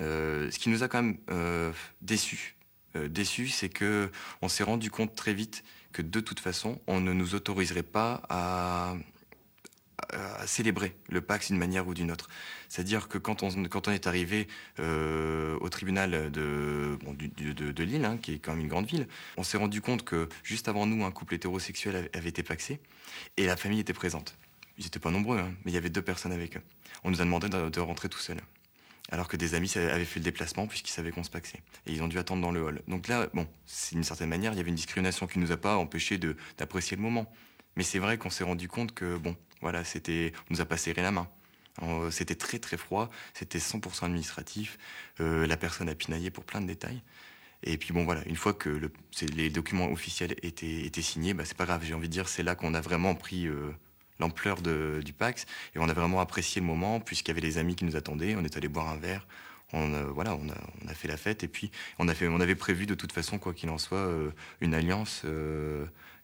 Euh, 0.00 0.50
ce 0.50 0.58
qui 0.58 0.70
nous 0.70 0.82
a 0.82 0.88
quand 0.88 1.02
même 1.02 1.18
euh, 1.30 1.72
déçus, 2.00 2.56
déçu, 2.94 3.48
c'est 3.48 3.68
que 3.68 4.10
on 4.42 4.48
s'est 4.48 4.64
rendu 4.64 4.90
compte 4.90 5.14
très 5.14 5.34
vite 5.34 5.62
que 5.92 6.02
de 6.02 6.20
toute 6.20 6.40
façon, 6.40 6.80
on 6.86 7.00
ne 7.00 7.12
nous 7.12 7.34
autoriserait 7.34 7.82
pas 7.82 8.22
à, 8.28 8.94
à 10.12 10.46
célébrer 10.46 10.94
le 11.08 11.20
Pax 11.20 11.48
d'une 11.48 11.58
manière 11.58 11.86
ou 11.86 11.94
d'une 11.94 12.10
autre. 12.10 12.28
C'est-à-dire 12.68 13.08
que 13.08 13.18
quand 13.18 13.42
on, 13.42 13.64
quand 13.64 13.88
on 13.88 13.90
est 13.92 14.06
arrivé 14.06 14.48
euh, 14.78 15.58
au 15.60 15.68
tribunal 15.68 16.30
de, 16.30 16.98
de, 17.02 17.82
Lille, 17.82 18.04
hein, 18.04 18.16
qui 18.16 18.34
est 18.34 18.38
quand 18.38 18.52
même 18.52 18.60
une 18.60 18.68
grande 18.68 18.86
ville, 18.86 19.06
on 19.36 19.42
s'est 19.42 19.58
rendu 19.58 19.80
compte 19.80 20.04
que 20.04 20.28
juste 20.42 20.68
avant 20.68 20.86
nous, 20.86 21.04
un 21.04 21.10
couple 21.10 21.34
hétérosexuel 21.34 22.10
avait 22.14 22.28
été 22.28 22.42
paxé 22.42 22.80
et 23.36 23.46
la 23.46 23.56
famille 23.56 23.80
était 23.80 23.92
présente. 23.92 24.36
Ils 24.78 24.84
n'étaient 24.84 24.98
pas 24.98 25.10
nombreux, 25.10 25.38
hein, 25.38 25.52
mais 25.64 25.72
il 25.72 25.74
y 25.74 25.78
avait 25.78 25.90
deux 25.90 26.02
personnes 26.02 26.32
avec 26.32 26.56
eux. 26.56 26.62
On 27.04 27.10
nous 27.10 27.20
a 27.20 27.24
demandé 27.24 27.48
de, 27.48 27.80
rentrer 27.80 28.08
tout 28.08 28.18
seul. 28.18 28.38
Alors 29.12 29.26
que 29.26 29.36
des 29.36 29.54
amis 29.54 29.72
avaient 29.76 30.04
fait 30.04 30.20
le 30.20 30.24
déplacement 30.24 30.68
puisqu'ils 30.68 30.92
savaient 30.92 31.10
qu'on 31.10 31.24
se 31.24 31.30
paxait. 31.30 31.58
Et 31.86 31.92
ils 31.92 32.02
ont 32.02 32.08
dû 32.08 32.18
attendre 32.18 32.42
dans 32.42 32.52
le 32.52 32.62
hall. 32.62 32.82
Donc 32.86 33.08
là, 33.08 33.28
bon, 33.34 33.48
d'une 33.90 34.04
certaine 34.04 34.28
manière, 34.28 34.52
il 34.52 34.56
y 34.56 34.60
avait 34.60 34.68
une 34.68 34.76
discrimination 34.76 35.26
qui 35.26 35.38
ne 35.38 35.44
nous 35.44 35.52
a 35.52 35.56
pas 35.56 35.76
empêché 35.76 36.18
d'apprécier 36.56 36.96
le 36.96 37.02
moment. 37.02 37.30
Mais 37.80 37.84
c'est 37.84 37.98
vrai 37.98 38.18
qu'on 38.18 38.28
s'est 38.28 38.44
rendu 38.44 38.68
compte 38.68 38.92
que, 38.92 39.16
bon, 39.16 39.34
voilà, 39.62 39.84
c'était, 39.84 40.34
on 40.50 40.52
nous 40.52 40.60
a 40.60 40.66
pas 40.66 40.76
serré 40.76 41.00
la 41.00 41.12
main. 41.12 41.26
C'était 42.10 42.34
très 42.34 42.58
très 42.58 42.76
froid, 42.76 43.08
c'était 43.32 43.58
100% 43.58 44.04
administratif. 44.04 44.76
Euh, 45.18 45.46
la 45.46 45.56
personne 45.56 45.88
a 45.88 45.94
pinaillé 45.94 46.30
pour 46.30 46.44
plein 46.44 46.60
de 46.60 46.66
détails. 46.66 47.00
Et 47.62 47.78
puis 47.78 47.94
bon 47.94 48.04
voilà, 48.04 48.22
une 48.26 48.36
fois 48.36 48.52
que 48.52 48.68
le, 48.68 48.92
les 49.34 49.48
documents 49.48 49.90
officiels 49.90 50.34
étaient, 50.42 50.82
étaient 50.82 51.00
signés, 51.00 51.32
bah, 51.32 51.46
c'est 51.46 51.56
pas 51.56 51.64
grave. 51.64 51.82
J'ai 51.82 51.94
envie 51.94 52.08
de 52.08 52.12
dire, 52.12 52.28
c'est 52.28 52.42
là 52.42 52.54
qu'on 52.54 52.74
a 52.74 52.82
vraiment 52.82 53.14
pris 53.14 53.46
euh, 53.46 53.70
l'ampleur 54.18 54.60
du 54.60 55.14
Pax 55.14 55.46
et 55.74 55.78
on 55.78 55.88
a 55.88 55.94
vraiment 55.94 56.20
apprécié 56.20 56.60
le 56.60 56.66
moment 56.66 57.00
puisqu'il 57.00 57.30
y 57.30 57.32
avait 57.32 57.40
les 57.40 57.56
amis 57.56 57.76
qui 57.76 57.86
nous 57.86 57.96
attendaient. 57.96 58.34
On 58.36 58.44
est 58.44 58.58
allé 58.58 58.68
boire 58.68 58.90
un 58.90 58.98
verre. 58.98 59.26
On, 59.72 59.88
voilà, 60.12 60.34
on 60.34 60.48
a, 60.48 60.56
on 60.84 60.88
a, 60.88 60.94
fait 60.94 61.08
la 61.08 61.16
fête 61.16 61.44
et 61.44 61.48
puis 61.48 61.70
on, 61.98 62.08
a 62.08 62.14
fait, 62.14 62.28
on 62.28 62.40
avait 62.40 62.54
prévu 62.54 62.86
de 62.86 62.94
toute 62.94 63.12
façon, 63.12 63.38
quoi 63.38 63.54
qu'il 63.54 63.70
en 63.70 63.78
soit, 63.78 63.98
euh, 63.98 64.30
une 64.60 64.74
alliance 64.74 65.24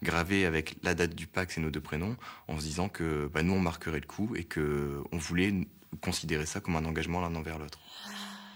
gravé 0.02 0.46
avec 0.46 0.76
la 0.82 0.94
date 0.94 1.14
du 1.14 1.26
Pax 1.26 1.58
et 1.58 1.60
nos 1.60 1.70
deux 1.70 1.80
prénoms, 1.80 2.16
en 2.48 2.58
se 2.58 2.64
disant 2.64 2.88
que 2.88 3.30
bah, 3.32 3.42
nous, 3.42 3.54
on 3.54 3.60
marquerait 3.60 4.00
le 4.00 4.06
coup 4.06 4.34
et 4.36 4.44
qu'on 4.44 5.18
voulait 5.18 5.54
considérer 6.00 6.46
ça 6.46 6.60
comme 6.60 6.76
un 6.76 6.84
engagement 6.84 7.20
l'un 7.20 7.34
envers 7.34 7.58
l'autre. 7.58 7.78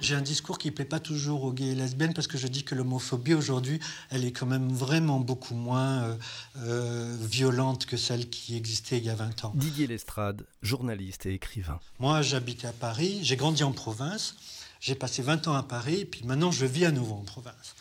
J'ai 0.00 0.14
un 0.14 0.22
discours 0.22 0.56
qui 0.56 0.68
ne 0.68 0.72
plaît 0.74 0.86
pas 0.86 0.98
toujours 0.98 1.44
aux 1.44 1.52
gays 1.52 1.72
et 1.72 1.74
lesbiennes 1.74 2.14
parce 2.14 2.26
que 2.26 2.38
je 2.38 2.46
dis 2.46 2.64
que 2.64 2.74
l'homophobie 2.74 3.34
aujourd'hui, 3.34 3.80
elle 4.08 4.24
est 4.24 4.32
quand 4.32 4.46
même 4.46 4.72
vraiment 4.72 5.20
beaucoup 5.20 5.54
moins 5.54 6.02
euh, 6.04 6.16
euh, 6.56 7.16
violente 7.20 7.84
que 7.84 7.98
celle 7.98 8.30
qui 8.30 8.56
existait 8.56 8.96
il 8.96 9.04
y 9.04 9.10
a 9.10 9.14
20 9.14 9.44
ans. 9.44 9.52
Didier 9.54 9.86
Lestrade, 9.86 10.46
journaliste 10.62 11.26
et 11.26 11.34
écrivain. 11.34 11.80
Moi, 11.98 12.22
j'habitais 12.22 12.68
à 12.68 12.72
Paris, 12.72 13.20
j'ai 13.22 13.36
grandi 13.36 13.62
en 13.62 13.72
province, 13.72 14.36
j'ai 14.80 14.94
passé 14.94 15.22
20 15.22 15.48
ans 15.48 15.54
à 15.54 15.62
Paris, 15.62 16.04
puis 16.04 16.22
maintenant 16.24 16.50
je 16.50 16.66
vis 16.66 16.86
à 16.86 16.90
nouveau 16.90 17.14
en 17.14 17.24
province. 17.24 17.74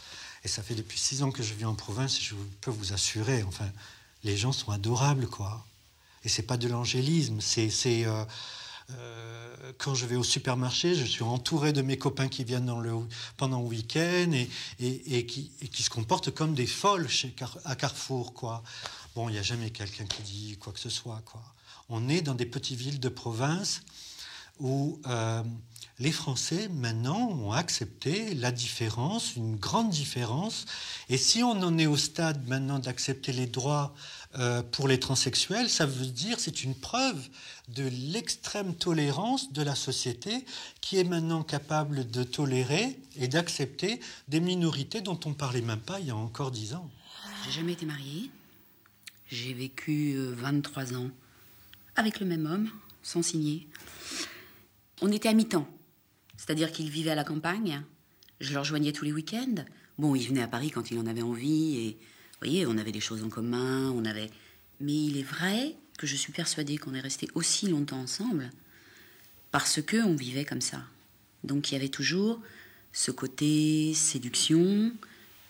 Et 0.44 0.48
ça 0.48 0.64
fait 0.64 0.76
depuis 0.76 1.00
six 1.00 1.24
ans 1.24 1.32
que 1.32 1.44
je 1.44 1.54
vis 1.54 1.66
en 1.66 1.76
province 1.76 2.18
et 2.18 2.22
je 2.22 2.36
peux 2.62 2.72
vous 2.72 2.94
assurer, 2.94 3.44
enfin, 3.44 3.70
les 4.24 4.38
gens 4.38 4.52
sont 4.52 4.72
adorables, 4.72 5.28
quoi. 5.28 5.66
Et 6.24 6.30
c'est 6.30 6.44
pas 6.44 6.58
de 6.58 6.68
l'angélisme, 6.68 7.40
c'est. 7.42 7.70
Euh, 8.06 8.26
euh, 8.92 9.72
quand 9.78 9.94
je 9.94 10.06
vais 10.06 10.16
au 10.16 10.24
supermarché, 10.24 10.96
je 10.96 11.06
suis 11.06 11.24
entouré 11.24 11.74
de 11.74 11.82
mes 11.82 11.98
copains 11.98 12.28
qui 12.28 12.44
viennent 12.44 12.74
pendant 13.38 13.62
le 13.62 13.68
week-end 13.68 14.32
et, 14.80 15.26
qui, 15.26 15.52
se 15.84 15.90
comportent 15.90 16.32
comme 16.32 16.56
des 16.56 16.66
folles 16.66 17.08
à 17.66 17.76
Carrefour, 17.76 18.34
quoi. 18.34 18.64
Bon, 19.16 19.30
il 19.30 19.34
n'y 19.34 19.38
a 19.38 19.44
jamais 19.44 19.70
quelqu'un 19.70 20.06
qui 20.06 20.22
dit 20.24 20.58
quoi 20.60 20.74
que 20.74 20.80
ce 20.80 20.90
soit, 20.90 21.22
quoi. 21.26 21.44
On 21.90 22.10
est 22.10 22.22
dans 22.22 22.36
des 22.36 22.46
petites 22.46 22.80
villes 22.80 23.00
de 23.00 23.10
province 23.10 23.82
où 24.60 25.00
euh, 25.08 25.44
les 26.00 26.14
Français 26.14 26.70
maintenant 26.70 27.30
ont 27.30 27.52
accepté 27.52 28.34
la 28.34 28.52
différence, 28.52 29.36
une 29.36 29.58
grande 29.58 29.90
différence. 29.90 30.66
Et 31.10 31.18
si 31.18 31.44
on 31.44 31.52
en 31.52 31.78
est 31.78 31.88
au 31.88 31.98
stade 31.98 32.48
maintenant 32.48 32.80
d'accepter 32.80 33.34
les 33.34 33.48
droits 33.48 33.94
euh, 34.38 34.64
pour 34.64 34.88
les 34.88 35.00
transsexuels, 35.00 35.70
ça 35.70 35.86
veut 35.86 36.06
dire 36.06 36.40
c'est 36.40 36.64
une 36.64 36.74
preuve 36.74 37.28
de 37.68 37.84
l'extrême 38.12 38.76
tolérance 38.76 39.52
de 39.52 39.62
la 39.62 39.76
société 39.76 40.46
qui 40.80 40.98
est 40.98 41.04
maintenant 41.04 41.44
capable 41.44 42.10
de 42.10 42.24
tolérer 42.24 42.98
et 43.18 43.28
d'accepter 43.28 44.00
des 44.30 44.40
minorités 44.40 45.02
dont 45.02 45.20
on 45.26 45.34
parlait 45.34 45.62
même 45.62 45.80
pas 45.80 46.00
il 46.00 46.08
y 46.08 46.12
a 46.12 46.16
encore 46.16 46.52
dix 46.52 46.74
ans. 46.76 46.90
J'ai 47.46 47.52
jamais 47.52 47.74
été 47.74 47.86
mariée. 47.86 48.32
J'ai 49.28 49.54
vécu 49.54 50.16
23 50.18 50.94
euh, 50.94 50.98
ans 50.98 51.10
avec 51.96 52.22
le 52.22 52.26
même 52.26 52.46
homme, 52.46 52.70
sans 53.04 53.22
signer. 53.22 53.68
On 55.02 55.12
était 55.12 55.28
à 55.28 55.34
mi-temps. 55.34 55.68
C'est-à-dire 56.40 56.72
qu'il 56.72 56.90
vivait 56.90 57.12
à 57.12 57.16
la 57.16 57.26
campagne. 57.26 57.84
Je 58.40 58.54
le 58.54 58.60
rejoignais 58.60 58.94
tous 58.94 59.04
les 59.04 59.12
week-ends. 59.12 59.66
Bon, 59.98 60.16
il 60.16 60.26
venait 60.26 60.42
à 60.42 60.48
Paris 60.48 60.72
quand 60.72 60.90
il 60.90 60.98
en 60.98 61.06
avait 61.06 61.22
envie. 61.22 61.76
Et 61.76 61.90
vous 61.92 62.48
voyez, 62.48 62.66
on 62.66 62.78
avait 62.78 62.94
des 62.94 63.02
choses 63.02 63.26
en 63.26 63.30
commun. 63.30 63.92
On 63.92 64.06
avait. 64.06 64.30
Mais 64.80 64.96
il 64.96 65.18
est 65.18 65.24
vrai 65.24 65.76
que 65.98 66.08
je 66.08 66.16
suis 66.16 66.32
persuadée 66.32 66.78
qu'on 66.78 66.94
est 66.94 67.02
resté 67.02 67.28
aussi 67.36 67.68
longtemps 67.68 68.00
ensemble 68.00 68.52
parce 69.52 69.82
que 69.82 69.98
on 69.98 70.16
vivait 70.16 70.46
comme 70.46 70.62
ça. 70.62 70.82
Donc 71.44 71.72
il 71.72 71.74
y 71.74 71.78
avait 71.78 71.90
toujours 71.90 72.40
ce 72.94 73.12
côté 73.12 73.94
séduction. 73.94 74.94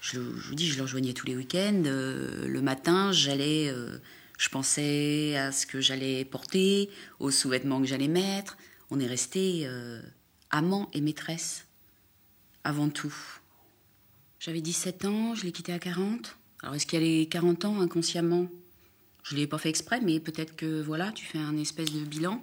Je, 0.02 0.19
vous 0.19 0.56
dis, 0.56 0.67
je 0.67 0.78
le 0.78 0.82
rejoignais 0.82 1.13
tous 1.13 1.28
les 1.28 1.36
week-ends. 1.36 1.84
Euh, 1.86 2.47
le 2.47 2.62
matin, 2.63 3.12
j'allais, 3.12 3.69
euh, 3.69 3.99
je 4.39 4.49
pensais 4.49 5.38
à 5.38 5.52
ce 5.52 5.67
que 5.67 5.82
j'allais 5.82 6.25
porter, 6.25 6.89
aux 7.19 7.30
sous-vêtements 7.30 7.80
que 7.80 7.86
j'allais 7.86 8.08
mettre. 8.08 8.58
On 8.89 8.99
est 8.99 9.08
resté 9.08 9.67
euh, 9.67 10.02
amant 10.51 10.89
et 10.93 11.01
maîtresse, 11.01 11.65
avant 12.63 12.89
tout. 12.89 13.13
J'avais 14.39 14.62
17 14.62 15.05
ans, 15.05 15.35
je 15.35 15.43
l'ai 15.43 15.51
quitté 15.51 15.73
à 15.73 15.79
40. 15.79 16.38
Alors 16.62 16.75
est-ce 16.75 16.85
qu'il 16.85 16.99
y 16.99 17.01
a 17.01 17.05
les 17.05 17.27
40 17.27 17.65
ans 17.65 17.79
inconsciemment? 17.81 18.47
Je 19.23 19.35
ne 19.35 19.39
l'ai 19.39 19.47
pas 19.47 19.57
fait 19.57 19.69
exprès, 19.69 20.01
mais 20.01 20.19
peut-être 20.19 20.55
que 20.55 20.81
voilà, 20.81 21.12
tu 21.12 21.25
fais 21.25 21.39
un 21.39 21.57
espèce 21.57 21.91
de 21.91 22.03
bilan. 22.03 22.41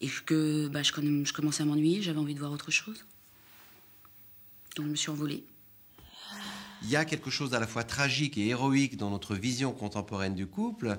et 0.00 0.08
que 0.24 0.68
bah, 0.68 0.82
je, 0.82 0.92
je 0.92 1.32
commençais 1.32 1.62
à 1.62 1.66
m'ennuyer, 1.66 2.02
j'avais 2.02 2.18
envie 2.18 2.34
de 2.34 2.38
voir 2.40 2.52
autre 2.52 2.70
chose. 2.70 3.04
Donc 4.76 4.86
je 4.86 4.90
me 4.90 4.96
suis 4.96 5.10
envolée. 5.10 5.44
Il 6.82 6.88
y 6.88 6.96
a 6.96 7.04
quelque 7.04 7.30
chose 7.30 7.52
à 7.54 7.60
la 7.60 7.66
fois 7.66 7.84
tragique 7.84 8.38
et 8.38 8.46
héroïque 8.48 8.96
dans 8.96 9.10
notre 9.10 9.34
vision 9.34 9.72
contemporaine 9.72 10.34
du 10.34 10.46
couple, 10.46 10.98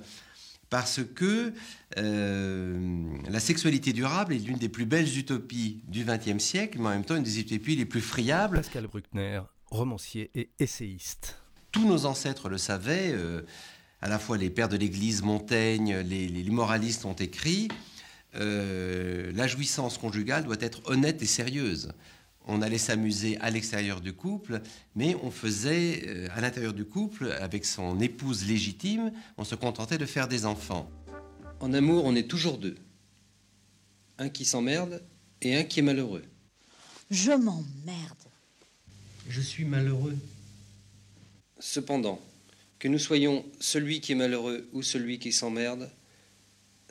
parce 0.71 1.01
que 1.03 1.53
euh, 1.97 3.05
la 3.29 3.39
sexualité 3.41 3.91
durable 3.91 4.33
est 4.33 4.39
l'une 4.39 4.57
des 4.57 4.69
plus 4.69 4.85
belles 4.85 5.17
utopies 5.17 5.83
du 5.89 6.05
XXe 6.05 6.41
siècle, 6.41 6.79
mais 6.79 6.87
en 6.87 6.91
même 6.91 7.05
temps 7.05 7.17
une 7.17 7.23
des 7.23 7.39
utopies 7.39 7.75
les 7.75 7.85
plus 7.85 8.01
friables. 8.01 8.57
Pascal 8.57 8.87
Bruckner, 8.87 9.41
romancier 9.69 10.31
et 10.33 10.49
essayiste. 10.59 11.37
Tous 11.73 11.85
nos 11.85 12.05
ancêtres 12.05 12.47
le 12.47 12.57
savaient, 12.57 13.11
euh, 13.11 13.41
à 14.01 14.07
la 14.07 14.17
fois 14.17 14.37
les 14.37 14.49
pères 14.49 14.69
de 14.69 14.77
l'Église, 14.77 15.21
Montaigne, 15.21 15.97
les, 15.97 16.29
les 16.29 16.49
moralistes 16.49 17.03
ont 17.03 17.13
écrit, 17.13 17.67
euh, 18.35 19.31
la 19.35 19.47
jouissance 19.47 19.97
conjugale 19.97 20.45
doit 20.45 20.55
être 20.61 20.81
honnête 20.85 21.21
et 21.21 21.25
sérieuse. 21.25 21.91
On 22.53 22.61
allait 22.61 22.77
s'amuser 22.77 23.37
à 23.37 23.49
l'extérieur 23.49 24.01
du 24.01 24.11
couple, 24.11 24.61
mais 24.93 25.15
on 25.23 25.31
faisait 25.31 26.03
euh, 26.05 26.27
à 26.35 26.41
l'intérieur 26.41 26.73
du 26.73 26.83
couple, 26.83 27.31
avec 27.31 27.63
son 27.63 28.01
épouse 28.01 28.45
légitime, 28.45 29.13
on 29.37 29.45
se 29.45 29.55
contentait 29.55 29.97
de 29.97 30.05
faire 30.05 30.27
des 30.27 30.45
enfants. 30.45 30.91
En 31.61 31.71
amour, 31.71 32.03
on 32.03 32.13
est 32.13 32.29
toujours 32.29 32.57
deux. 32.57 32.75
Un 34.17 34.27
qui 34.27 34.43
s'emmerde 34.43 35.01
et 35.41 35.55
un 35.55 35.63
qui 35.63 35.79
est 35.79 35.83
malheureux. 35.83 36.25
Je 37.09 37.31
m'emmerde. 37.31 38.27
Je 39.29 39.39
suis 39.39 39.63
malheureux. 39.63 40.17
Cependant, 41.57 42.19
que 42.79 42.89
nous 42.89 42.99
soyons 42.99 43.45
celui 43.61 44.01
qui 44.01 44.11
est 44.11 44.15
malheureux 44.15 44.67
ou 44.73 44.83
celui 44.83 45.19
qui 45.19 45.31
s'emmerde, 45.31 45.89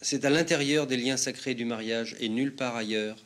c'est 0.00 0.24
à 0.24 0.30
l'intérieur 0.30 0.86
des 0.86 0.96
liens 0.96 1.18
sacrés 1.18 1.54
du 1.54 1.66
mariage 1.66 2.16
et 2.18 2.30
nulle 2.30 2.56
part 2.56 2.76
ailleurs 2.76 3.18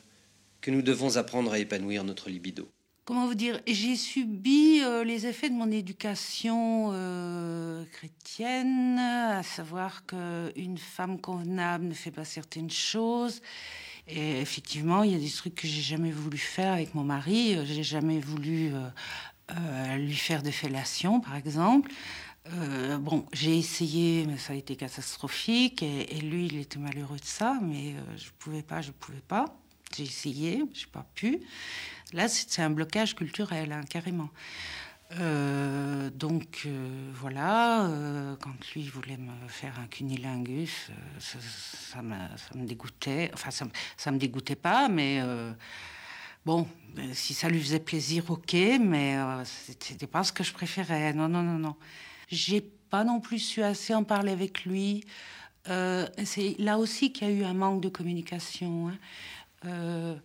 que 0.65 0.71
nous 0.71 0.81
devons 0.81 1.17
apprendre 1.17 1.51
à 1.51 1.59
épanouir 1.59 2.03
notre 2.03 2.27
libido. 2.27 2.67
Comment 3.03 3.27
vous 3.27 3.35
dire 3.35 3.61
J'ai 3.67 3.95
subi 3.95 4.81
euh, 4.81 5.03
les 5.03 5.27
effets 5.27 5.51
de 5.51 5.53
mon 5.53 5.69
éducation 5.69 6.89
euh, 6.91 7.85
chrétienne, 7.91 8.97
à 8.97 9.43
savoir 9.43 10.07
qu'une 10.07 10.79
femme 10.79 11.21
convenable 11.21 11.85
ne 11.85 11.93
fait 11.93 12.09
pas 12.09 12.25
certaines 12.25 12.71
choses. 12.71 13.43
Et 14.07 14.41
effectivement, 14.41 15.03
il 15.03 15.11
y 15.11 15.15
a 15.15 15.19
des 15.19 15.29
trucs 15.29 15.53
que 15.53 15.67
j'ai 15.67 15.83
jamais 15.83 16.09
voulu 16.09 16.39
faire 16.39 16.73
avec 16.73 16.95
mon 16.95 17.03
mari. 17.03 17.55
Euh, 17.55 17.63
J'ai 17.63 17.83
jamais 17.83 18.19
voulu 18.19 18.71
lui 19.97 20.15
faire 20.15 20.41
des 20.41 20.51
fellations, 20.51 21.19
par 21.21 21.35
exemple. 21.35 21.91
Bon, 23.01 23.27
j'ai 23.33 23.55
essayé, 23.55 24.25
mais 24.25 24.37
ça 24.37 24.53
a 24.53 24.55
été 24.55 24.75
catastrophique. 24.75 25.83
Et, 25.83 26.17
et 26.17 26.21
lui, 26.21 26.47
il 26.47 26.57
était 26.57 26.79
malheureux 26.79 27.19
de 27.19 27.25
ça, 27.25 27.59
mais 27.61 27.93
euh, 27.93 28.17
je 28.17 28.31
pouvais 28.39 28.63
pas, 28.63 28.81
je 28.81 28.91
pouvais 28.91 29.21
pas. 29.27 29.45
J'ai 29.95 30.03
essayé, 30.03 30.63
j'ai 30.73 30.87
pas 30.87 31.05
pu. 31.15 31.39
Là, 32.13 32.27
c'est 32.27 32.61
un 32.61 32.69
blocage 32.69 33.15
culturel, 33.15 33.71
hein, 33.71 33.81
carrément. 33.89 34.29
Euh, 35.19 36.09
donc 36.09 36.63
euh, 36.65 37.11
voilà, 37.13 37.85
euh, 37.85 38.35
quand 38.41 38.53
lui 38.73 38.87
voulait 38.87 39.17
me 39.17 39.47
faire 39.47 39.79
un 39.79 39.85
cunilingus, 39.85 40.89
ça, 41.19 42.01
me, 42.01 42.65
dégoûtait. 42.65 43.29
Enfin, 43.33 43.51
ça, 43.51 43.67
ça 43.97 44.11
me 44.11 44.17
dégoûtait 44.17 44.55
pas, 44.55 44.89
mais 44.89 45.21
bon, 46.45 46.67
si 47.13 47.33
ça 47.33 47.49
lui 47.49 47.61
faisait 47.61 47.79
plaisir, 47.79 48.29
ok, 48.29 48.53
mais 48.81 49.17
c'était 49.45 50.07
pas 50.07 50.23
ce 50.23 50.33
que 50.33 50.43
je 50.43 50.53
préférais. 50.53 51.13
Non, 51.13 51.29
non, 51.29 51.43
non, 51.43 51.59
non. 51.59 51.75
J'ai 52.27 52.61
pas 52.61 53.03
non 53.03 53.19
plus 53.19 53.39
su 53.39 53.63
assez 53.63 53.93
en 53.93 54.03
parler 54.03 54.31
avec 54.31 54.65
lui. 54.65 55.05
C'est 55.67 56.55
là 56.59 56.77
aussi 56.77 57.11
qu'il 57.11 57.27
y 57.27 57.31
a 57.31 57.33
eu 57.33 57.43
un 57.43 57.53
manque 57.53 57.81
de 57.81 57.89
communication. 57.89 58.89
hein. 58.89 58.97
Euh, 59.65 60.15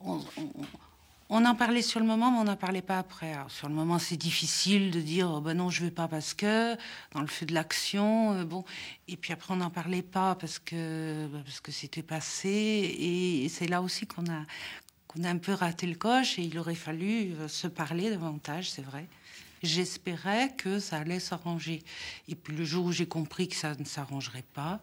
on, 0.00 1.44
en 1.44 1.54
parlait 1.54 1.82
sur 1.82 2.00
le 2.00 2.06
moment, 2.06 2.30
mais 2.30 2.38
on 2.38 2.44
n'en 2.44 2.56
parlait 2.56 2.82
pas 2.82 2.98
après. 2.98 3.34
Sur 3.48 3.68
le 3.68 3.74
moment, 3.74 3.98
c'est 3.98 4.16
difficile 4.16 4.90
de 4.90 5.00
dire 5.00 5.30
oh, 5.30 5.40
ben 5.40 5.54
non, 5.54 5.70
je 5.70 5.84
veux 5.84 5.90
pas 5.90 6.08
parce 6.08 6.34
que 6.34 6.76
dans 7.12 7.20
le 7.20 7.26
feu 7.26 7.46
de 7.46 7.54
l'action, 7.54 8.34
euh, 8.34 8.44
bon. 8.44 8.64
Et 9.08 9.16
puis 9.16 9.32
après, 9.32 9.54
on 9.54 9.58
n'en 9.58 9.70
parlait 9.70 10.02
pas 10.02 10.34
parce 10.36 10.58
que 10.58 11.26
ben, 11.26 11.42
parce 11.44 11.60
que 11.60 11.72
c'était 11.72 12.02
passé. 12.02 12.48
Et, 12.48 13.48
c'est 13.48 13.66
là 13.66 13.82
aussi 13.82 14.06
qu'on 14.06 14.26
a 14.26 14.44
qu'on 15.06 15.24
a 15.24 15.30
un 15.30 15.38
peu 15.38 15.52
raté 15.52 15.86
le 15.86 15.96
coche. 15.96 16.38
Et 16.38 16.42
il 16.42 16.58
aurait 16.58 16.74
fallu 16.74 17.32
euh, 17.34 17.48
se 17.48 17.66
parler 17.66 18.10
davantage, 18.10 18.70
c'est 18.70 18.82
vrai. 18.82 19.06
J'espérais 19.62 20.54
que 20.56 20.78
ça 20.78 20.98
allait 20.98 21.18
s'arranger. 21.18 21.82
Et 22.28 22.36
puis 22.36 22.54
le 22.56 22.64
jour 22.64 22.86
où 22.86 22.92
j'ai 22.92 23.08
compris 23.08 23.48
que 23.48 23.56
ça 23.56 23.74
ne 23.74 23.84
s'arrangerait 23.84 24.44
pas, 24.54 24.80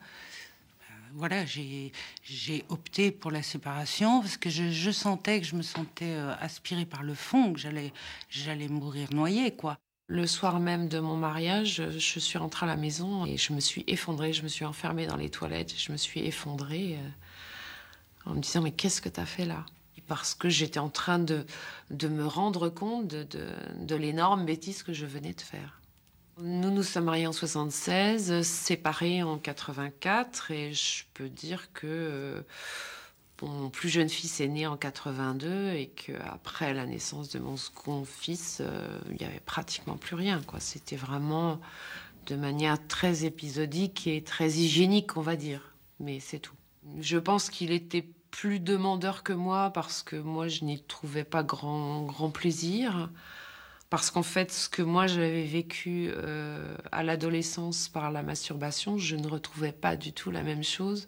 voilà, 1.15 1.45
j'ai 1.45 2.65
opté 2.69 3.12
pour 3.12 3.32
la 3.32 3.41
séparation 3.41 4.21
parce 4.21 4.38
que 4.38 4.49
je, 4.49 4.69
je 4.69 4.91
sentais 4.91 5.39
que 5.39 5.47
je 5.47 5.56
me 5.56 5.62
sentais 5.62 6.15
euh, 6.15 6.36
aspirée 6.39 6.86
par 6.86 7.04
le 7.04 7.13
fond, 7.13 7.54
que 7.54 7.60
j'allais 7.60 8.67
mourir 8.67 9.08
noyée, 9.13 9.51
quoi. 9.56 9.78
Le 10.08 10.28
soir 10.28 10.60
même 10.60 10.88
de 10.88 10.99
mon 10.99 11.15
mariage, 11.15 11.82
je 11.97 12.19
suis 12.19 12.38
rentrée 12.38 12.65
à 12.65 12.69
la 12.69 12.75
maison 12.75 13.25
et 13.25 13.38
je 13.38 13.54
me 13.54 13.60
suis 13.60 13.84
effondrée. 13.88 14.34
Je 14.34 14.43
me 14.43 14.47
suis 14.49 14.65
enfermée 14.65 15.08
dans 15.08 15.15
les 15.15 15.30
toilettes. 15.30 15.73
Je 15.75 15.91
me 15.91 15.97
suis 15.97 16.19
effondrée 16.19 16.99
euh, 16.99 18.30
en 18.30 18.36
me 18.36 18.41
disant 18.41 18.62
Mais 18.62 18.71
qu'est-ce 18.71 19.01
que 19.01 19.10
t'as 19.10 19.25
fait 19.25 19.45
là? 19.45 19.65
Parce 20.08 20.36
que 20.36 20.49
j'étais 20.49 20.80
en 20.80 20.89
train 20.89 21.17
de, 21.17 21.45
de 21.89 22.08
me 22.08 22.28
rendre 22.28 22.69
compte 22.69 23.08
de, 23.08 23.28
de 23.80 23.95
l'énorme 23.95 24.45
bêtise 24.45 24.84
que 24.84 24.93
je 24.93 25.08
venais 25.08 25.34
de 25.34 25.41
faire. 25.41 25.82
Nous 26.38 26.69
nous 26.69 26.84
sommes 26.84 27.06
mariés 27.06 27.28
en 27.28 27.32
76, 27.32 28.41
séparés 28.41 29.24
en 29.24 29.38
84, 29.38 30.52
et 30.52 30.74
je 30.74 31.06
peux 31.13 31.30
dire 31.30 31.71
que 31.71 31.88
euh, 31.88 32.41
mon 33.41 33.69
plus 33.69 33.88
jeune 33.88 34.10
fils 34.10 34.41
est 34.41 34.50
né 34.50 34.67
en 34.67 34.76
82 34.76 35.71
et 35.71 35.88
qu'après 35.88 36.74
la 36.74 36.86
naissance 36.86 37.30
de 37.30 37.39
mon 37.39 37.56
second 37.56 38.04
fils, 38.04 38.58
euh, 38.60 39.00
il 39.10 39.15
n'y 39.15 39.26
avait 39.26 39.39
pratiquement 39.39 39.95
plus 39.95 40.15
rien. 40.15 40.41
quoi. 40.45 40.60
C'était 40.60 40.98
vraiment 40.98 41.62
de 42.26 42.36
manière 42.36 42.86
très 42.88 43.24
épisodique 43.24 44.06
et 44.06 44.21
très 44.21 44.50
hygiénique, 44.50 45.15
on 45.15 45.21
va 45.21 45.38
dire. 45.38 45.74
Mais 46.02 46.19
c'est 46.19 46.39
tout. 46.39 46.56
Je 47.00 47.17
pense 47.17 47.50
qu'il 47.50 47.71
était 47.71 48.10
plus 48.32 48.60
demandeur 48.60 49.24
que 49.24 49.32
moi 49.32 49.71
parce 49.71 50.04
que 50.04 50.17
moi, 50.17 50.50
je 50.50 50.65
n'y 50.65 50.84
trouvais 50.84 51.24
pas 51.24 51.43
grand, 51.43 52.02
grand 52.04 52.30
plaisir. 52.30 53.10
Parce 53.95 54.12
qu'en 54.12 54.23
fait, 54.23 54.51
ce 54.51 54.67
que 54.67 54.81
moi 54.81 55.08
j'avais 55.08 55.45
vécu 55.45 56.10
euh, 56.12 56.75
à 56.91 57.01
l'adolescence 57.01 57.88
par 57.88 58.12
la 58.12 58.23
masturbation, 58.23 58.97
je 58.97 59.15
ne 59.15 59.25
retrouvais 59.25 59.71
pas 59.71 59.95
du 59.95 60.12
tout 60.12 60.31
la 60.31 60.43
même 60.43 60.65
chose 60.65 61.08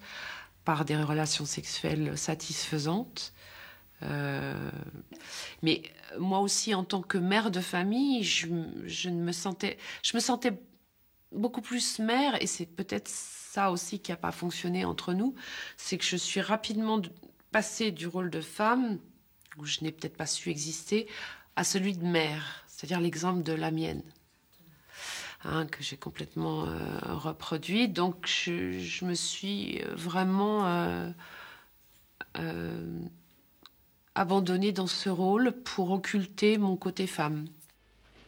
par 0.64 0.86
des 0.86 0.96
relations 0.96 1.44
sexuelles 1.44 2.18
satisfaisantes. 2.18 3.34
Euh, 4.04 4.72
mais 5.64 5.84
moi 6.18 6.40
aussi, 6.40 6.74
en 6.74 6.86
tant 6.86 7.02
que 7.02 7.18
mère 7.18 7.52
de 7.52 7.60
famille, 7.60 8.24
je, 8.24 8.48
ne 8.48 9.22
me 9.22 9.34
sentais, 9.34 9.78
je 10.02 10.16
me 10.16 10.22
sentais 10.22 10.54
beaucoup 11.34 11.62
plus 11.62 12.00
mère, 12.00 12.42
et 12.42 12.48
c'est 12.48 12.68
peut-être 12.68 13.10
ça 13.10 13.70
aussi 13.70 14.00
qui 14.00 14.12
n'a 14.12 14.18
pas 14.18 14.32
fonctionné 14.32 14.86
entre 14.86 15.12
nous, 15.12 15.36
c'est 15.76 15.98
que 15.98 16.06
je 16.06 16.16
suis 16.16 16.40
rapidement 16.40 17.00
de- 17.00 17.12
passée 17.52 17.92
du 17.92 18.08
rôle 18.08 18.30
de 18.30 18.40
femme, 18.40 18.98
où 19.58 19.66
je 19.66 19.80
n'ai 19.82 19.92
peut-être 19.92 20.16
pas 20.16 20.26
su 20.26 20.52
exister, 20.52 21.10
à 21.58 21.66
celui 21.66 21.98
de 21.98 22.06
mère, 22.06 22.64
c'est-à-dire 22.78 23.00
l'exemple 23.00 23.42
de 23.42 23.54
la 23.54 23.72
mienne, 23.72 24.04
hein, 25.44 25.66
que 25.66 25.82
j'ai 25.82 25.98
complètement 25.98 26.66
euh, 26.66 26.78
reproduit. 27.02 27.90
Donc 27.90 28.28
je, 28.28 28.78
je 28.78 29.04
me 29.04 29.16
suis 29.16 29.80
vraiment 29.96 30.68
euh, 30.68 31.10
euh, 32.38 33.00
abandonnée 34.14 34.74
dans 34.74 34.86
ce 34.86 35.10
rôle 35.10 35.54
pour 35.64 35.90
occulter 35.90 36.60
mon 36.60 36.76
côté 36.78 37.08
femme. 37.08 37.48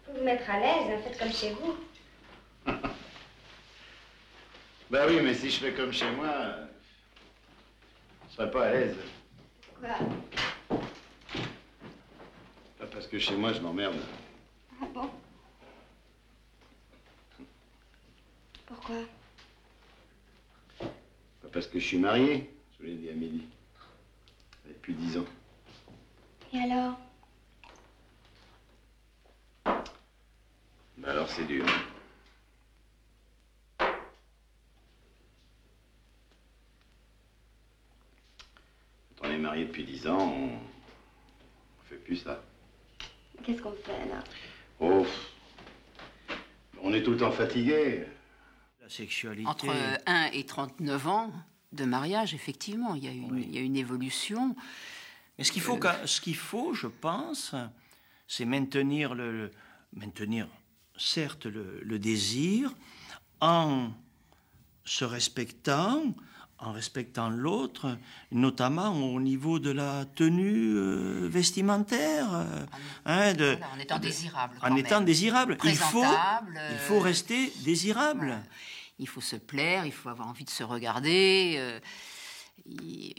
Pour 0.05 0.15
vous 0.15 0.23
mettre 0.23 0.49
à 0.49 0.59
l'aise, 0.59 0.95
hein, 0.95 0.99
faites 1.03 1.19
comme 1.19 1.31
chez 1.31 1.53
vous. 1.53 1.75
Bah 4.89 5.05
oui, 5.07 5.19
mais 5.21 5.35
si 5.35 5.51
je 5.51 5.59
fais 5.59 5.71
comme 5.71 5.93
chez 5.93 6.09
moi, 6.09 6.25
euh, 6.25 6.65
je 8.27 8.35
serais 8.38 8.49
pas 8.49 8.65
à 8.65 8.71
l'aise. 8.71 8.95
Quoi? 9.79 10.79
Pas 12.79 12.88
parce 12.91 13.05
que 13.05 13.19
chez 13.19 13.35
moi, 13.35 13.53
je 13.53 13.59
m'emmerde. 13.59 13.93
Ah 14.81 14.85
bon 14.93 15.09
Pourquoi? 18.65 18.95
Pas 20.79 21.47
parce 21.51 21.67
que 21.67 21.79
je 21.79 21.85
suis 21.85 21.97
marié, 21.97 22.49
je 22.73 22.77
vous 22.83 22.83
l'ai 22.89 22.95
dit 22.95 23.09
à 23.09 23.13
midi. 23.13 23.43
Depuis 24.67 24.93
dix 24.93 25.17
ans. 25.17 25.25
Et 26.53 26.59
alors? 26.59 26.97
Bah 30.97 31.09
alors 31.11 31.29
c'est 31.29 31.45
dur. 31.45 31.65
Quand 39.17 39.27
on 39.27 39.31
est 39.31 39.37
marié 39.37 39.65
depuis 39.65 39.83
dix 39.83 40.07
ans, 40.07 40.19
on, 40.19 40.45
on 40.49 41.83
fait 41.89 41.97
plus 41.97 42.17
ça. 42.17 42.41
Qu'est-ce 43.43 43.61
qu'on 43.61 43.71
fait 43.73 43.93
alors 43.93 44.23
Oh, 44.79 45.05
on 46.81 46.93
est 46.93 47.03
tout 47.03 47.11
le 47.11 47.17
temps 47.17 47.31
fatigué. 47.31 48.05
La 48.81 48.89
sexualité. 48.89 49.47
Entre 49.47 49.67
1 50.05 50.25
et 50.33 50.45
39 50.45 51.07
ans, 51.07 51.33
de 51.71 51.85
mariage, 51.85 52.33
effectivement, 52.33 52.95
il 52.95 53.03
y 53.03 53.07
a 53.07 53.11
une, 53.11 53.37
il 53.37 53.53
y 53.53 53.57
a 53.57 53.61
une 53.61 53.75
évolution. 53.75 54.55
Et 55.37 55.43
ce 55.43 55.51
qu'il 55.51 55.61
faut, 55.61 55.79
ce 56.05 56.21
qu'il 56.21 56.35
faut, 56.35 56.73
je 56.73 56.87
pense, 56.87 57.53
c'est 58.27 58.45
maintenir 58.45 59.13
le, 59.13 59.31
le- 59.31 59.51
maintenir 59.93 60.47
certes 60.97 61.45
le, 61.45 61.79
le 61.83 61.99
désir 61.99 62.73
en 63.41 63.91
se 64.85 65.05
respectant, 65.05 66.03
en 66.61 66.71
respectant 66.73 67.29
l'autre, 67.29 67.97
notamment 68.31 68.89
au 68.91 69.19
niveau 69.21 69.59
de 69.59 69.71
la 69.71 70.05
tenue 70.15 70.73
euh, 70.75 71.27
vestimentaire, 71.31 72.27
euh, 72.33 72.65
hein, 73.05 73.33
de- 73.33 73.51
Voilà, 73.57 73.69
en 73.75 73.79
étant 73.79 73.97
de- 73.97 74.01
désirable. 74.03 74.57
en 74.61 74.75
étant 74.75 75.01
désirable. 75.01 75.57
Il 75.63 75.75
faut, 75.77 76.01
Présentable, 76.01 76.59
il 76.71 76.77
faut 76.79 76.95
euh, 76.97 77.01
rester 77.01 77.53
désirable. 77.63 78.39
Il 78.99 79.07
faut 79.07 79.21
se 79.21 79.37
plaire, 79.37 79.85
il 79.85 79.93
faut 79.93 80.09
avoir 80.09 80.27
envie 80.27 80.43
de 80.43 80.49
se 80.49 80.63
regarder. 80.63 81.55
euh, 81.57 81.79
il- 82.65 83.13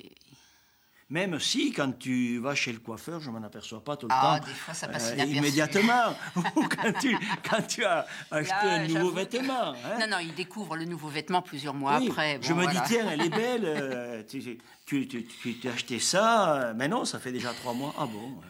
Même 1.10 1.40
si, 1.40 1.72
quand 1.72 1.98
tu 1.98 2.38
vas 2.38 2.54
chez 2.54 2.72
le 2.72 2.78
coiffeur, 2.78 3.18
je 3.20 3.30
m'en 3.30 3.42
aperçois 3.42 3.82
pas 3.82 3.96
tout 3.96 4.06
le 4.06 4.12
Ah, 4.14 4.38
temps. 4.38 4.46
des 4.46 4.54
fois, 4.54 4.74
ça 4.74 4.86
passe 4.86 5.10
euh, 5.10 5.24
immédiatement. 5.24 6.14
Ou 6.36 6.62
quand 6.68 6.92
tu, 7.00 7.16
quand 7.48 7.62
tu 7.66 7.84
as 7.84 8.06
acheté 8.30 8.52
Là, 8.52 8.74
un 8.74 8.86
nouveau 8.86 9.10
vêtement. 9.10 9.74
hein. 9.74 9.98
Non, 9.98 10.06
non, 10.08 10.18
il 10.20 10.32
découvre 10.34 10.76
le 10.76 10.84
nouveau 10.84 11.08
vêtement 11.08 11.42
plusieurs 11.42 11.74
mois 11.74 11.98
Oui, 11.98 12.06
après. 12.08 12.38
Bon, 12.38 12.46
je 12.46 12.52
me 12.52 12.62
voilà. 12.62 12.80
dis, 12.80 12.94
tiens, 12.94 13.10
elle 13.10 13.22
est 13.22 13.28
belle. 13.36 13.62
euh, 13.64 14.22
tu 14.22 14.40
tu, 14.86 15.08
tu, 15.08 15.24
tu 15.26 15.54
t'es 15.58 15.68
acheté 15.68 15.98
ça. 15.98 16.54
euh, 16.68 16.74
Mais 16.76 16.86
non, 16.86 17.04
ça 17.04 17.18
fait 17.18 17.32
déjà 17.32 17.52
trois 17.54 17.74
mois. 17.74 17.92
Ah 17.98 18.06
bon 18.06 18.40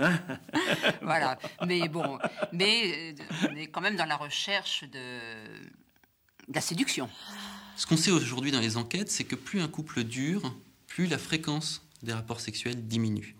euh, 0.00 0.06
hein 0.06 0.18
voilà. 1.02 1.36
Mais 1.66 1.88
bon, 1.88 2.18
mais 2.52 3.14
on 3.50 3.56
est 3.56 3.66
quand 3.66 3.80
même 3.80 3.96
dans 3.96 4.04
la 4.06 4.16
recherche 4.16 4.84
de, 4.84 4.98
de 6.48 6.54
la 6.54 6.60
séduction. 6.60 7.08
Ce 7.76 7.86
qu'on 7.86 7.96
sait 7.96 8.12
aujourd'hui 8.12 8.52
dans 8.52 8.60
les 8.60 8.76
enquêtes, 8.76 9.10
c'est 9.10 9.24
que 9.24 9.34
plus 9.34 9.60
un 9.60 9.68
couple 9.68 10.04
dure, 10.04 10.54
plus 10.96 11.08
la 11.08 11.18
fréquence 11.18 11.82
des 12.02 12.14
rapports 12.14 12.40
sexuels 12.40 12.86
diminue. 12.88 13.36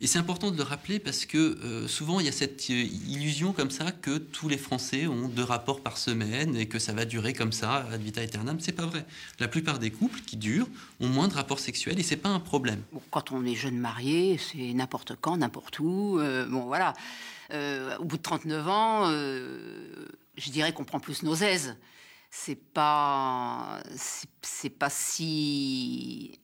Et 0.00 0.06
c'est 0.06 0.20
important 0.20 0.52
de 0.52 0.56
le 0.56 0.62
rappeler 0.62 1.00
parce 1.00 1.26
que 1.26 1.36
euh, 1.36 1.88
souvent 1.88 2.20
il 2.20 2.26
y 2.26 2.28
a 2.28 2.32
cette 2.32 2.70
euh, 2.70 2.84
illusion 3.08 3.52
comme 3.52 3.72
ça 3.72 3.90
que 3.90 4.18
tous 4.18 4.48
les 4.48 4.58
Français 4.58 5.08
ont 5.08 5.26
deux 5.26 5.42
rapports 5.42 5.80
par 5.80 5.98
semaine 5.98 6.54
et 6.54 6.66
que 6.68 6.78
ça 6.78 6.92
va 6.92 7.04
durer 7.04 7.32
comme 7.32 7.50
ça 7.50 7.84
ad 7.92 8.00
vita 8.00 8.20
aeternam. 8.20 8.60
C'est 8.60 8.76
pas 8.76 8.86
vrai. 8.86 9.04
La 9.40 9.48
plupart 9.48 9.80
des 9.80 9.90
couples 9.90 10.20
qui 10.20 10.36
durent 10.36 10.68
ont 11.00 11.08
moins 11.08 11.26
de 11.26 11.34
rapports 11.34 11.58
sexuels 11.58 11.98
et 11.98 12.04
c'est 12.04 12.16
pas 12.16 12.28
un 12.28 12.38
problème. 12.38 12.80
Quand 13.10 13.32
on 13.32 13.44
est 13.44 13.56
jeune 13.56 13.76
marié, 13.78 14.38
c'est 14.38 14.72
n'importe 14.72 15.16
quand, 15.20 15.36
n'importe 15.36 15.80
où. 15.80 16.20
euh, 16.20 16.46
bon, 16.46 16.66
voilà. 16.66 16.94
Au 17.98 18.04
bout 18.04 18.18
de 18.18 18.22
39 18.22 18.68
ans, 18.68 19.10
je 19.10 20.50
dirais 20.52 20.72
qu'on 20.72 20.84
prend 20.84 21.00
plus 21.00 21.24
nos 21.24 21.34
aises. 21.34 21.74
C'est 22.30 22.62
pas, 22.72 23.82
c'est 24.42 24.70
pas 24.70 24.90
si 24.90 26.38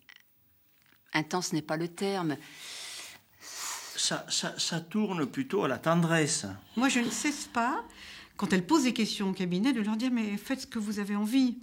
intense 1.14 1.53
n'est 1.53 1.62
pas 1.62 1.77
le 1.77 1.88
terme. 1.88 2.37
ça, 3.96 4.27
ça, 4.29 4.55
ça 4.59 4.81
tourne 4.81 5.27
plutôt 5.27 5.64
à 5.64 5.68
la 5.68 5.79
tendresse. 5.79 6.46
Moi, 6.77 6.88
je 6.88 7.00
ne 7.00 7.11
cesse 7.11 7.48
pas, 7.53 7.85
quand 8.37 8.53
elles 8.53 8.66
posent 8.66 8.85
des 8.85 8.92
questions 8.92 9.31
au 9.31 9.33
cabinet, 9.33 9.72
de 9.72 9.81
leur 9.81 9.96
dire 9.96 10.11
mais 10.12 10.37
faites 10.37 10.62
ce 10.62 10.66
que 10.66 10.79
vous 10.79 10.98
avez 10.98 11.16
envie. 11.16 11.59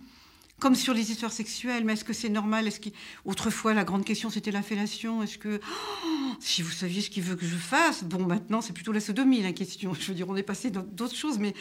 Comme 0.59 0.75
sur 0.75 0.93
les 0.93 1.09
histoires 1.09 1.31
sexuelles, 1.31 1.83
mais 1.83 1.93
est-ce 1.93 2.05
que 2.05 2.13
c'est 2.13 2.29
normal? 2.29 2.67
Est-ce 2.67 2.79
Autrefois, 3.25 3.73
la 3.73 3.83
grande 3.83 4.05
question, 4.05 4.29
c'était 4.29 4.51
la 4.51 4.61
fellation. 4.61 5.23
Est-ce 5.23 5.39
que... 5.39 5.59
Oh, 5.59 6.07
si 6.39 6.61
vous 6.61 6.69
saviez 6.69 7.01
ce 7.01 7.09
qu'il 7.09 7.23
veut 7.23 7.35
que 7.35 7.47
je 7.47 7.55
fasse? 7.55 8.03
Bon, 8.03 8.23
maintenant, 8.27 8.61
c'est 8.61 8.71
plutôt 8.71 8.91
la 8.91 8.99
sodomie, 8.99 9.41
la 9.41 9.53
question. 9.53 9.93
Je 9.99 10.05
veux 10.05 10.13
dire, 10.13 10.29
on 10.29 10.35
est 10.35 10.43
passé 10.43 10.69
dans 10.69 10.83
d'autres 10.83 11.15
choses, 11.15 11.39
mais 11.39 11.55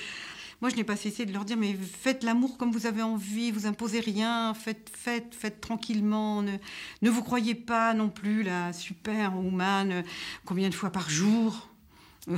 moi, 0.61 0.69
je 0.71 0.77
n'ai 0.77 0.85
pas 0.85 0.97
cessé 0.97 1.25
de 1.25 1.33
leur 1.33 1.45
dire, 1.45 1.57
mais 1.57 1.75
faites 1.75 2.23
l'amour 2.23 2.59
comme 2.59 2.71
vous 2.71 2.87
avez 2.87 3.03
envie, 3.03 3.51
vous 3.51 3.67
imposez 3.67 4.01
rien, 4.01 4.53
faites, 4.53 4.91
faites, 4.95 5.35
faites 5.35 5.61
tranquillement. 5.61 6.43
Ne, 6.43 7.11
vous 7.11 7.23
croyez 7.23 7.55
pas 7.55 7.95
non 7.95 8.11
plus 8.11 8.43
la 8.43 8.73
superwoman, 8.73 9.93
euh, 9.93 10.03
combien 10.45 10.69
de 10.69 10.75
fois 10.75 10.91
par 10.91 11.09
jour 11.09 11.69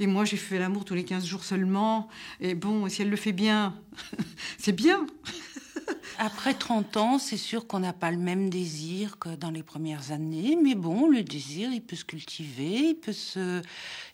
et 0.00 0.06
moi, 0.06 0.24
j'ai 0.24 0.36
fait 0.36 0.60
l'amour 0.60 0.84
tous 0.84 0.94
les 0.94 1.04
15 1.04 1.26
jours 1.26 1.42
seulement. 1.42 2.08
Et 2.40 2.54
bon, 2.54 2.88
si 2.88 3.02
elle 3.02 3.10
le 3.10 3.16
fait 3.16 3.32
bien, 3.32 3.74
c'est 4.58 4.72
bien. 4.72 5.06
Après 6.18 6.54
30 6.54 6.96
ans, 6.96 7.18
c'est 7.18 7.36
sûr 7.36 7.66
qu'on 7.66 7.80
n'a 7.80 7.92
pas 7.92 8.10
le 8.10 8.16
même 8.16 8.48
désir 8.48 9.18
que 9.18 9.34
dans 9.34 9.50
les 9.50 9.62
premières 9.62 10.12
années, 10.12 10.56
mais 10.62 10.74
bon, 10.74 11.08
le 11.08 11.22
désir, 11.22 11.70
il 11.72 11.82
peut 11.82 11.96
se 11.96 12.04
cultiver, 12.04 12.90
il 12.90 12.94
peut 12.94 13.12
se, 13.12 13.60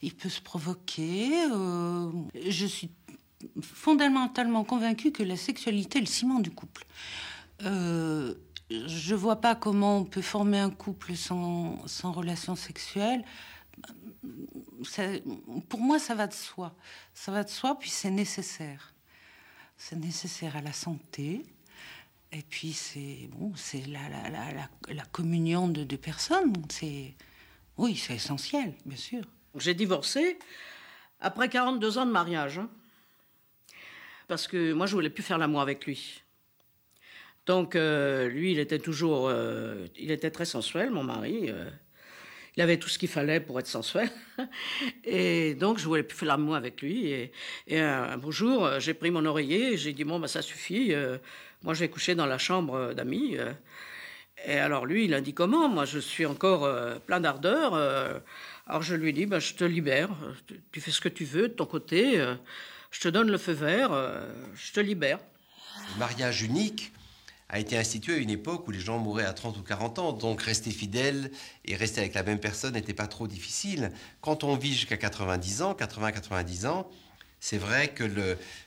il 0.00 0.14
peut 0.14 0.28
se 0.28 0.40
provoquer. 0.40 1.30
euh, 1.52 2.10
je 2.48 2.66
suis 2.66 2.90
fondamentalement 3.60 4.64
convaincue 4.64 5.12
que 5.12 5.22
la 5.22 5.36
sexualité 5.36 5.98
est 5.98 6.02
le 6.02 6.06
ciment 6.06 6.40
du 6.40 6.50
couple. 6.50 6.84
Euh, 7.62 8.34
je 8.70 9.14
vois 9.14 9.40
pas 9.40 9.54
comment 9.54 9.98
on 9.98 10.04
peut 10.04 10.22
former 10.22 10.58
un 10.58 10.70
couple 10.70 11.14
sans, 11.14 11.76
relation 12.04 12.56
sexuelle. 12.56 13.24
Pour 15.68 15.80
moi, 15.80 15.98
ça 15.98 16.14
va 16.14 16.26
de 16.26 16.32
soi. 16.32 16.74
Ça 17.14 17.32
va 17.32 17.44
de 17.44 17.50
soi, 17.50 17.78
puis 17.78 17.90
c'est 17.90 18.10
nécessaire. 18.10 18.94
C'est 19.76 19.96
nécessaire 19.96 20.56
à 20.56 20.62
la 20.62 20.72
santé. 20.72 21.44
Et 22.30 22.42
puis 22.42 22.72
c'est 22.72 23.28
bon, 23.32 23.52
c'est 23.56 23.84
la, 23.86 25.04
communion 25.12 25.68
de 25.68 25.84
deux 25.84 25.98
personnes. 25.98 26.52
Oui, 27.76 27.96
c'est 27.96 28.14
essentiel, 28.14 28.74
bien 28.86 28.96
sûr. 28.96 29.22
J'ai 29.56 29.74
divorcé 29.74 30.38
après 31.20 31.50
42 31.50 31.98
ans 31.98 32.06
de 32.06 32.10
mariage. 32.10 32.58
hein. 32.58 32.70
Parce 34.28 34.46
que 34.46 34.72
moi, 34.72 34.86
je 34.86 34.94
voulais 34.94 35.10
plus 35.10 35.22
faire 35.22 35.38
l'amour 35.38 35.60
avec 35.60 35.86
lui. 35.86 36.22
Donc, 37.46 37.74
euh, 37.74 38.28
lui, 38.28 38.52
il 38.52 38.58
était 38.58 38.78
toujours. 38.78 39.28
euh, 39.28 39.86
il 39.98 40.10
était 40.10 40.30
très 40.30 40.44
sensuel, 40.44 40.90
mon 40.90 41.02
mari. 41.02 41.50
euh, 41.50 41.68
il 42.56 42.62
avait 42.62 42.76
tout 42.76 42.88
ce 42.88 42.98
qu'il 42.98 43.08
fallait 43.08 43.40
pour 43.40 43.58
être 43.58 43.66
sensuel. 43.66 44.10
Et 45.04 45.54
donc, 45.54 45.78
je 45.78 45.86
voulais 45.86 46.02
plus 46.02 46.16
faire 46.16 46.28
l'amour 46.28 46.54
avec 46.54 46.82
lui. 46.82 47.10
Et, 47.66 47.80
un, 47.80 48.16
beau 48.18 48.30
jour, 48.30 48.68
j'ai 48.78 48.94
pris 48.94 49.10
mon 49.10 49.24
oreiller 49.24 49.72
et 49.72 49.76
j'ai 49.78 49.92
dit 49.94 50.04
Bon, 50.04 50.20
bah, 50.20 50.28
ça 50.28 50.42
suffit. 50.42 50.92
moi, 51.62 51.74
je 51.74 51.80
vais 51.80 51.88
coucher 51.88 52.14
dans 52.14 52.26
la 52.26 52.38
chambre 52.38 52.92
d'amis. 52.94 53.38
Et 54.46 54.58
alors, 54.58 54.86
lui, 54.86 55.06
il 55.06 55.14
a 55.14 55.20
dit 55.22 55.32
Comment? 55.34 55.68
Moi, 55.68 55.86
je 55.86 55.98
suis 55.98 56.26
encore 56.26 56.68
plein 57.06 57.20
d'ardeur. 57.20 57.74
alors, 58.66 58.82
je 58.82 58.94
lui 58.96 59.10
ai 59.10 59.12
dit 59.12 59.26
bah, 59.26 59.38
Je 59.38 59.54
te 59.54 59.64
libère. 59.64 60.10
Tu 60.72 60.80
fais 60.80 60.90
ce 60.90 61.00
que 61.00 61.08
tu 61.08 61.24
veux 61.24 61.48
de 61.48 61.54
ton 61.54 61.66
côté. 61.66 62.22
Je 62.92 63.00
te 63.00 63.08
donne 63.08 63.30
le 63.30 63.38
feu 63.38 63.52
vert. 63.52 63.92
euh, 63.92 64.24
je 64.54 64.72
te 64.72 64.80
libère. 64.80 65.18
Le 65.94 65.98
mariage 65.98 66.42
unique 66.42 66.92
a 67.48 67.58
été 67.58 67.76
institué 67.76 68.14
à 68.14 68.16
une 68.18 68.30
époque 68.30 68.66
où 68.68 68.70
les 68.70 68.80
gens 68.80 68.98
mouraient 68.98 69.26
à 69.26 69.32
30 69.32 69.58
ou 69.58 69.62
40 69.62 69.98
ans, 69.98 70.12
donc 70.12 70.40
rester 70.42 70.70
fidèle 70.70 71.30
et 71.66 71.74
rester 71.76 72.00
avec 72.00 72.14
la 72.14 72.22
même 72.22 72.38
personne 72.38 72.74
n'était 72.74 72.94
pas 72.94 73.06
trop 73.08 73.26
difficile. 73.26 73.92
Quand 74.20 74.44
on 74.44 74.56
vit 74.56 74.72
jusqu'à 74.72 74.96
90 74.96 75.62
ans, 75.62 75.74
80-90 75.78 76.66
ans, 76.66 76.88
c'est 77.40 77.58
vrai 77.58 77.88
que 77.88 78.04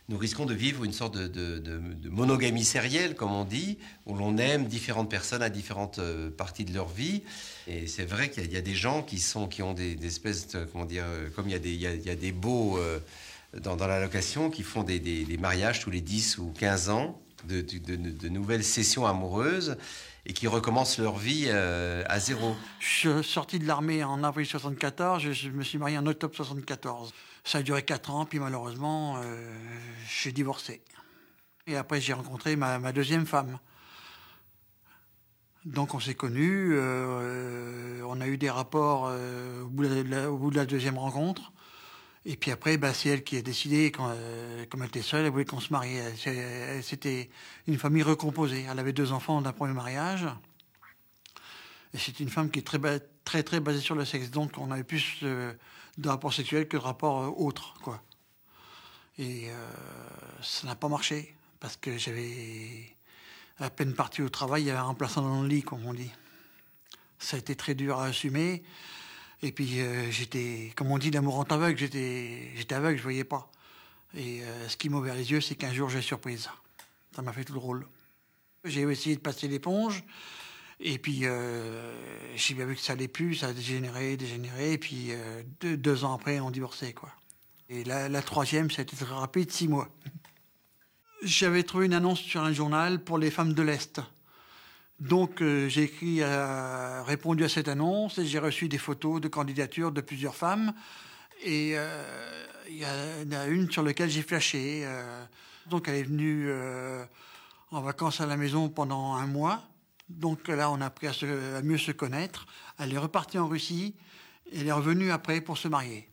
nous 0.09 0.17
risquons 0.17 0.45
de 0.45 0.53
vivre 0.53 0.83
une 0.83 0.91
sorte 0.91 1.17
de, 1.17 1.81
monogamie 2.09 2.65
sérielle, 2.65 3.15
comme 3.15 3.31
on 3.31 3.45
dit, 3.45 3.77
où 4.05 4.13
l'on 4.13 4.37
aime 4.37 4.65
différentes 4.65 5.09
personnes 5.09 5.41
à 5.41 5.49
différentes 5.49 5.99
euh, 5.99 6.29
parties 6.29 6.65
de 6.65 6.73
leur 6.73 6.89
vie. 6.89 7.23
Et 7.67 7.87
c'est 7.87 8.03
vrai 8.03 8.29
qu'il 8.29 8.51
y, 8.51 8.57
a- 8.57 8.61
des 8.61 8.75
gens 8.75 9.01
qui, 9.01 9.19
sont, 9.19 9.47
qui 9.47 9.63
ont 9.63 9.73
des, 9.73 9.97
espèces 10.05 10.49
de, 10.49 10.65
comment 10.65 10.83
dire, 10.83 11.05
euh, 11.07 11.29
comme 11.29 11.47
il 11.47 11.53
y 11.53 12.09
a 12.09 12.15
des, 12.15 12.31
beaux 12.33 12.77
dans, 13.61 13.75
la 13.75 13.99
location 13.99 14.49
qui 14.49 14.63
font 14.63 14.83
des, 14.83 15.37
mariages 15.39 15.81
tous 15.81 15.91
les 15.91 16.01
10 16.01 16.37
ou 16.39 16.51
15 16.57 16.89
ans, 16.89 17.21
de, 17.45 18.27
nouvelles 18.29 18.63
sessions 18.63 19.05
amoureuses, 19.05 19.77
et 20.27 20.33
qui 20.33 20.47
recommencent 20.47 20.97
leur 20.97 21.17
vie 21.17 21.45
euh, 21.47 22.03
à 22.07 22.19
zéro. 22.19 22.55
Je 22.79 23.21
suis 23.21 23.23
sorti 23.23 23.59
de 23.59 23.67
l'armée 23.67 24.03
en 24.03 24.23
avril 24.23 24.45
74, 24.45 25.21
je, 25.21 25.31
je 25.33 25.49
me 25.49 25.63
suis 25.63 25.77
marié 25.77 25.97
en 25.99 26.05
octobre 26.07 26.35
74. 26.35 27.13
Ça 27.45 27.59
a 27.59 27.61
duré 27.61 27.83
4 27.83 28.09
ans, 28.09 28.25
puis 28.25 28.39
malheureusement, 28.39 29.17
euh, 29.17 29.53
j'ai 30.09 30.31
divorcé. 30.31 30.81
Et 31.67 31.75
après, 31.77 32.01
j'ai 32.01 32.13
rencontré 32.13 32.55
ma, 32.55 32.91
deuxième 32.91 33.27
femme. 33.27 33.59
Donc 35.63 35.93
on 35.93 35.99
s'est 35.99 36.15
connus, 36.15 36.73
euh, 36.73 38.01
on 38.07 38.19
a 38.21 38.27
eu 38.27 38.37
des 38.37 38.51
rapports 38.51 39.07
euh, 39.09 39.63
au 39.63 39.67
bout 39.67 40.51
de 40.51 40.55
la 40.55 40.65
deuxième 40.65 40.97
rencontre. 40.97 41.51
Et 42.27 42.37
puis 42.37 42.51
après, 42.51 42.77
bah, 42.77 42.93
c'est 42.93 43.09
elle 43.09 43.23
qui 43.23 43.37
a 43.37 43.41
décidé, 43.41 43.91
euh, 43.99 44.65
comme 44.69 44.81
elle 44.81 44.87
était 44.87 45.03
seule, 45.03 45.25
elle 45.25 45.31
voulait 45.31 45.45
qu'on 45.45 45.59
se 45.59 45.71
marie. 45.71 45.97
C'était 46.81 47.29
une 47.67 47.77
famille 47.77 48.03
recomposée. 48.03 48.65
Elle 48.69 48.79
avait 48.79 48.93
deux 48.93 49.11
enfants 49.11 49.41
d'un 49.41 49.53
premier 49.53 49.73
mariage. 49.73 50.25
Et 51.95 51.97
c'est 51.97 52.19
une 52.19 52.29
femme 52.29 52.51
qui 52.51 52.59
est 52.59 52.61
très, 53.23 53.43
très, 53.43 53.59
basée 53.61 53.79
sur 53.79 53.95
le 53.95 54.03
sexe. 54.03 54.29
Donc, 54.29 54.57
on 54.57 54.69
avait 54.69 54.83
plus 54.83 55.19
euh, 55.23 55.53
de 55.97 56.09
rapports 56.09 56.33
sexuels 56.33 56.67
que 56.67 56.75
de 56.75 56.81
rapports 56.81 57.23
euh, 57.23 57.27
autres, 57.27 57.75
quoi. 57.81 58.03
Et 59.17 59.49
euh, 59.49 59.71
ça 60.41 60.67
n'a 60.67 60.75
pas 60.75 60.89
marché. 60.89 61.33
Parce 61.61 61.77
que 61.77 61.97
j'avais 61.97 62.97
à 63.59 63.69
peine 63.69 63.93
parti 63.93 64.21
au 64.21 64.27
travail, 64.27 64.63
il 64.63 64.65
y 64.65 64.71
avait 64.71 64.79
un 64.79 64.83
remplaçant 64.83 65.21
dans 65.21 65.41
le 65.41 65.47
lit, 65.47 65.63
comme 65.63 65.85
on 65.85 65.93
dit. 65.93 66.11
Ça 67.17 67.37
a 67.37 67.39
été 67.39 67.55
très 67.55 67.75
dur 67.75 67.97
à 67.97 68.07
assumer. 68.07 68.61
Et 69.41 69.51
puis, 69.51 69.81
euh, 69.81 70.09
j'étais, 70.11 70.71
comme 70.75 70.91
on 70.91 70.97
dit, 70.97 71.11
l'amour 71.11 71.37
en 71.37 71.43
aveugle, 71.43 71.77
j'étais, 71.77 72.51
j'étais 72.55 72.75
aveugle, 72.75 72.97
je 72.97 73.03
voyais 73.03 73.23
pas. 73.23 73.51
Et 74.15 74.41
euh, 74.43 74.69
ce 74.69 74.77
qui 74.77 74.89
m'a 74.89 74.97
ouvert 74.97 75.15
les 75.15 75.31
yeux, 75.31 75.41
c'est 75.41 75.55
qu'un 75.55 75.73
jour, 75.73 75.89
j'ai 75.89 76.01
surprise. 76.01 76.49
Ça 77.15 77.21
m'a 77.21 77.33
fait 77.33 77.43
tout 77.43 77.53
drôle. 77.53 77.87
J'ai 78.63 78.81
essayé 78.81 79.15
de 79.15 79.21
passer 79.21 79.47
l'éponge. 79.47 80.03
Et 80.79 80.97
puis, 80.97 81.21
euh, 81.23 81.93
j'ai 82.35 82.53
bien 82.53 82.65
vu 82.65 82.75
que 82.75 82.81
ça 82.81 82.93
allait 82.93 83.07
plus, 83.07 83.35
ça 83.35 83.47
a 83.47 83.53
dégénéré, 83.53 84.17
dégénéré. 84.17 84.73
Et 84.73 84.77
puis, 84.77 85.11
deux, 85.61 85.77
deux, 85.77 86.03
ans 86.03 86.13
après, 86.13 86.39
on 86.39 86.51
divorçait, 86.51 86.93
quoi. 86.93 87.11
Et 87.69 87.83
la, 87.83 88.09
la 88.09 88.21
troisième, 88.21 88.69
ça 88.69 88.81
a 88.81 88.83
été 88.83 88.95
très 88.95 89.15
rapide, 89.15 89.51
six 89.51 89.67
mois. 89.67 89.89
J'avais 91.23 91.63
trouvé 91.63 91.85
une 91.87 91.93
annonce 91.93 92.19
sur 92.19 92.41
un 92.41 92.53
journal 92.53 93.03
pour 93.03 93.17
les 93.17 93.31
femmes 93.31 93.53
de 93.53 93.61
l'Est. 93.63 94.01
Donc, 94.99 95.41
euh, 95.41 95.67
j'ai 95.67 95.83
écrit, 95.83 96.21
euh, 96.21 97.03
répondu 97.03 97.43
à 97.43 97.49
cette 97.49 97.67
annonce 97.67 98.17
et 98.17 98.25
j'ai 98.25 98.39
reçu 98.39 98.69
des 98.69 98.77
photos 98.77 99.19
de 99.19 99.27
candidatures 99.27 99.91
de 99.91 100.01
plusieurs 100.01 100.35
femmes. 100.35 100.73
Et 101.43 101.73
euh, 101.75 102.45
il 102.69 102.77
y, 102.77 102.85
en 102.85 103.37
a 103.37 103.47
une 103.47 103.69
sur 103.69 103.83
laquelle 103.83 104.09
j'ai 104.09 104.21
flashé. 104.21 104.87
donc, 105.69 105.87
elle 105.87 105.95
est 105.95 106.03
venue 106.03 106.49
en 107.71 107.81
vacances 107.81 108.21
à 108.21 108.25
la 108.25 108.37
maison 108.37 108.69
pendant 108.69 109.13
un 109.15 109.27
mois. 109.27 109.63
Donc 110.09 110.47
là, 110.47 110.71
on 110.71 110.81
a 110.81 110.85
appris 110.85 111.07
à, 111.07 111.61
mieux 111.61 111.77
se 111.77 111.91
connaître. 111.91 112.47
Elle 112.79 112.93
est 112.93 112.97
repartie 112.97 113.37
en 113.37 113.47
Russie. 113.47 113.95
Et 114.51 114.61
elle 114.61 114.67
est 114.67 114.71
revenue 114.71 115.11
après 115.11 115.41
pour 115.41 115.57
se 115.57 115.67
marier. 115.67 116.09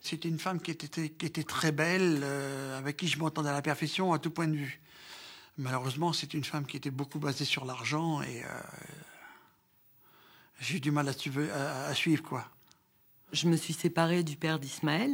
C'était 0.00 0.28
une 0.28 0.38
femme 0.38 0.60
qui 0.60 0.72
était, 0.72 1.08
qui 1.08 1.24
était 1.24 1.44
très 1.44 1.72
belle, 1.72 2.22
avec 2.76 2.98
qui 2.98 3.08
je 3.08 3.18
m'entendais 3.18 3.48
à 3.48 3.52
la 3.52 3.62
perfection 3.62 4.12
à 4.12 4.18
tout 4.18 4.30
point 4.30 4.48
de 4.48 4.56
vue. 4.56 4.82
Malheureusement, 5.56 6.12
c'est 6.12 6.34
une 6.34 6.42
femme 6.42 6.66
qui 6.66 6.76
était 6.76 6.90
beaucoup 6.90 7.20
basée 7.20 7.44
sur 7.44 7.64
l'argent 7.64 8.22
et 8.22 8.42
euh, 8.42 8.48
j'ai 10.58 10.78
eu 10.78 10.80
du 10.80 10.90
mal 10.90 11.08
à, 11.08 11.94
suivre 11.94 12.22
quoi. 12.24 12.44
Je 13.32 13.48
me 13.48 13.56
suis 13.56 13.72
séparée 13.72 14.24
du 14.24 14.36
père 14.36 14.58
d'Ismaël 14.58 15.12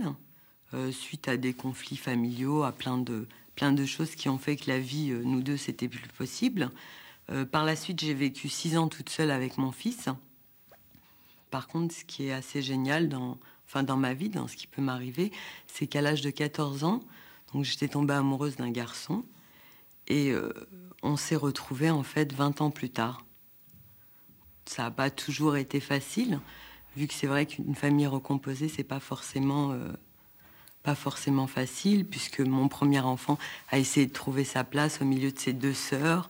euh, 0.73 0.93
suite 0.93 1.29
à 1.29 1.37
des 1.37 1.53
conflits 1.53 1.99
familiaux, 1.99 2.63
à 2.63 2.73
plein 2.73 2.97
de, 2.97 3.29
plein 3.55 3.73
de 3.73 3.85
choses 3.85 4.15
qui 4.15 4.31
ont 4.31 4.39
fait 4.39 4.57
que 4.57 4.71
la 4.71 4.79
vie, 4.79 5.11
euh, 5.11 5.23
nous 5.23 5.43
deux, 5.43 5.59
c'était 5.59 5.89
plus 5.89 6.09
possible. 6.09 6.71
Par 7.53 7.65
la 7.65 7.77
suite, 7.77 8.01
j'ai 8.01 8.13
vécu 8.13 8.49
six 8.49 8.77
ans 8.77 8.89
toute 8.89 9.09
seule 9.09 9.31
avec 9.31 9.57
mon 9.57 9.71
fils. 9.71 10.09
Par 11.53 11.69
contre, 11.69 11.95
ce 11.95 12.05
qui 12.05 12.27
est 12.27 12.33
assez 12.33 12.61
génial 12.61 13.09
dans, 13.09 13.39
enfin, 13.69 13.85
dans 13.85 13.97
ma 13.97 14.15
vie, 14.15 14.31
dans 14.31 14.49
ce 14.49 14.57
qui 14.57 14.67
peut 14.67 14.83
m'arriver, 14.83 15.31
c'est 15.69 15.87
qu'à 15.87 16.01
l'âge 16.01 16.23
de 16.23 16.31
14 16.31 16.83
ans, 16.83 16.99
j'étais 17.63 17.87
tombée 17.87 18.15
amoureuse 18.15 18.57
d'un 18.57 18.73
garçon 18.73 19.25
et 20.11 20.33
euh, 20.33 20.53
on 21.03 21.17
s'est 21.17 21.37
retrouvés 21.37 21.89
en 21.89 22.03
fait 22.03 22.35
20 22.35 22.61
ans 22.61 22.71
plus 22.71 22.91
tard. 22.91 23.25
Ça 24.67 24.83
n'a 24.83 24.91
pas 24.91 25.09
toujours 25.09 25.57
été 25.57 25.81
facile, 25.81 26.41
vu 26.97 27.07
que 27.07 27.15
c'est 27.15 27.29
vrai 27.29 27.47
qu'une 27.47 27.75
famille 27.75 28.07
recomposée, 28.07 28.69
c'est 28.69 28.85
pas 28.85 29.01
forcément 29.01 29.73
euh, 29.73 29.93
pas 30.83 30.95
forcément 30.95 31.47
facile, 31.47 32.07
puisque 32.07 32.41
mon 32.41 32.69
premier 32.69 33.01
enfant 33.01 33.39
a 33.71 33.79
essayé 33.79 34.07
de 34.07 34.13
trouver 34.13 34.45
sa 34.45 34.65
place 34.65 35.01
au 35.01 35.05
milieu 35.05 35.31
de 35.31 35.39
ses 35.39 35.53
deux 35.53 35.75
sœurs, 35.75 36.29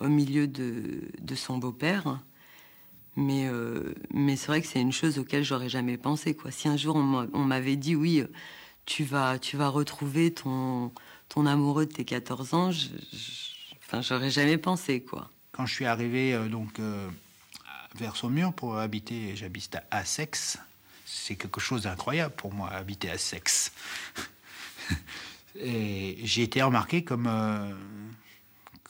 au 0.00 0.08
milieu 0.08 0.46
de, 0.46 1.02
de 1.20 1.34
son 1.34 1.58
beau-père. 1.58 2.20
Mais, 3.14 3.46
euh, 3.46 3.94
mais 4.12 4.36
c'est 4.36 4.48
vrai 4.48 4.60
que 4.60 4.66
c'est 4.66 4.80
une 4.80 4.92
chose 4.92 5.18
auquel 5.18 5.44
j'aurais 5.44 5.68
jamais 5.68 5.98
pensé. 5.98 6.34
Quoi. 6.34 6.50
Si 6.50 6.66
un 6.66 6.76
jour 6.76 6.96
on 6.96 7.44
m'avait 7.44 7.76
dit 7.76 7.94
oui, 7.94 8.24
tu 8.86 9.04
vas, 9.04 9.38
tu 9.38 9.56
vas 9.56 9.68
retrouver 9.68 10.32
ton, 10.32 10.90
ton 11.32 11.46
amoureux 11.46 11.86
de 11.86 11.92
tes 11.92 12.04
14 12.04 12.52
ans, 12.52 12.70
enfin, 13.86 14.02
j'aurais 14.02 14.30
jamais 14.30 14.58
pensé. 14.58 15.00
quoi. 15.02 15.30
Quand 15.52 15.64
je 15.64 15.74
suis 15.74 15.86
arrivé 15.86 16.34
euh, 16.34 16.48
donc, 16.48 16.78
euh, 16.78 17.08
vers 17.94 18.16
Saumur 18.16 18.52
pour 18.52 18.76
habiter, 18.76 19.34
j'habite 19.34 19.78
à 19.90 20.04
c'est 20.04 21.36
quelque 21.36 21.60
chose 21.60 21.82
d'incroyable 21.82 22.34
pour 22.34 22.52
moi, 22.52 22.68
habiter 22.70 23.10
à 23.10 23.16
Sex. 23.16 23.72
Et 25.56 26.18
j'ai 26.22 26.42
été 26.42 26.62
remarqué 26.62 27.02
comme 27.02 27.26
euh, 27.26 27.72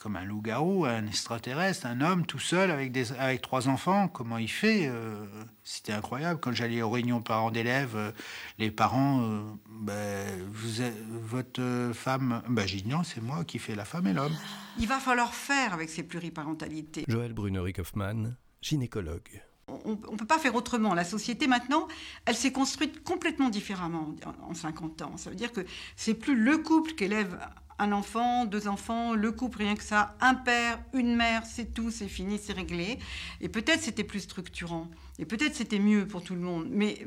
comme 0.03 0.17
un 0.17 0.25
loup-garou, 0.25 0.83
un 0.83 1.07
extraterrestre, 1.07 1.85
un 1.85 2.01
homme 2.01 2.25
tout 2.25 2.37
seul 2.37 2.71
avec, 2.71 2.91
des, 2.91 3.13
avec 3.13 3.41
trois 3.41 3.69
enfants. 3.69 4.09
Comment 4.09 4.37
il 4.37 4.49
fait 4.49 4.87
euh, 4.87 5.25
C'était 5.63 5.93
incroyable. 5.93 6.41
Quand 6.41 6.51
j'allais 6.51 6.81
aux 6.81 6.89
réunions 6.89 7.21
parents 7.21 7.51
d'élèves, 7.51 7.95
euh, 7.95 8.11
les 8.59 8.69
parents, 8.69 9.21
euh, 9.21 9.41
ben, 9.69 10.27
vous 10.51 10.81
êtes, 10.81 11.01
votre 11.07 11.91
femme, 11.93 12.43
ben, 12.49 12.67
j'ai 12.67 12.81
dit 12.81 12.89
non, 12.89 13.03
c'est 13.03 13.21
moi 13.21 13.45
qui 13.45 13.59
fais 13.59 13.75
la 13.75 13.85
femme 13.85 14.07
et 14.07 14.13
l'homme. 14.13 14.35
Il 14.77 14.89
va 14.89 14.99
falloir 14.99 15.33
faire 15.33 15.73
avec 15.73 15.89
ces 15.89 16.03
pluriparentalités. 16.03 17.05
Joël 17.07 17.31
Brunerick-Hoffmann, 17.31 18.35
gynécologue. 18.61 19.41
On 19.69 19.91
ne 19.91 20.17
peut 20.17 20.25
pas 20.25 20.39
faire 20.39 20.55
autrement. 20.55 20.93
La 20.93 21.05
société, 21.05 21.47
maintenant, 21.47 21.87
elle 22.25 22.35
s'est 22.35 22.51
construite 22.51 23.01
complètement 23.05 23.47
différemment 23.47 24.13
en 24.41 24.53
50 24.53 25.01
ans. 25.03 25.15
Ça 25.15 25.29
veut 25.29 25.37
dire 25.37 25.53
que 25.53 25.61
c'est 25.95 26.13
plus 26.13 26.35
le 26.35 26.57
couple 26.57 26.91
qui 26.95 27.05
élève 27.05 27.39
un 27.79 27.91
enfant, 27.91 28.45
deux 28.45 28.67
enfants, 28.67 29.13
le 29.13 29.31
couple, 29.31 29.59
rien 29.59 29.75
que 29.75 29.83
ça, 29.83 30.15
un 30.21 30.35
père, 30.35 30.79
une 30.93 31.15
mère, 31.15 31.43
c'est 31.45 31.73
tout, 31.73 31.91
c'est 31.91 32.07
fini, 32.07 32.39
c'est 32.41 32.53
réglé. 32.53 32.99
Et 33.41 33.49
peut-être 33.49 33.81
c'était 33.81 34.03
plus 34.03 34.21
structurant. 34.21 34.87
Et 35.19 35.25
peut-être 35.25 35.55
c'était 35.55 35.79
mieux 35.79 36.07
pour 36.07 36.23
tout 36.23 36.33
le 36.33 36.39
monde. 36.39 36.67
Mais 36.71 37.05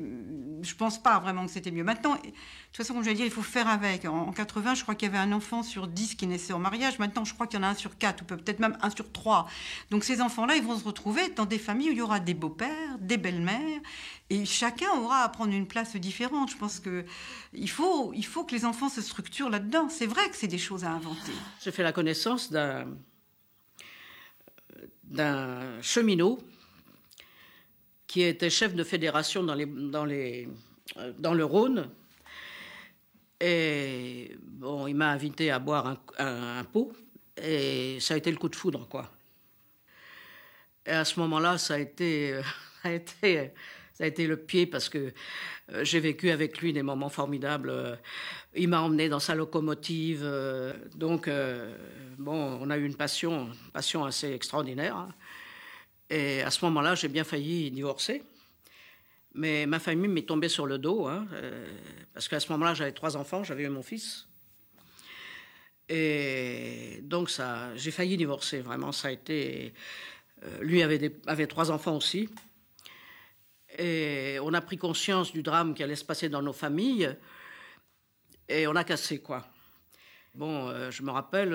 je 0.62 0.74
pense 0.74 1.02
pas 1.02 1.18
vraiment 1.18 1.44
que 1.44 1.50
c'était 1.50 1.72
mieux. 1.72 1.82
Maintenant, 1.82 2.14
de 2.14 2.20
toute 2.20 2.76
façon, 2.76 2.94
comme 2.94 3.02
je 3.02 3.08
vais 3.08 3.16
dire, 3.16 3.24
il 3.24 3.32
faut 3.32 3.42
faire 3.42 3.68
avec. 3.68 4.04
En, 4.04 4.30
80, 4.32 4.74
je 4.74 4.82
crois 4.82 4.94
qu'il 4.94 5.08
y 5.08 5.10
avait 5.10 5.18
un 5.18 5.32
enfant 5.32 5.64
sur 5.64 5.88
10 5.88 6.14
qui 6.14 6.26
naissait 6.28 6.52
en 6.52 6.60
mariage. 6.60 7.00
Maintenant, 7.00 7.24
je 7.24 7.34
crois 7.34 7.48
qu'il 7.48 7.58
y 7.58 7.62
en 7.62 7.66
a 7.66 7.68
un 7.68 7.74
sur 7.74 7.98
4, 7.98 8.22
ou 8.22 8.24
peut-être 8.26 8.60
même 8.60 8.78
un 8.80 8.90
sur 8.90 9.10
3. 9.10 9.48
Donc 9.90 10.04
ces 10.04 10.20
enfants-là, 10.20 10.54
ils 10.54 10.62
vont 10.62 10.78
se 10.78 10.84
retrouver 10.84 11.28
dans 11.30 11.46
des 11.46 11.58
familles 11.58 11.88
où 11.90 11.92
il 11.92 11.98
y 11.98 12.02
aura 12.02 12.20
des 12.20 12.34
beaux-pères, 12.34 12.98
des 13.00 13.16
belles-mères. 13.16 13.80
Et 14.30 14.44
chacun 14.44 14.90
aura 14.92 15.22
à 15.22 15.28
prendre 15.28 15.52
une 15.52 15.66
place 15.66 15.96
différente. 15.96 16.50
Je 16.50 16.56
pense 16.56 16.78
que 16.78 17.04
il 17.52 17.70
faut, 17.70 18.12
il 18.14 18.24
faut 18.24 18.44
que 18.44 18.54
les 18.54 18.64
enfants 18.64 18.88
se 18.88 19.02
structurent 19.02 19.50
là-dedans. 19.50 19.88
C'est 19.88 20.06
vrai 20.06 20.28
que 20.30 20.36
c'est 20.36 20.46
des 20.46 20.58
choses 20.58 20.84
à 20.84 20.90
inventer. 20.90 21.32
J'ai 21.62 21.72
fait 21.72 21.82
la 21.82 21.92
connaissance 21.92 22.52
d'un 22.52 22.86
cheminot 25.82 26.38
qui 28.16 28.22
était 28.22 28.48
chef 28.48 28.74
de 28.74 28.82
fédération 28.82 29.42
dans, 29.42 29.54
les, 29.54 29.66
dans, 31.18 31.34
le 31.34 31.44
Rhône. 31.44 31.90
Et 33.38 34.34
bon, 34.40 34.86
il 34.86 34.94
m'a 34.94 35.10
invité 35.10 35.50
à 35.50 35.58
boire 35.58 35.98
un, 36.18 36.64
pot, 36.64 36.94
et 37.36 37.98
ça 38.00 38.14
a 38.14 38.16
été 38.16 38.30
le 38.30 38.38
coup 38.38 38.48
de 38.48 38.56
foudre, 38.56 38.88
quoi. 38.88 39.10
Et 40.86 40.92
à 40.92 41.04
ce 41.04 41.20
moment-là, 41.20 41.58
ça 41.58 41.74
a 41.74 41.78
été, 41.78 42.40
ça 42.82 42.88
a 42.88 42.92
été, 42.92 43.50
ça 43.92 44.04
a 44.04 44.06
été 44.06 44.26
le 44.26 44.38
pied 44.38 44.64
parce 44.64 44.88
que 44.88 45.12
euh, 45.72 45.84
j'ai 45.84 46.00
vécu 46.00 46.30
avec 46.30 46.62
lui 46.62 46.72
des 46.72 46.82
moments 46.82 47.10
formidables. 47.10 47.98
Il 48.54 48.68
m'a 48.68 48.80
emmené 48.80 49.10
dans 49.10 49.20
sa 49.20 49.34
locomotive, 49.34 50.22
euh, 50.24 50.72
donc 50.94 51.28
euh, 51.28 51.76
bon, 52.16 52.58
on 52.62 52.70
a 52.70 52.78
eu 52.78 52.86
une 52.86 52.96
passion, 52.96 53.48
une 53.48 53.72
passion 53.74 54.06
assez 54.06 54.32
extraordinaire. 54.32 55.06
Et 56.10 56.42
à 56.42 56.50
ce 56.50 56.64
moment-là, 56.66 56.94
j'ai 56.94 57.08
bien 57.08 57.24
failli 57.24 57.70
divorcer. 57.70 58.22
Mais 59.34 59.66
ma 59.66 59.78
famille 59.78 60.08
m'est 60.08 60.22
tombée 60.22 60.48
sur 60.48 60.66
le 60.66 60.78
dos, 60.78 61.06
hein, 61.06 61.26
euh, 61.34 61.66
parce 62.14 62.26
qu'à 62.26 62.40
ce 62.40 62.50
moment-là, 62.52 62.72
j'avais 62.72 62.92
trois 62.92 63.18
enfants, 63.18 63.44
j'avais 63.44 63.64
eu 63.64 63.68
mon 63.68 63.82
fils. 63.82 64.26
Et 65.90 67.00
donc, 67.02 67.28
ça, 67.28 67.76
j'ai 67.76 67.90
failli 67.90 68.16
divorcer, 68.16 68.60
vraiment. 68.60 68.92
Ça 68.92 69.08
a 69.08 69.10
été. 69.10 69.74
Euh, 70.42 70.62
lui 70.62 70.82
avait, 70.82 71.14
avait 71.26 71.46
trois 71.46 71.70
enfants 71.70 71.96
aussi. 71.96 72.30
Et 73.78 74.38
on 74.42 74.54
a 74.54 74.60
pris 74.62 74.78
conscience 74.78 75.32
du 75.32 75.42
drame 75.42 75.74
qui 75.74 75.82
allait 75.82 75.96
se 75.96 76.04
passer 76.04 76.30
dans 76.30 76.42
nos 76.42 76.54
familles. 76.54 77.14
Et 78.48 78.66
on 78.66 78.74
a 78.74 78.84
cassé, 78.84 79.18
quoi. 79.18 79.46
Bon, 80.34 80.68
euh, 80.68 80.90
je 80.90 81.02
me 81.02 81.10
rappelle, 81.10 81.52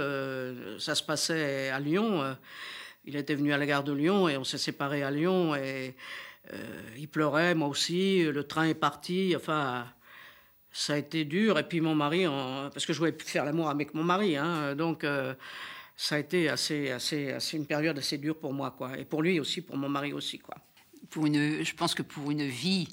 ça 0.79 0.93
se 0.93 1.01
passait 1.01 1.69
à 1.69 1.79
Lyon. 1.79 2.37
Euh, 3.05 3.09
il 3.09 3.15
était 3.15 3.35
venu 3.35 3.53
à 3.53 3.57
la 3.57 3.65
gare 3.65 3.83
de 3.83 3.93
Lyon 3.93 4.29
et 4.29 4.37
on 4.37 4.43
s'est 4.43 4.57
séparés 4.57 5.03
à 5.03 5.11
Lyon. 5.11 5.55
Et 5.55 5.95
il 6.97 7.07
pleurait, 7.07 7.55
moi 7.55 7.67
aussi. 7.67 8.23
Le 8.23 8.43
train 8.43 8.65
est 8.65 8.73
parti. 8.73 9.33
Enfin, 9.35 9.85
ça 10.71 10.93
a 10.93 10.97
été 10.97 11.25
dur. 11.25 11.59
Et 11.59 11.67
puis 11.67 11.81
mon 11.81 11.95
mari, 11.95 12.25
parce 12.73 12.85
que 12.85 12.93
je 12.93 12.99
voulais 12.99 13.15
faire 13.19 13.45
l'amour 13.45 13.69
avec 13.69 13.93
mon 13.93 14.03
mari, 14.03 14.37
hein, 14.37 14.75
donc 14.75 15.05
ça 16.01 16.15
a 16.15 16.17
été 16.17 16.49
assez, 16.49 16.89
assez, 16.89 17.31
assez 17.31 17.57
une 17.57 17.67
période 17.67 17.95
assez 17.97 18.17
dure 18.17 18.39
pour 18.39 18.53
moi, 18.53 18.71
quoi. 18.71 18.97
Et 18.97 19.05
pour 19.05 19.21
lui 19.21 19.39
aussi, 19.39 19.61
pour 19.61 19.77
mon 19.77 19.87
mari 19.87 20.13
aussi, 20.13 20.39
quoi. 20.39 20.55
Pour 21.11 21.27
une, 21.27 21.63
je 21.63 21.75
pense 21.75 21.93
que 21.93 22.01
pour 22.01 22.31
une 22.31 22.47
vie 22.47 22.87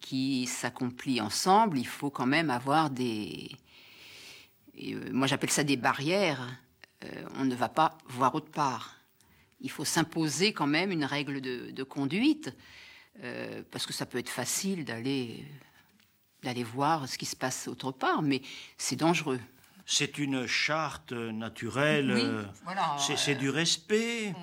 qui 0.00 0.46
s'accomplit 0.46 1.20
ensemble, 1.20 1.78
il 1.78 1.86
faut 1.86 2.10
quand 2.10 2.26
même 2.26 2.50
avoir 2.50 2.90
des. 2.90 3.50
Euh, 4.82 5.10
moi, 5.12 5.28
j'appelle 5.28 5.50
ça 5.50 5.62
des 5.62 5.76
barrières. 5.76 6.40
Euh, 7.04 7.24
on 7.36 7.44
ne 7.44 7.54
va 7.54 7.68
pas 7.68 7.96
voir 8.08 8.34
autre 8.34 8.50
part. 8.50 8.97
Il 9.60 9.70
faut 9.70 9.84
s'imposer 9.84 10.52
quand 10.52 10.66
même 10.66 10.90
une 10.92 11.04
règle 11.04 11.40
de, 11.40 11.70
de 11.70 11.82
conduite, 11.82 12.54
euh, 13.24 13.62
parce 13.70 13.86
que 13.86 13.92
ça 13.92 14.06
peut 14.06 14.18
être 14.18 14.28
facile 14.28 14.84
d'aller 14.84 15.44
d'aller 16.44 16.62
voir 16.62 17.08
ce 17.08 17.18
qui 17.18 17.26
se 17.26 17.34
passe 17.34 17.66
autre 17.66 17.90
part, 17.90 18.22
mais 18.22 18.42
c'est 18.76 18.94
dangereux. 18.94 19.40
C'est 19.86 20.18
une 20.18 20.46
charte 20.46 21.12
naturelle. 21.12 22.12
Oui, 22.14 22.48
voilà, 22.62 22.96
c'est 22.98 23.34
du 23.34 23.50
respect. 23.50 24.34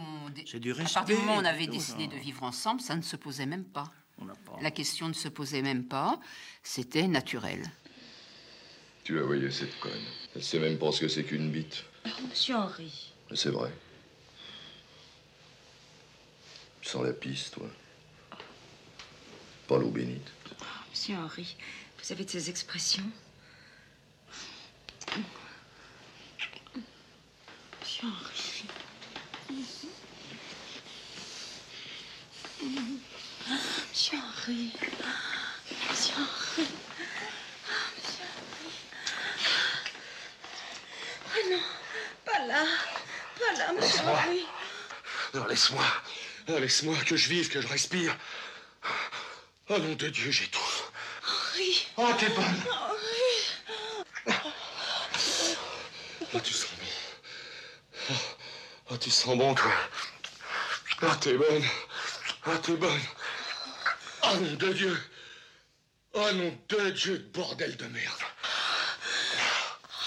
C'est 0.46 0.60
du 0.60 0.74
respect. 0.74 0.92
À 0.92 1.00
partir 1.02 1.16
du 1.16 1.22
moment 1.22 1.38
où 1.38 1.42
on 1.42 1.46
avait 1.46 1.68
décidé 1.68 2.08
de 2.08 2.16
vivre 2.16 2.44
ensemble, 2.44 2.82
ça 2.82 2.98
ne 2.98 3.02
se 3.02 3.16
posait 3.16 3.46
même 3.46 3.64
pas. 3.64 3.90
La 4.62 4.72
question 4.72 5.08
ne 5.08 5.14
se 5.14 5.30
posait 5.30 5.62
même 5.62 5.86
pas, 5.86 6.20
c'était 6.64 7.08
naturel. 7.08 7.64
Tu 9.04 9.16
la 9.16 9.22
voyais, 9.22 9.52
cette 9.52 9.80
conne? 9.80 9.92
Elle 10.36 10.44
sait 10.44 10.60
même 10.60 10.78
pas 10.78 10.92
ce 10.92 11.02
que 11.02 11.08
c'est 11.08 11.24
qu'une 11.24 11.52
bite. 11.52 11.86
Oh, 12.06 12.10
monsieur 12.28 12.56
Henri. 12.56 13.14
C'est 13.36 13.52
vrai. 13.52 13.72
Tu 16.86 16.92
sens 16.92 17.04
la 17.04 17.14
pisse, 17.14 17.50
toi 17.50 17.68
Pas 19.68 19.80
l'eau 19.80 19.90
bénite. 19.90 20.32
Monsieur 20.92 21.16
Henri, 21.16 21.58
vous 21.98 22.12
avez 22.12 22.24
de 22.24 22.30
ces 22.30 22.48
expressions 22.52 23.10
Monsieur 27.82 28.06
Henri. 28.06 28.66
Monsieur 29.50 29.90
Henri. 32.70 33.14
Monsieur 33.90 34.18
Henri. 34.20 34.72
Ah, 35.04 35.08
Monsieur 35.90 36.14
Henri. 36.20 36.68
Ah 41.34 41.50
non, 41.50 41.60
pas 42.24 42.46
là. 42.46 42.64
Pas 43.40 43.58
là, 43.58 43.74
Monsieur. 43.74 44.02
Henri. 44.02 44.46
Non, 45.34 45.46
laisse-moi. 45.48 45.84
Non, 46.48 46.60
Laisse-moi 46.60 46.96
que 47.06 47.16
je 47.16 47.30
vive, 47.30 47.50
que 47.50 47.62
je 47.62 47.68
respire. 47.68 48.16
Oh 49.70 49.80
nom 49.80 49.96
de 49.96 50.10
Dieu, 50.10 50.30
j'ai 50.30 50.48
tout. 50.48 50.60
Henri. 51.24 51.88
Oh, 51.98 52.12
t'es 52.20 52.30
bonne. 52.30 52.64
Henri. 52.72 54.36
Oh, 56.34 56.40
tu 56.44 56.54
sens 56.54 56.70
bon. 56.70 58.12
Oh, 58.12 58.14
oh, 58.92 58.98
tu 58.98 59.10
sens 59.10 59.38
bon, 59.38 59.56
toi. 59.56 59.72
Oh, 61.02 61.16
t'es 61.20 61.38
bonne. 61.38 61.64
Oh, 62.46 62.58
t'es 62.62 62.76
bonne. 62.76 63.02
Oh, 64.24 64.36
nom 64.38 64.54
de 64.54 64.74
Dieu. 64.74 64.98
Oh, 66.14 66.32
nom 66.34 66.58
de 66.70 66.90
Dieu, 66.92 67.30
bordel 67.34 67.76
de 67.76 67.86
merde. 67.86 68.22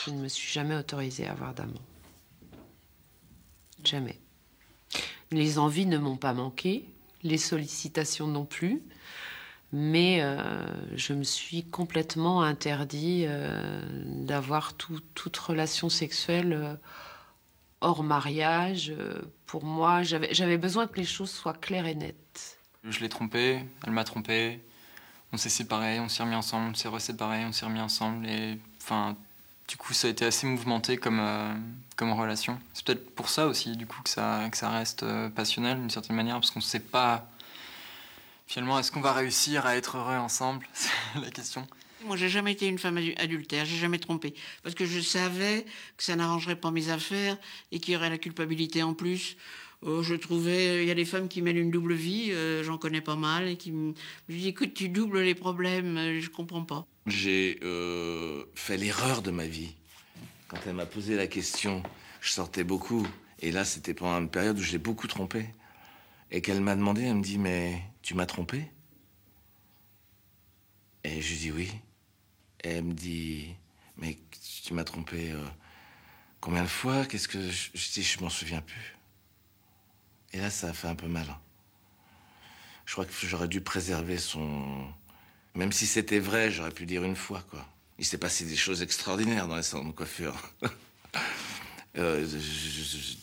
Je 0.05 0.11
ne 0.11 0.21
me 0.21 0.29
suis 0.29 0.53
jamais 0.53 0.77
autorisée 0.77 1.27
à 1.27 1.33
avoir 1.33 1.53
d'amant. 1.53 1.83
Jamais. 3.85 4.21
Les 5.31 5.59
envies 5.59 5.87
ne 5.87 5.99
m'ont 5.99 6.17
pas 6.17 6.33
manqué, 6.33 6.85
les 7.23 7.39
sollicitations 7.39 8.27
non 8.27 8.45
plus, 8.45 8.83
mais 9.73 10.21
euh, 10.23 10.39
je 10.97 11.13
me 11.13 11.25
suis 11.25 11.65
complètement 11.65 12.43
interdit 12.43 13.25
euh, 13.27 13.83
d'avoir 14.25 14.75
tout- 14.75 15.03
toute 15.15 15.37
relation 15.37 15.91
sexuelle 15.91 16.53
euh, 16.55 16.75
hors 17.83 18.03
mariage. 18.03 18.95
Pour 19.47 19.65
moi, 19.65 20.03
j'avais 20.03 20.59
besoin 20.59 20.87
que 20.87 20.97
les 20.97 21.05
choses 21.05 21.31
soient 21.31 21.53
claires 21.53 21.87
et 21.87 21.95
nettes. 21.95 22.59
Je 22.85 23.01
l'ai 23.01 23.09
trompée, 23.09 23.61
elle 23.87 23.93
m'a 23.93 24.05
trompé. 24.05 24.61
On 25.33 25.37
s'est 25.37 25.51
séparés, 25.51 26.01
on 26.01 26.09
s'est 26.09 26.23
remis 26.23 26.35
ensemble, 26.37 26.71
on 26.71 26.75
s'est 26.75 26.89
reséparés, 26.89 27.45
on 27.45 27.53
s'est 27.53 27.67
remis 27.67 27.81
ensemble. 27.81 28.27
Et 28.27 28.59
enfin, 28.81 29.15
du 29.69 29.77
coup, 29.77 29.93
ça 29.93 30.09
a 30.09 30.11
été 30.11 30.25
assez 30.25 30.47
mouvementé 30.47 30.97
comme, 30.97 31.21
euh, 31.21 31.55
comme 31.97 32.13
relation. 32.13 32.59
C'est 32.75 32.85
peut-être 32.85 33.15
pour 33.15 33.29
ça 33.29 33.47
aussi, 33.47 33.77
du 33.77 33.87
coup, 33.87 34.03
que 34.03 34.09
ça, 34.11 34.49
que 34.51 34.57
ça 34.57 34.71
reste 34.71 35.03
euh, 35.03 35.29
passionnel 35.29 35.79
d'une 35.79 35.91
certaine 35.91 36.17
manière, 36.17 36.37
parce 36.37 36.51
qu'on 36.51 36.61
ne 36.61 36.65
sait 36.65 36.81
pas. 36.81 37.29
Finalement, 38.47 38.79
est-ce 38.79 38.91
qu'on 38.91 39.03
va 39.03 39.13
réussir 39.13 39.67
à 39.67 39.77
être 39.77 39.99
heureux 39.99 40.17
ensemble? 40.17 40.67
C'est 40.73 40.91
la 41.23 41.31
question. 41.31 41.67
Moi, 42.05 42.17
j'ai 42.17 42.29
jamais 42.29 42.53
été 42.53 42.67
une 42.67 42.79
femme 42.79 42.97
adu- 42.97 43.19
adultère, 43.19 43.65
j'ai 43.67 43.77
jamais 43.77 43.99
trompé. 43.99 44.33
Parce 44.63 44.75
que 44.75 44.87
je 44.87 45.01
savais 45.01 45.67
que 45.97 46.03
ça 46.05 46.17
n'arrangerait 46.17 46.57
pas 46.57 46.71
mes 46.71 46.89
affaires 46.91 47.37
et 47.73 47.81
qu'il 47.81 47.93
y 47.95 47.97
aurait 47.97 48.09
la 48.09 48.19
culpabilité 48.19 48.83
en 48.83 48.95
plus. 48.95 49.37
Euh, 49.85 50.03
je 50.03 50.15
trouvais, 50.15 50.83
il 50.83 50.89
y 50.89 50.91
a 50.91 50.95
des 50.95 51.05
femmes 51.05 51.29
qui 51.29 51.41
mènent 51.41 51.57
une 51.57 51.71
double 51.71 51.95
vie, 51.95 52.33
euh, 52.33 52.65
j'en 52.65 52.79
connais 52.79 53.01
pas 53.01 53.15
mal, 53.15 53.47
et 53.47 53.57
qui 53.57 53.71
me 53.71 53.95
je 54.29 54.37
dis, 54.37 54.49
écoute, 54.49 54.75
tu 54.75 54.89
doubles 54.89 55.21
les 55.21 55.35
problèmes, 55.35 55.97
euh, 55.97 56.21
je 56.21 56.29
comprends 56.29 56.65
pas. 56.65 56.87
J'ai 57.07 57.59
euh, 57.63 58.45
fait 58.55 58.77
l'erreur 58.77 59.23
de 59.23 59.31
ma 59.31 59.47
vie. 59.47 59.75
Quand 60.49 60.59
elle 60.67 60.75
m'a 60.75 60.87
posé 60.87 61.15
la 61.15 61.27
question, 61.27 61.83
je 62.21 62.31
sortais 62.31 62.65
beaucoup. 62.65 63.07
Et 63.41 63.53
là, 63.53 63.65
c'était 63.65 63.95
pendant 63.95 64.19
une 64.19 64.31
période 64.31 64.59
où 64.59 64.63
je 64.63 64.73
l'ai 64.73 64.79
beaucoup 64.79 65.07
trompé. 65.07 65.47
Et 66.31 66.41
qu'elle 66.43 66.61
m'a 66.61 66.75
demandé, 66.75 67.03
elle 67.03 67.15
me 67.15 67.23
dit, 67.23 67.39
mais 67.39 67.81
tu 68.03 68.15
m'as 68.15 68.27
trompé 68.27 68.65
Et 71.05 71.23
je 71.23 71.31
lui 71.31 71.39
dis 71.39 71.53
oui. 71.53 71.71
Et 72.65 72.71
elle 72.71 72.85
me 72.85 72.93
dit, 72.93 73.55
mais 73.97 74.19
tu 74.65 74.75
m'as 74.75 74.85
trompé 74.85 75.33
euh, 75.33 75.45
combien 76.41 76.63
de 76.63 76.69
fois? 76.69 77.07
Qu'est-ce 77.07 77.29
que 77.29 77.41
je, 77.51 77.71
je 77.75 78.01
je 78.01 78.21
m'en 78.21 78.29
souviens 78.29 78.61
plus. 78.61 78.98
Et 80.33 80.39
là, 80.39 80.51
ça 80.51 80.69
a 80.69 80.73
fait 80.73 80.89
un 80.89 80.95
peu 80.95 81.09
mal. 81.09 81.27
Je 82.85 82.93
crois 82.93 83.05
que 83.05 83.13
j'aurais 83.13 83.49
dû 83.49 83.61
préserver 83.61 84.19
son. 84.19 84.87
Même 85.55 85.73
si 85.73 85.87
c'était 85.87 86.21
vrai, 86.21 86.51
j'aurais 86.51 86.71
pu 86.71 86.87
dire 86.87 87.05
une 87.05 87.17
fois, 87.17 87.43
quoi. 87.51 87.67
Il 87.99 88.05
s'est 88.05 88.19
passé 88.19 88.45
des 88.45 88.57
choses 88.57 88.83
extraordinaires 88.83 89.49
dans 89.49 89.57
les 89.57 89.63
salons 89.63 89.87
de 89.87 89.93
coiffure. 89.93 90.35
Euh, 91.97 92.25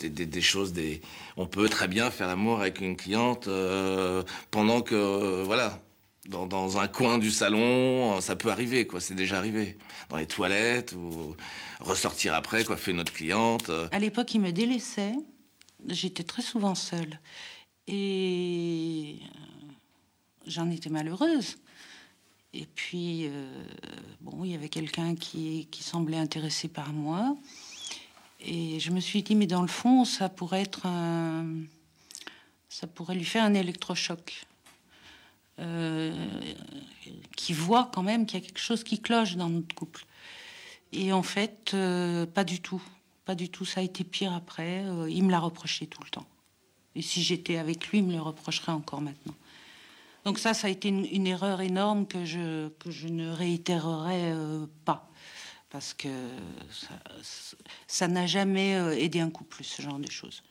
des, 0.02 0.42
choses, 0.42 0.74
des... 0.74 1.00
on 1.38 1.46
peut 1.46 1.70
très 1.70 1.88
bien 1.88 2.12
faire 2.12 2.28
l'amour 2.28 2.60
avec 2.60 2.82
une 2.82 2.98
cliente 2.98 3.48
euh, 3.48 4.22
pendant 4.52 4.82
que, 4.82 4.96
euh, 4.96 5.44
voilà, 5.46 5.80
dans, 6.28 6.46
dans 6.46 6.78
un 6.78 6.88
coin 6.90 7.18
du 7.18 7.32
salon, 7.32 8.20
ça 8.20 8.36
peut 8.36 8.50
arriver, 8.50 8.86
quoi. 8.86 9.00
C'est 9.00 9.14
déjà 9.14 9.38
arrivé. 9.38 9.78
Dans 10.10 10.18
les 10.18 10.26
toilettes 10.26 10.92
ou 10.92 11.38
ressortir 11.80 12.34
après, 12.34 12.66
coiffer 12.66 12.92
notre 12.92 13.14
cliente. 13.14 13.72
À 13.92 14.00
l'époque, 14.00 14.34
il 14.34 14.42
me 14.42 14.52
délaissait. 14.52 15.14
J'étais 15.88 16.24
très 16.24 16.42
souvent 16.42 16.76
seule. 16.76 17.20
Et 17.88 19.20
euh, 19.22 19.72
j'en 20.48 20.70
étais 20.72 20.90
malheureuse. 20.90 21.58
Et 22.54 22.66
puis, 22.74 23.28
euh, 23.28 23.66
bon, 24.22 24.44
il 24.44 24.52
y 24.52 24.56
avait 24.56 24.70
quelqu'un 24.70 25.16
qui, 25.16 25.68
semblait 25.80 26.18
intéressé 26.18 26.68
par 26.68 26.94
moi. 26.94 27.36
Et 28.40 28.80
je 28.80 28.92
me 28.92 29.00
suis 29.00 29.24
dit, 29.24 29.36
mais 29.36 29.48
dans 29.48 29.62
le 29.62 29.68
fond, 29.68 30.06
ça 30.06 30.30
pourrait 30.30 30.62
être 30.62 30.86
un. 30.86 31.46
Ça 32.70 32.88
pourrait 32.88 33.16
lui 33.16 33.26
faire 33.26 33.44
un 33.44 33.54
électrochoc. 33.54 34.46
Euh, 35.60 36.28
qui 37.38 37.54
voit 37.54 37.90
quand 37.94 38.04
même 38.04 38.26
qu'il 38.26 38.42
y 38.42 38.44
a 38.44 38.46
quelque 38.46 38.60
chose 38.60 38.84
qui 38.84 39.00
cloche 39.00 39.38
dans 39.38 39.48
notre 39.48 39.74
couple. 39.74 40.06
Et 40.92 41.14
en 41.14 41.24
fait, 41.24 41.76
pas 42.34 42.44
du 42.44 42.62
tout. 42.62 42.82
Pas 43.26 43.36
du 43.36 43.50
tout. 43.50 43.66
Ça 43.66 43.80
a 43.82 43.84
été 43.84 44.04
pire 44.04 44.34
après. 44.34 44.84
Euh, 44.86 45.10
il 45.10 45.24
me 45.24 45.32
l'a 45.32 45.40
reproché 45.40 45.88
tout 45.88 46.02
le 46.04 46.10
temps. 46.10 46.26
Et 46.96 47.02
si 47.02 47.22
j'étais 47.24 47.58
avec 47.58 47.88
lui, 47.90 48.00
il 48.00 48.06
me 48.06 48.14
le 48.14 48.22
reprocherait 48.22 48.72
encore 48.72 49.02
maintenant. 49.02 49.34
Donc 50.24 50.40
ça, 50.40 50.54
ça 50.54 50.68
a 50.68 50.70
été 50.70 50.88
une, 50.88 51.28
erreur 51.28 51.62
énorme 51.62 52.08
que 52.08 52.26
je, 52.26 52.70
que 52.80 52.90
je 52.90 53.08
ne 53.08 53.30
réitérerai 53.30 54.32
euh, 54.32 54.66
pas. 54.86 55.10
Parce 55.70 55.94
que 55.94 56.08
ça- 56.72 57.02
ça 57.86 58.08
n'a 58.08 58.26
jamais 58.26 58.76
euh, 58.76 58.98
aidé 58.98 59.20
un 59.20 59.30
couple, 59.30 59.64
ce 59.64 59.82
genre 59.82 60.00
de 60.00 60.10
choses. 60.10 60.42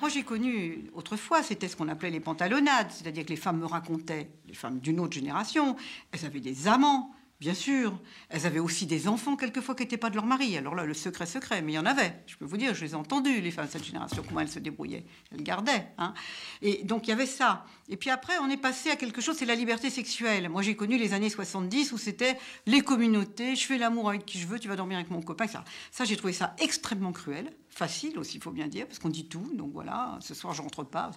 Moi, 0.00 0.10
j'ai 0.10 0.24
connu 0.24 0.90
autrefois, 0.94 1.42
c'était 1.42 1.68
ce 1.68 1.76
qu'on 1.76 1.88
appelait 1.88 2.10
les 2.10 2.20
pantalonnades, 2.20 2.90
c'est-à-dire 2.90 3.24
que 3.24 3.30
les 3.30 3.36
femmes 3.36 3.58
me 3.60 3.66
racontaient, 3.66 4.30
les 4.46 4.54
femmes 4.54 4.78
d'une 4.80 5.00
autre 5.00 5.14
génération, 5.14 5.76
elles 6.12 6.24
avaient 6.26 6.40
des 6.40 6.68
amants, 6.68 7.14
bien 7.40 7.54
sûr. 7.54 7.98
Elles 8.28 8.46
avaient 8.46 8.58
aussi 8.58 8.86
des 8.86 9.08
enfants, 9.08 9.36
quelquefois, 9.36 9.74
qui 9.74 9.82
n'étaient 9.82 9.96
pas 9.96 10.10
de 10.10 10.16
leur 10.16 10.26
mari. 10.26 10.56
Alors 10.56 10.74
là, 10.74 10.84
le 10.84 10.94
secret, 10.94 11.26
secret, 11.26 11.62
mais 11.62 11.72
il 11.72 11.74
y 11.76 11.78
en 11.78 11.86
avait. 11.86 12.22
Je 12.26 12.36
peux 12.36 12.44
vous 12.44 12.56
dire, 12.56 12.74
je 12.74 12.84
les 12.84 12.92
ai 12.92 12.94
entendus, 12.94 13.40
les 13.40 13.50
femmes 13.50 13.66
de 13.66 13.70
cette 13.70 13.84
génération, 13.84 14.22
comment 14.26 14.40
elles 14.40 14.48
se 14.48 14.58
débrouillaient. 14.58 15.04
Elles 15.32 15.42
gardaient. 15.42 15.88
Hein. 15.98 16.14
Et 16.62 16.84
donc, 16.84 17.06
il 17.06 17.10
y 17.10 17.12
avait 17.12 17.26
ça. 17.26 17.64
Et 17.88 17.96
puis 17.96 18.10
après, 18.10 18.34
on 18.42 18.50
est 18.50 18.56
passé 18.56 18.90
à 18.90 18.96
quelque 18.96 19.20
chose, 19.20 19.36
c'est 19.36 19.46
la 19.46 19.54
liberté 19.54 19.90
sexuelle. 19.90 20.48
Moi, 20.48 20.62
j'ai 20.62 20.76
connu 20.76 20.98
les 20.98 21.14
années 21.14 21.30
70 21.30 21.92
où 21.92 21.98
c'était 21.98 22.38
les 22.66 22.80
communautés, 22.80 23.56
je 23.56 23.64
fais 23.64 23.78
l'amour 23.78 24.08
avec 24.08 24.26
qui 24.26 24.38
je 24.38 24.46
veux, 24.46 24.58
tu 24.58 24.68
vas 24.68 24.76
dormir 24.76 24.98
avec 24.98 25.10
mon 25.10 25.22
copain. 25.22 25.46
Ça, 25.90 26.04
j'ai 26.04 26.16
trouvé 26.16 26.32
ça 26.32 26.54
extrêmement 26.58 27.12
cruel. 27.12 27.52
Facile 27.78 28.18
aussi, 28.18 28.38
il 28.38 28.42
faut 28.42 28.50
bien 28.50 28.66
dire, 28.66 28.88
parce 28.88 28.98
qu'on 28.98 29.08
dit 29.08 29.26
tout. 29.26 29.52
Donc 29.54 29.70
voilà, 29.72 30.18
ce 30.20 30.34
soir, 30.34 30.52
je 30.52 30.62
rentre 30.62 30.82
pas. 30.82 31.12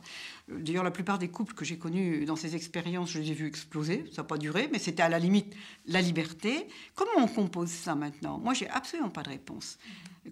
Euh, 0.52 0.60
D'ailleurs, 0.60 0.84
la 0.84 0.92
plupart 0.92 1.18
des 1.18 1.28
couples 1.28 1.56
que 1.56 1.66
j'ai 1.66 1.80
connus 1.80 2.24
dans 2.26 2.36
ces 2.36 2.56
expériences, 2.56 3.10
je 3.10 3.18
les 3.18 3.32
ai 3.32 3.34
vus 3.34 3.48
exploser. 3.48 4.06
Ça 4.14 4.22
n'a 4.22 4.28
pas 4.28 4.38
duré, 4.38 4.70
mais 4.72 4.78
c'était 4.78 5.02
à 5.02 5.10
la 5.10 5.18
limite 5.18 5.56
la 5.88 6.02
liberté. 6.02 6.68
Comment 6.94 7.14
on 7.18 7.28
compose 7.28 7.70
ça 7.70 7.96
maintenant? 7.96 8.38
Moi, 8.38 8.54
j'ai 8.54 8.70
absolument 8.70 9.10
pas 9.10 9.24
de 9.24 9.30
réponse. 9.30 9.80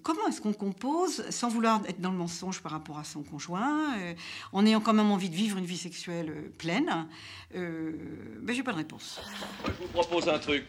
Comment 0.03 0.27
est-ce 0.27 0.39
qu'on 0.39 0.53
compose 0.53 1.27
sans 1.31 1.49
vouloir 1.49 1.81
être 1.87 1.99
dans 1.99 2.11
le 2.11 2.17
mensonge 2.17 2.61
par 2.61 2.73
rapport 2.73 2.99
à 2.99 3.03
son 3.03 3.23
conjoint, 3.23 3.97
euh, 3.97 4.13
en 4.53 4.67
ayant 4.67 4.81
quand 4.81 4.93
même 4.93 5.09
envie 5.09 5.31
de 5.31 5.35
vivre 5.35 5.57
une 5.57 5.65
vie 5.65 5.79
sexuelle 5.79 6.29
euh, 6.29 6.49
pleine 6.59 7.07
euh, 7.55 7.93
ben, 8.39 8.55
J'ai 8.55 8.61
pas 8.61 8.73
de 8.73 8.77
réponse. 8.77 9.19
Je 9.65 9.71
vous 9.71 9.87
propose 9.87 10.29
un 10.29 10.37
truc. 10.37 10.65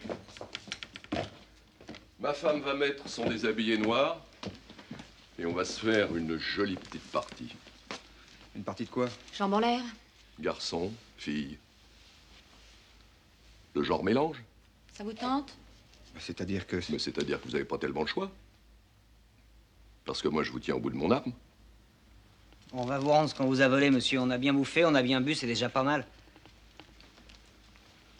Ma 2.19 2.33
femme 2.33 2.61
va 2.61 2.73
mettre 2.73 3.07
son 3.07 3.29
déshabillé 3.29 3.77
noir 3.77 4.25
et 5.41 5.45
on 5.47 5.53
va 5.53 5.65
se 5.65 5.79
faire 5.79 6.15
une 6.15 6.37
jolie 6.37 6.75
petite 6.75 7.11
partie. 7.11 7.55
Une 8.55 8.63
partie 8.63 8.85
de 8.85 8.89
quoi? 8.89 9.09
Jambes 9.33 9.53
en 9.55 9.59
l'air 9.59 9.81
Garçon, 10.39 10.91
fille. 11.17 11.57
Le 13.73 13.81
genre 13.81 14.03
mélange 14.03 14.37
Ça 14.93 15.03
vous 15.03 15.13
tente? 15.13 15.57
C'est-à-dire 16.19 16.67
que. 16.67 16.77
Mais 16.89 16.99
c'est-à-dire 16.99 17.41
que 17.41 17.47
vous 17.47 17.53
n'avez 17.53 17.65
pas 17.65 17.79
tellement 17.79 18.01
le 18.01 18.07
choix. 18.07 18.29
Parce 20.05 20.21
que 20.21 20.27
moi, 20.27 20.43
je 20.43 20.51
vous 20.51 20.59
tiens 20.59 20.75
au 20.75 20.79
bout 20.79 20.91
de 20.91 20.95
mon 20.95 21.09
arme. 21.09 21.33
On 22.73 22.85
va 22.85 22.99
vous 22.99 23.09
rendre 23.09 23.29
ce 23.29 23.33
qu'on 23.33 23.47
vous 23.47 23.61
a 23.61 23.67
volé, 23.67 23.89
monsieur. 23.89 24.19
On 24.19 24.29
a 24.29 24.37
bien 24.37 24.53
bouffé, 24.53 24.85
on 24.85 24.93
a 24.93 25.01
bien 25.01 25.21
bu, 25.21 25.33
c'est 25.33 25.47
déjà 25.47 25.69
pas 25.69 25.83
mal. 25.83 26.05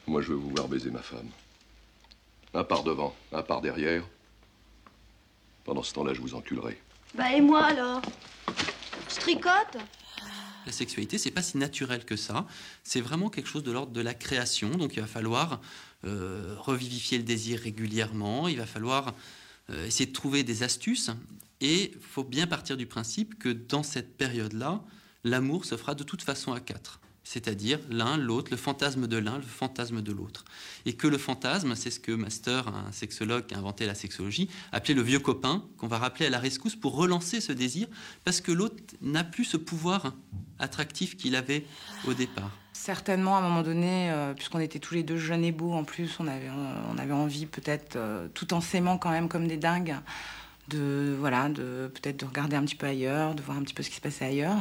Moi, 0.07 0.21
je 0.23 0.29
veux 0.29 0.35
vous 0.35 0.49
voir 0.49 0.67
baiser 0.67 0.89
ma 0.89 1.01
femme. 1.01 1.29
Un 2.53 2.63
par 2.63 2.83
devant, 2.83 3.15
un 3.31 3.43
par 3.43 3.61
derrière. 3.61 4.03
Pendant 5.65 5.83
ce 5.83 5.93
temps-là, 5.93 6.13
je 6.13 6.21
vous 6.21 6.33
enculerai. 6.33 6.79
Bah 7.13 7.33
et 7.33 7.41
moi 7.41 7.65
alors? 7.65 8.01
Je 9.09 9.15
tricote? 9.19 9.77
La 10.65 10.71
sexualité, 10.71 11.17
c'est 11.17 11.31
pas 11.31 11.41
si 11.41 11.57
naturel 11.57 12.05
que 12.05 12.15
ça. 12.15 12.45
C'est 12.83 13.01
vraiment 13.01 13.29
quelque 13.29 13.47
chose 13.47 13.63
de 13.63 13.71
l'ordre 13.71 13.91
de 13.91 14.01
la 14.01 14.13
création. 14.13 14.69
Donc 14.69 14.95
il 14.95 15.01
va 15.01 15.07
falloir 15.07 15.59
euh, 16.05 16.55
revivifier 16.57 17.17
le 17.17 17.23
désir 17.23 17.59
régulièrement. 17.59 18.47
Il 18.47 18.57
va 18.57 18.65
falloir 18.65 19.13
euh, 19.69 19.85
essayer 19.85 20.05
de 20.05 20.13
trouver 20.13 20.43
des 20.43 20.63
astuces. 20.63 21.09
Et 21.59 21.91
il 21.93 22.01
faut 22.01 22.23
bien 22.23 22.47
partir 22.47 22.77
du 22.77 22.85
principe 22.85 23.37
que 23.39 23.49
dans 23.49 23.83
cette 23.83 24.15
période-là, 24.17 24.81
l'amour 25.23 25.65
se 25.65 25.75
fera 25.75 25.95
de 25.95 26.03
toute 26.03 26.21
façon 26.21 26.53
à 26.53 26.59
quatre. 26.59 26.99
C'est-à-dire 27.31 27.79
l'un, 27.89 28.17
l'autre, 28.17 28.51
le 28.51 28.57
fantasme 28.57 29.07
de 29.07 29.15
l'un, 29.15 29.37
le 29.37 29.43
fantasme 29.43 30.01
de 30.01 30.11
l'autre. 30.11 30.43
Et 30.85 30.91
que 30.91 31.07
le 31.07 31.17
fantasme, 31.17 31.75
c'est 31.75 31.89
ce 31.89 32.01
que 32.01 32.11
Master, 32.11 32.67
un 32.67 32.91
sexologue 32.91 33.45
qui 33.45 33.55
a 33.55 33.57
inventé 33.57 33.85
la 33.85 33.95
sexologie, 33.95 34.49
appelait 34.73 34.95
le 34.95 35.01
vieux 35.01 35.19
copain, 35.19 35.63
qu'on 35.77 35.87
va 35.87 35.97
rappeler 35.97 36.25
à 36.25 36.29
la 36.29 36.39
rescousse 36.39 36.75
pour 36.75 36.93
relancer 36.93 37.39
ce 37.39 37.53
désir, 37.53 37.87
parce 38.25 38.41
que 38.41 38.51
l'autre 38.51 38.75
n'a 39.01 39.23
plus 39.23 39.45
ce 39.45 39.55
pouvoir 39.55 40.13
attractif 40.59 41.15
qu'il 41.15 41.37
avait 41.37 41.65
au 42.05 42.13
départ. 42.13 42.51
Certainement, 42.73 43.37
à 43.37 43.39
un 43.39 43.43
moment 43.43 43.61
donné, 43.61 44.11
euh, 44.11 44.33
puisqu'on 44.33 44.59
était 44.59 44.79
tous 44.79 44.95
les 44.95 45.03
deux 45.03 45.17
jeunes 45.17 45.45
et 45.45 45.53
beaux 45.53 45.71
en 45.71 45.85
plus, 45.85 46.19
on 46.19 46.27
avait, 46.27 46.49
on 46.93 46.97
avait 46.97 47.13
envie 47.13 47.45
peut-être, 47.45 47.95
euh, 47.95 48.27
tout 48.33 48.53
en 48.53 48.59
s'aimant 48.59 48.97
quand 48.97 49.09
même 49.09 49.29
comme 49.29 49.47
des 49.47 49.55
dingues, 49.55 49.95
de 50.67 51.15
voilà, 51.17 51.47
de 51.47 51.89
peut-être 51.93 52.19
de 52.19 52.25
regarder 52.25 52.57
un 52.57 52.63
petit 52.63 52.75
peu 52.75 52.87
ailleurs, 52.87 53.35
de 53.35 53.41
voir 53.41 53.57
un 53.57 53.61
petit 53.61 53.73
peu 53.73 53.83
ce 53.83 53.89
qui 53.89 53.95
se 53.95 54.01
passait 54.01 54.25
ailleurs. 54.25 54.57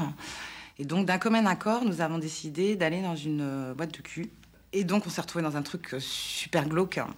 Et 0.80 0.86
donc, 0.86 1.04
d'un 1.04 1.18
commun 1.18 1.44
accord, 1.44 1.84
nous 1.84 2.00
avons 2.00 2.16
décidé 2.16 2.74
d'aller 2.74 3.02
dans 3.02 3.14
une 3.14 3.42
euh, 3.42 3.74
boîte 3.74 3.94
de 3.94 4.00
cul. 4.00 4.30
Et 4.72 4.82
donc, 4.82 5.06
on 5.06 5.10
s'est 5.10 5.20
retrouvés 5.20 5.42
dans 5.44 5.58
un 5.58 5.62
truc 5.62 5.92
euh, 5.92 6.00
super 6.00 6.66
glauque. 6.66 6.96
hein, 6.96 7.08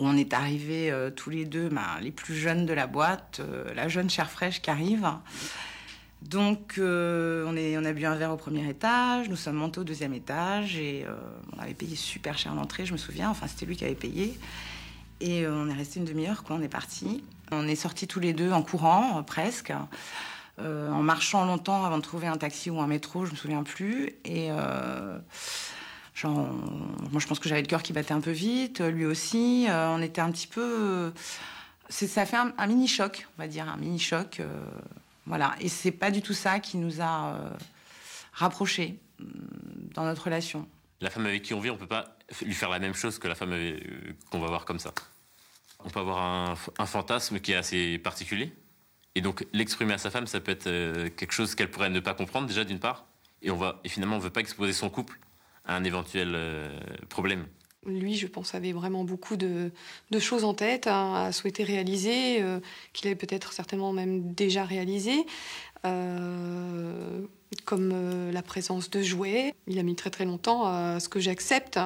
Où 0.00 0.08
on 0.08 0.16
est 0.16 0.34
arrivés 0.34 0.90
euh, 0.90 1.10
tous 1.10 1.30
les 1.30 1.44
deux, 1.44 1.68
ben, 1.68 1.86
les 2.02 2.10
plus 2.10 2.34
jeunes 2.34 2.66
de 2.66 2.72
la 2.72 2.88
boîte, 2.88 3.40
la 3.76 3.86
jeune 3.86 4.10
chair 4.10 4.28
fraîche 4.28 4.60
qui 4.60 4.70
arrive. 4.70 5.08
Donc, 6.22 6.80
on, 6.80 7.54
a 7.84 7.92
bu 7.92 8.04
un 8.06 8.16
verre 8.16 8.32
au 8.32 8.36
premier 8.36 8.68
étage, 8.68 9.28
nous 9.28 9.36
sommes 9.36 9.54
montés 9.54 9.78
au 9.78 9.84
deuxième 9.84 10.12
étage 10.12 10.76
et 10.76 11.06
on 11.56 11.62
avait 11.62 11.74
payé 11.74 11.94
super 11.94 12.36
cher 12.36 12.56
l'entrée, 12.56 12.86
je 12.86 12.92
me 12.92 12.98
souviens. 12.98 13.30
Enfin, 13.30 13.46
c'était 13.46 13.66
lui 13.66 13.76
qui 13.76 13.84
avait 13.84 13.94
payé. 13.94 14.36
Et 15.20 15.46
on 15.46 15.68
est 15.68 15.74
resté 15.74 16.00
une 16.00 16.06
demi-heure, 16.06 16.42
quoi, 16.42 16.56
on 16.56 16.62
est 16.62 16.68
parti. 16.68 17.22
On 17.52 17.68
est 17.68 17.76
sortis 17.76 18.08
tous 18.08 18.18
les 18.18 18.32
deux 18.32 18.50
en 18.50 18.62
courant, 18.62 19.22
presque, 19.22 19.72
euh, 20.58 20.90
en 20.90 21.02
marchant 21.02 21.44
longtemps 21.44 21.84
avant 21.84 21.98
de 21.98 22.02
trouver 22.02 22.26
un 22.26 22.38
taxi 22.38 22.70
ou 22.70 22.80
un 22.80 22.86
métro, 22.86 23.26
je 23.26 23.32
me 23.32 23.36
souviens 23.36 23.62
plus. 23.62 24.14
Et 24.24 24.50
euh, 24.50 25.18
genre, 26.14 26.48
moi, 27.10 27.20
je 27.20 27.26
pense 27.26 27.38
que 27.38 27.48
j'avais 27.48 27.60
le 27.60 27.66
cœur 27.66 27.82
qui 27.82 27.92
battait 27.92 28.14
un 28.14 28.20
peu 28.20 28.30
vite, 28.30 28.80
lui 28.80 29.04
aussi. 29.04 29.66
Euh, 29.68 29.88
on 29.90 30.00
était 30.00 30.22
un 30.22 30.30
petit 30.30 30.46
peu. 30.46 31.12
ça 31.90 32.24
fait 32.24 32.36
un, 32.36 32.66
mini 32.66 32.88
choc, 32.88 33.26
on 33.36 33.42
va 33.42 33.48
dire, 33.48 33.68
un 33.68 33.76
mini 33.76 33.98
choc. 33.98 34.40
voilà. 35.26 35.54
Et 35.60 35.68
c'est 35.68 35.92
pas 35.92 36.10
du 36.10 36.22
tout 36.22 36.34
ça 36.34 36.58
qui 36.58 36.78
nous 36.78 37.02
a 37.02 37.38
rapprochés 38.32 38.98
hum, 39.20 39.28
dans 39.94 40.04
notre 40.04 40.24
relation. 40.24 40.66
La 41.02 41.10
femme 41.10 41.26
avec 41.26 41.42
qui 41.42 41.52
on 41.52 41.60
vit, 41.60 41.68
on 41.68 41.76
peut 41.76 41.86
pas 41.86 42.16
lui 42.40 42.54
faire 42.54 42.70
la 42.70 42.78
même 42.78 42.94
chose 42.94 43.18
que 43.18 43.28
la 43.28 43.34
femme 43.34 43.54
qu'on 44.30 44.40
va 44.40 44.46
voir 44.46 44.64
comme 44.64 44.78
ça. 44.78 44.94
On 45.84 45.90
peut 45.90 46.00
avoir 46.00 46.56
un 46.78 46.86
fantasme 46.86 47.40
qui 47.40 47.52
est 47.52 47.56
assez 47.56 47.98
particulier. 47.98 48.54
Et 49.16 49.22
donc, 49.22 49.46
l'exprimer 49.54 49.94
à 49.94 49.98
sa 49.98 50.10
femme, 50.10 50.26
ça 50.26 50.40
peut 50.40 50.52
être 50.52 50.66
euh, 50.66 51.08
quelque 51.08 51.32
chose 51.32 51.54
qu'elle 51.54 51.70
pourrait 51.70 51.88
ne 51.88 52.00
pas 52.00 52.12
comprendre, 52.12 52.46
déjà, 52.46 52.64
d'une 52.64 52.78
part. 52.78 53.06
Et, 53.40 53.50
on 53.50 53.56
va, 53.56 53.80
et 53.82 53.88
finalement, 53.88 54.16
on 54.16 54.18
ne 54.18 54.24
veut 54.24 54.30
pas 54.30 54.40
exposer 54.40 54.74
son 54.74 54.90
couple 54.90 55.18
à 55.64 55.74
un 55.74 55.84
éventuel 55.84 56.32
euh, 56.34 56.78
problème. 57.08 57.46
Lui, 57.86 58.14
je 58.14 58.26
pense, 58.26 58.54
avait 58.54 58.72
vraiment 58.72 59.04
beaucoup 59.04 59.38
de, 59.38 59.70
choses 60.20 60.44
en 60.44 60.52
tête 60.52 60.86
hein, 60.86 61.14
à 61.14 61.32
souhaiter 61.32 61.64
réaliser, 61.64 62.42
euh, 62.42 62.60
qu'il 62.92 63.06
avait 63.06 63.16
peut-être 63.16 63.54
certainement 63.54 63.94
même 63.94 64.34
déjà 64.34 64.64
réalisé, 64.64 65.24
comme 67.64 68.30
la 68.32 68.42
présence 68.42 68.90
de 68.90 69.02
jouets. 69.02 69.54
Il 69.68 69.78
a 69.78 69.84
mis 69.84 69.94
très 69.94 70.10
très 70.10 70.24
longtemps 70.24 70.66
à 70.66 70.98
ce 70.98 71.08
que 71.08 71.20
j'accepte 71.20 71.78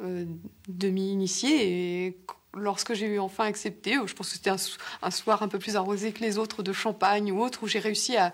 de 0.00 0.88
m'y 0.88 1.12
initier 1.12 2.06
et 2.06 2.16
lorsque 2.58 2.94
j'ai 2.94 3.06
eu 3.06 3.18
enfin 3.18 3.44
accepté, 3.44 3.94
je 4.06 4.14
pense 4.14 4.28
que 4.28 4.34
c'était 4.34 4.50
un, 4.50 4.58
so- 4.58 4.78
un 5.02 5.10
soir 5.10 5.42
un 5.42 5.48
peu 5.48 5.58
plus 5.58 5.76
arrosé 5.76 6.12
que 6.12 6.20
les 6.20 6.38
autres 6.38 6.62
de 6.62 6.72
champagne 6.72 7.32
ou 7.32 7.42
autre, 7.42 7.62
où 7.62 7.68
j'ai 7.68 7.78
réussi 7.78 8.16
à, 8.16 8.32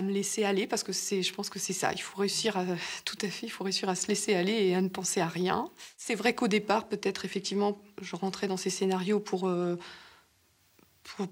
me 0.00 0.10
laisser 0.10 0.42
aller 0.44 0.66
parce 0.66 0.82
que 0.82 0.92
c'est, 0.92 1.22
je 1.22 1.34
pense 1.34 1.50
que 1.50 1.58
c'est 1.58 1.74
ça. 1.74 1.92
Il 1.92 2.00
faut 2.00 2.18
réussir 2.18 2.56
à, 2.56 2.64
tout 3.04 3.18
à 3.20 3.28
fait, 3.28 3.46
il 3.46 3.50
faut 3.50 3.62
réussir 3.64 3.90
à 3.90 3.94
se 3.94 4.08
laisser 4.08 4.34
aller 4.34 4.52
et 4.52 4.74
à 4.74 4.80
ne 4.80 4.88
penser 4.88 5.20
à 5.20 5.28
rien. 5.28 5.70
C'est 5.98 6.14
vrai 6.14 6.34
qu'au 6.34 6.48
départ, 6.48 6.88
peut-être 6.88 7.26
effectivement, 7.26 7.78
je 8.00 8.16
rentrais 8.16 8.48
dans 8.48 8.56
ces 8.56 8.70
scénarios 8.70 9.20
pour, 9.20 9.48
euh, 9.48 9.76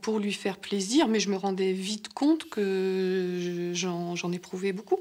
pour, 0.03 0.19
lui 0.19 0.33
faire 0.33 0.59
plaisir, 0.59 1.09
mais 1.09 1.21
je 1.21 1.31
me 1.31 1.37
rendais 1.37 1.73
vite 1.73 2.13
compte 2.13 2.51
que 2.51 3.73
je- 3.73 3.73
j'en, 3.73 4.33
éprouvais 4.33 4.73
beaucoup. 4.73 5.01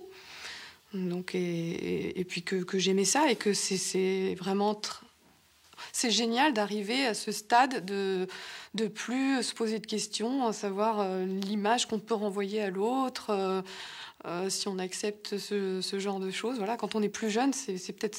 Donc, 0.93 1.35
et, 1.35 2.25
puis 2.27 2.41
que, 2.41 2.79
j'aimais 2.79 3.05
ça 3.05 3.29
et 3.29 3.35
que 3.35 3.53
c'est, 3.53 4.35
vraiment 4.35 4.79
c'est 5.91 6.11
génial 6.11 6.53
d'arriver 6.53 7.05
à 7.05 7.13
ce 7.13 7.31
stade 7.31 7.85
de 7.85 8.27
de 8.75 8.87
plus 8.87 9.43
se 9.43 9.53
poser 9.53 9.79
de 9.79 9.87
questions, 9.87 10.47
à 10.47 10.53
savoir 10.53 10.99
euh, 10.99 11.25
l'image 11.25 11.87
qu'on 11.87 11.99
peut 11.99 12.13
renvoyer 12.13 12.61
à 12.61 12.69
l'autre, 12.69 13.31
euh, 13.31 13.61
euh, 14.25 14.49
si 14.49 14.67
on 14.67 14.77
accepte 14.77 15.37
ce, 15.37 15.81
ce 15.81 15.99
genre 15.99 16.19
de 16.19 16.29
choses. 16.29 16.57
Voilà, 16.57 16.77
quand 16.77 16.95
on 16.95 17.01
est 17.01 17.09
plus 17.09 17.29
jeune, 17.29 17.53
c'est 17.53 17.77
c'est 17.77 17.93
peut-être 17.93 18.17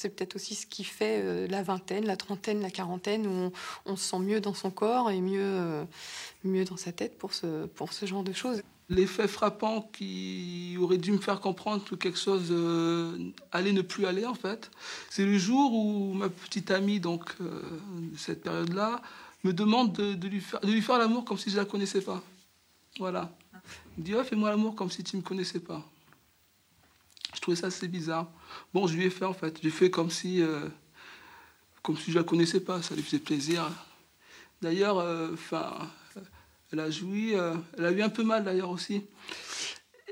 c'est 0.00 0.08
peut-être 0.08 0.36
aussi 0.36 0.54
ce 0.54 0.66
qui 0.66 0.82
fait 0.82 1.20
euh, 1.22 1.46
la 1.48 1.62
vingtaine, 1.62 2.06
la 2.06 2.16
trentaine, 2.16 2.62
la 2.62 2.70
quarantaine, 2.70 3.26
où 3.26 3.52
on, 3.84 3.96
se 3.96 4.10
sent 4.10 4.18
mieux 4.20 4.40
dans 4.40 4.54
son 4.54 4.70
corps 4.70 5.10
et 5.10 5.20
mieux 5.20 5.40
euh, 5.42 5.84
mieux 6.42 6.64
dans 6.64 6.78
sa 6.78 6.90
tête 6.90 7.18
pour 7.18 7.34
ce 7.34 7.66
pour 7.66 7.92
ce 7.92 8.06
genre 8.06 8.24
de 8.24 8.32
choses. 8.32 8.62
L'effet 8.88 9.28
frappant 9.28 9.82
qui 9.92 10.76
aurait 10.80 10.98
dû 10.98 11.12
me 11.12 11.18
faire 11.18 11.40
comprendre 11.40 11.84
que 11.84 11.94
quelque 11.94 12.18
chose 12.18 12.48
euh, 12.50 13.30
allait 13.52 13.72
ne 13.72 13.82
plus 13.82 14.06
aller, 14.06 14.26
en 14.26 14.34
fait, 14.34 14.70
c'est 15.10 15.24
le 15.24 15.38
jour 15.38 15.72
où 15.72 16.12
ma 16.14 16.28
petite 16.28 16.72
amie, 16.72 16.98
donc, 16.98 17.30
euh, 17.40 17.62
cette 18.16 18.42
période-là, 18.42 19.00
me 19.44 19.52
demande 19.52 19.92
de, 19.92 20.26
lui 20.26 20.40
faire, 20.40 20.60
de 20.60 20.72
lui 20.72 20.82
faire 20.82 20.98
l'amour 20.98 21.24
comme 21.24 21.38
si 21.38 21.50
je 21.50 21.56
la 21.56 21.64
connaissais 21.64 22.00
pas. 22.00 22.20
Voilà. 22.98 23.30
Il 23.96 24.00
me 24.00 24.04
dit, 24.06 24.14
oh, 24.16 24.24
fais-moi 24.24 24.50
l'amour 24.50 24.74
comme 24.74 24.90
si 24.90 25.04
tu 25.04 25.16
me 25.16 25.22
connaissais 25.22 25.60
pas. 25.60 25.84
Je 27.34 27.40
trouvais 27.40 27.56
ça 27.56 27.68
assez 27.68 27.86
bizarre. 27.86 28.26
Bon, 28.72 28.86
je 28.86 28.94
lui 28.96 29.04
ai 29.04 29.10
fait, 29.10 29.24
en 29.24 29.32
fait. 29.32 29.58
J'ai 29.62 29.70
fait 29.70 29.90
comme 29.90 30.10
si, 30.10 30.42
euh, 30.42 30.68
comme 31.82 31.96
si 31.96 32.12
je 32.12 32.18
la 32.18 32.24
connaissais 32.24 32.60
pas. 32.60 32.82
Ça 32.82 32.94
lui 32.94 33.02
faisait 33.02 33.18
plaisir. 33.18 33.68
D'ailleurs, 34.62 34.98
euh, 34.98 35.30
enfin, 35.32 35.90
elle 36.72 36.80
a 36.80 36.90
joui, 36.90 37.34
euh, 37.34 37.54
elle 37.76 37.86
a 37.86 37.90
eu 37.90 38.02
un 38.02 38.08
peu 38.08 38.22
mal 38.22 38.44
d'ailleurs 38.44 38.70
aussi. 38.70 39.06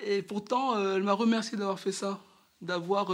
Et 0.05 0.23
pourtant, 0.23 0.79
elle 0.95 1.03
m'a 1.03 1.13
remercié 1.13 1.59
d'avoir 1.59 1.79
fait 1.79 1.93
ça, 1.93 2.21
d'avoir 2.61 3.11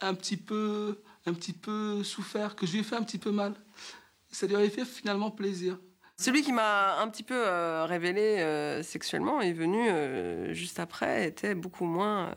un 0.00 0.14
petit 0.14 0.36
peu, 0.36 1.00
un 1.24 1.32
petit 1.32 1.54
peu 1.54 2.04
souffert, 2.04 2.54
que 2.54 2.66
je 2.66 2.72
lui 2.72 2.80
ai 2.80 2.82
fait 2.82 2.96
un 2.96 3.02
petit 3.02 3.18
peu 3.18 3.30
mal. 3.30 3.54
Ça 4.30 4.46
lui 4.46 4.54
avait 4.54 4.68
fait 4.68 4.84
finalement 4.84 5.30
plaisir. 5.30 5.78
Celui 6.18 6.42
qui 6.42 6.52
m'a 6.52 7.00
un 7.00 7.08
petit 7.08 7.22
peu 7.22 7.42
révélé 7.84 8.82
sexuellement 8.82 9.40
est 9.40 9.54
venu 9.54 9.88
juste 10.54 10.78
après, 10.78 11.26
était 11.26 11.54
beaucoup 11.54 11.86
moins, 11.86 12.34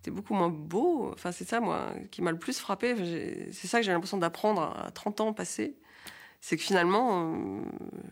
était 0.00 0.10
beaucoup 0.10 0.34
moins 0.34 0.48
beau. 0.48 1.10
Enfin, 1.12 1.32
c'est 1.32 1.44
ça, 1.44 1.60
moi, 1.60 1.92
qui 2.10 2.22
m'a 2.22 2.30
le 2.30 2.38
plus 2.38 2.58
frappé. 2.58 2.94
C'est 3.52 3.66
ça 3.66 3.78
que 3.78 3.84
j'ai 3.84 3.92
l'impression 3.92 4.18
d'apprendre 4.18 4.62
à 4.62 4.90
30 4.90 5.20
ans 5.20 5.32
passés. 5.32 5.76
C'est 6.40 6.56
que 6.56 6.62
finalement, 6.62 7.34
euh, 7.34 7.62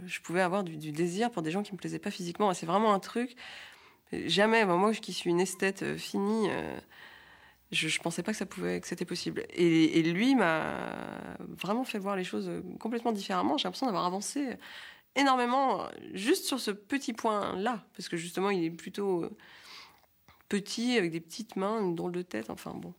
je 0.07 0.21
pouvais 0.21 0.41
avoir 0.41 0.65
du, 0.65 0.77
désir 0.93 1.31
pour 1.31 1.43
des 1.43 1.51
gens 1.51 1.63
qui 1.63 1.73
me 1.73 1.79
plaisaient 1.79 2.01
pas 2.01 2.11
physiquement. 2.11 2.53
C'est 2.55 2.67
vraiment 2.67 2.93
un 2.93 2.99
truc. 2.99 3.37
Jamais, 4.13 4.65
moi, 4.65 4.93
qui 4.93 5.13
suis 5.13 5.31
une 5.31 5.41
esthète 5.41 5.83
euh, 5.83 5.97
finie, 5.97 6.49
euh, 6.51 6.77
je, 7.71 7.89
je 7.89 8.01
pensais 8.01 8.23
pas 8.23 8.33
que 8.33 8.39
ça 8.39 8.47
pouvait, 8.47 8.81
que 8.81 8.89
c'était 8.89 9.05
possible. 9.05 9.45
Et, 9.51 10.03
lui 10.03 10.35
m'a 10.35 11.37
vraiment 11.39 11.85
fait 11.85 11.99
voir 11.99 12.17
les 12.17 12.25
choses 12.25 12.51
complètement 12.81 13.13
différemment. 13.13 13.59
J'ai 13.59 13.65
l'impression 13.65 13.87
d'avoir 13.87 14.07
avancé 14.07 14.57
énormément 15.15 15.89
juste 16.13 16.45
sur 16.47 16.61
ce 16.61 16.71
petit 16.73 17.13
point-là, 17.13 17.85
parce 17.97 18.09
que 18.09 18.17
justement, 18.17 18.51
il 18.51 18.65
est 18.65 18.71
plutôt 18.71 19.31
petit, 20.49 20.97
avec 20.97 21.11
des 21.11 21.21
petites 21.21 21.57
mains, 21.57 21.81
une 21.81 21.95
drôle 21.95 22.13
de 22.13 22.23
tête. 22.23 22.51
Enfin 22.51 22.73
bon. 22.75 22.95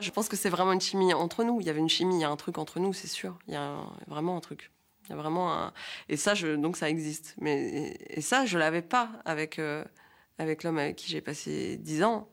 Je 0.00 0.10
pense 0.10 0.28
que 0.28 0.36
c'est 0.36 0.50
vraiment 0.50 0.72
une 0.72 0.80
chimie 0.80 1.12
entre 1.12 1.42
nous. 1.42 1.60
Il 1.60 1.66
y 1.66 1.70
avait 1.70 1.80
une 1.80 1.88
chimie, 1.88 2.16
il 2.16 2.20
y 2.20 2.24
a 2.24 2.30
un 2.30 2.36
truc 2.36 2.58
entre 2.58 2.78
nous, 2.78 2.92
c'est 2.92 3.08
sûr. 3.08 3.38
Il 3.48 3.54
y 3.54 3.56
a 3.56 3.80
vraiment 4.06 4.36
un 4.36 4.40
truc. 4.40 4.70
Il 5.06 5.10
y 5.10 5.12
a 5.14 5.16
vraiment 5.16 5.52
un... 5.52 5.72
Et 6.08 6.16
ça, 6.16 6.34
donc 6.34 6.76
ça 6.76 6.88
existe. 6.88 7.34
Mais 7.40 7.68
et, 7.68 8.18
et 8.18 8.20
ça, 8.20 8.46
je 8.46 8.58
l'avais 8.58 8.82
pas 8.82 9.10
avec 9.24 9.58
euh, 9.58 9.84
avec 10.38 10.62
l'homme 10.62 10.78
avec 10.78 10.96
qui 10.96 11.10
j'ai 11.10 11.20
passé 11.20 11.76
dix 11.76 12.02
ans. 12.02 12.28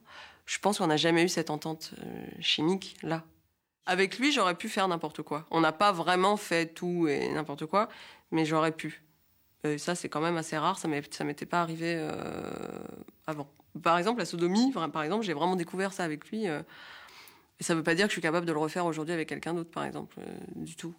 Je 0.45 0.59
pense 0.59 0.77
qu'on 0.77 0.87
n'a 0.87 0.97
jamais 0.97 1.23
eu 1.23 1.29
cette 1.29 1.49
entente 1.49 1.93
euh, 1.99 2.25
chimique 2.39 2.97
là. 3.01 3.23
Avec 3.87 4.17
lui, 4.17 4.31
j'aurais 4.31 4.55
pu 4.55 4.69
faire 4.69 4.87
n'importe 4.87 5.21
quoi. 5.21 5.45
On 5.51 5.61
n'a 5.61 5.71
pas 5.71 5.91
vraiment 5.91 6.37
fait 6.37 6.73
tout 6.73 7.07
et 7.07 7.29
n'importe 7.29 7.65
quoi, 7.67 7.87
mais 8.31 8.45
j'aurais 8.45 8.71
pu. 8.71 9.03
Euh, 9.65 9.77
ça, 9.77 9.95
c'est 9.95 10.09
quand 10.09 10.21
même 10.21 10.37
assez 10.37 10.57
rare. 10.57 10.79
Ça 10.79 10.87
ça 11.11 11.23
m'était 11.23 11.45
pas 11.45 11.61
arrivé 11.61 11.95
euh, 11.97 12.83
avant. 13.27 13.47
Par 13.81 13.97
exemple, 13.97 14.19
la 14.19 14.25
sodomie, 14.25 14.71
par 14.71 15.03
exemple, 15.03 15.25
j'ai 15.25 15.33
vraiment 15.33 15.55
découvert 15.55 15.93
ça 15.93 16.03
avec 16.03 16.29
lui. 16.29 16.47
euh, 16.47 16.61
et 17.59 17.63
ça 17.63 17.73
veut 17.73 17.83
pas 17.83 17.95
dire 17.95 18.05
que 18.05 18.09
je 18.09 18.15
suis 18.15 18.21
capable 18.21 18.45
de 18.45 18.51
le 18.51 18.59
refaire 18.59 18.85
aujourd'hui 18.85 19.13
avec 19.13 19.29
quelqu'un 19.29 19.53
d'autre, 19.53 19.71
par 19.71 19.85
exemple, 19.85 20.17
euh, 20.19 20.37
du 20.55 20.75
tout. 20.75 20.93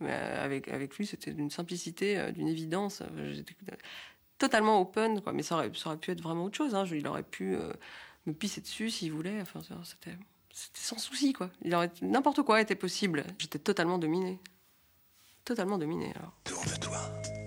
Mais 0.00 0.10
euh, 0.12 0.44
avec, 0.44 0.68
avec 0.68 0.96
lui, 0.96 1.06
c'était 1.06 1.32
d'une 1.32 1.50
simplicité, 1.50 2.32
d'une 2.32 2.48
évidence. 2.48 3.02
J'étais 3.30 3.54
totalement 4.38 4.80
open, 4.80 5.20
quoi. 5.20 5.32
Mais 5.32 5.42
ça 5.42 5.56
aurait, 5.56 5.70
pu 5.70 6.10
être 6.10 6.20
vraiment 6.20 6.44
autre 6.44 6.56
chose. 6.56 6.74
Hein. 6.74 6.84
Il 6.90 7.06
aurait 7.06 7.22
pu 7.22 7.56
me 8.26 8.32
pisser 8.32 8.60
dessus 8.60 8.90
s'il 8.90 9.12
voulait. 9.12 9.40
Enfin, 9.40 9.60
c'était, 9.84 10.16
sans 10.74 10.98
souci, 10.98 11.32
quoi. 11.32 11.50
Il 11.64 11.74
aurait, 11.74 11.90
n'importe 12.02 12.42
quoi 12.42 12.60
était 12.60 12.74
possible. 12.74 13.24
J'étais 13.38 13.60
totalement 13.60 13.98
dominée. 13.98 14.40
Totalement 15.44 15.78
dominée, 15.78 16.12
alors. 16.16 16.32
Tourne 16.44 17.41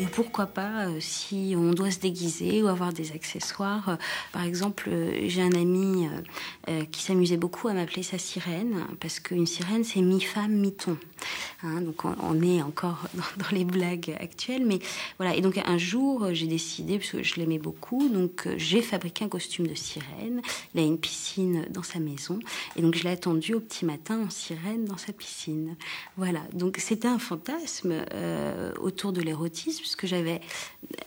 Et 0.00 0.06
pourquoi 0.06 0.46
pas, 0.46 0.88
euh, 0.88 0.96
si 0.98 1.54
on 1.56 1.70
doit 1.70 1.92
se 1.92 2.00
déguiser 2.00 2.64
ou 2.64 2.66
avoir 2.66 2.92
des 2.92 3.12
accessoires. 3.12 3.90
euh, 3.90 3.96
par 4.32 4.42
exemple, 4.42 4.88
euh, 4.88 5.28
j'ai 5.28 5.42
un 5.42 5.52
ami 5.52 6.08
qui 6.90 7.02
s'amusait 7.02 7.36
beaucoup 7.36 7.68
à 7.68 7.74
m'appeler 7.74 8.02
sa 8.02 8.18
sirène, 8.18 8.86
parce 8.98 9.20
qu'une 9.20 9.46
sirène, 9.46 9.84
c'est 9.84 10.00
mi-femme, 10.00 10.52
mi-ton. 10.52 10.96
Hein, 11.62 11.80
donc 11.80 12.04
on, 12.04 12.42
est 12.42 12.62
encore 12.62 13.06
dans, 13.14 13.56
les 13.56 13.64
blagues 13.64 14.16
actuelles. 14.20 14.64
Mais 14.66 14.78
voilà. 15.18 15.34
Et 15.36 15.40
donc 15.40 15.58
un 15.58 15.78
jour, 15.78 16.24
euh, 16.24 16.34
j'ai 16.34 16.46
décidé, 16.46 16.98
parce 16.98 17.10
que 17.10 17.22
je 17.22 17.36
l'aimais 17.36 17.58
beaucoup, 17.58 18.08
donc 18.08 18.46
euh, 18.46 18.54
j'ai 18.56 18.82
fabriqué 18.82 19.24
un 19.24 19.28
costume 19.28 19.66
de 19.66 19.74
sirène. 19.74 20.42
Il 20.74 20.80
a 20.80 20.84
une 20.84 20.98
piscine 20.98 21.66
dans 21.70 21.82
sa 21.82 21.98
maison. 21.98 22.38
Et 22.76 22.82
donc 22.82 22.94
je 22.94 23.04
l'ai 23.04 23.10
attendu 23.10 23.54
au 23.54 23.60
petit 23.60 23.84
matin 23.84 24.20
en 24.26 24.30
sirène 24.30 24.84
dans 24.84 24.96
sa 24.96 25.12
piscine. 25.12 25.76
Voilà. 26.16 26.40
Donc 26.52 26.76
c'était 26.78 27.08
un 27.08 27.18
fantasme 27.18 28.04
euh, 28.12 28.72
autour 28.80 29.12
de 29.12 29.20
l'érotisme, 29.20 29.80
puisque 29.80 30.06
j'avais 30.06 30.40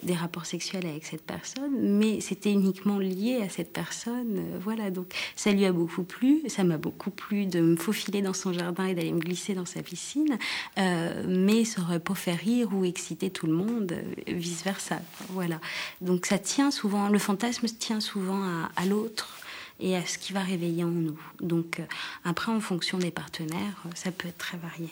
des 0.04 0.14
rapports 0.14 0.46
sexuels 0.46 0.86
avec 0.86 1.06
cette 1.06 1.24
personne, 1.24 1.98
mais 1.98 2.20
c'était 2.22 2.52
uniquement 2.52 3.00
lié 3.00 3.42
à 3.44 3.50
cette 3.50 3.74
personne. 3.74 4.42
voilà. 4.62 4.92
Donc 4.92 5.14
ça 5.36 5.52
lui 5.52 5.66
a 5.66 5.72
beaucoup 5.72 6.04
plu. 6.04 6.42
Ça 6.48 6.64
m'a 6.64 6.78
beaucoup 6.78 7.12
plu 7.12 7.46
de 7.46 7.60
me 7.60 7.76
faufiler 7.76 8.22
dans 8.22 8.34
son 8.34 8.54
jardin 8.54 8.86
et 8.86 8.96
d'aller 8.96 9.12
me 9.12 9.20
glisser 9.20 9.54
dans 9.54 9.66
sa 9.66 9.82
piscine. 9.82 10.37
Euh, 10.78 11.24
mais 11.28 11.66
ça 11.66 11.82
aurait 11.82 12.00
pas 12.00 12.16
fait 12.16 12.34
rire 12.34 12.70
ou 12.74 12.86
exciter 12.86 13.30
tout 13.30 13.48
le 13.48 13.54
monde, 13.54 13.96
vice 14.28 14.64
versa. 14.64 15.00
Voilà. 15.30 15.60
Donc 16.02 16.26
ça 16.26 16.38
tient 16.38 16.72
souvent, 16.72 17.10
le 17.10 17.20
fantasme 17.20 17.68
tient 17.68 18.00
souvent 18.00 18.44
à, 18.44 18.70
à 18.76 18.86
l'autre 18.86 19.38
et 19.80 19.96
à 19.96 20.06
ce 20.06 20.18
qui 20.18 20.34
va 20.34 20.42
réveiller 20.42 20.84
en 20.84 20.88
nous. 20.88 21.20
Donc 21.42 21.80
euh, 21.80 21.84
après, 22.24 22.52
en 22.52 22.60
fonction 22.60 22.98
des 22.98 23.12
partenaires, 23.12 23.84
euh, 23.86 23.90
ça 23.96 24.12
peut 24.12 24.28
être 24.28 24.38
très 24.38 24.58
varié. 24.58 24.90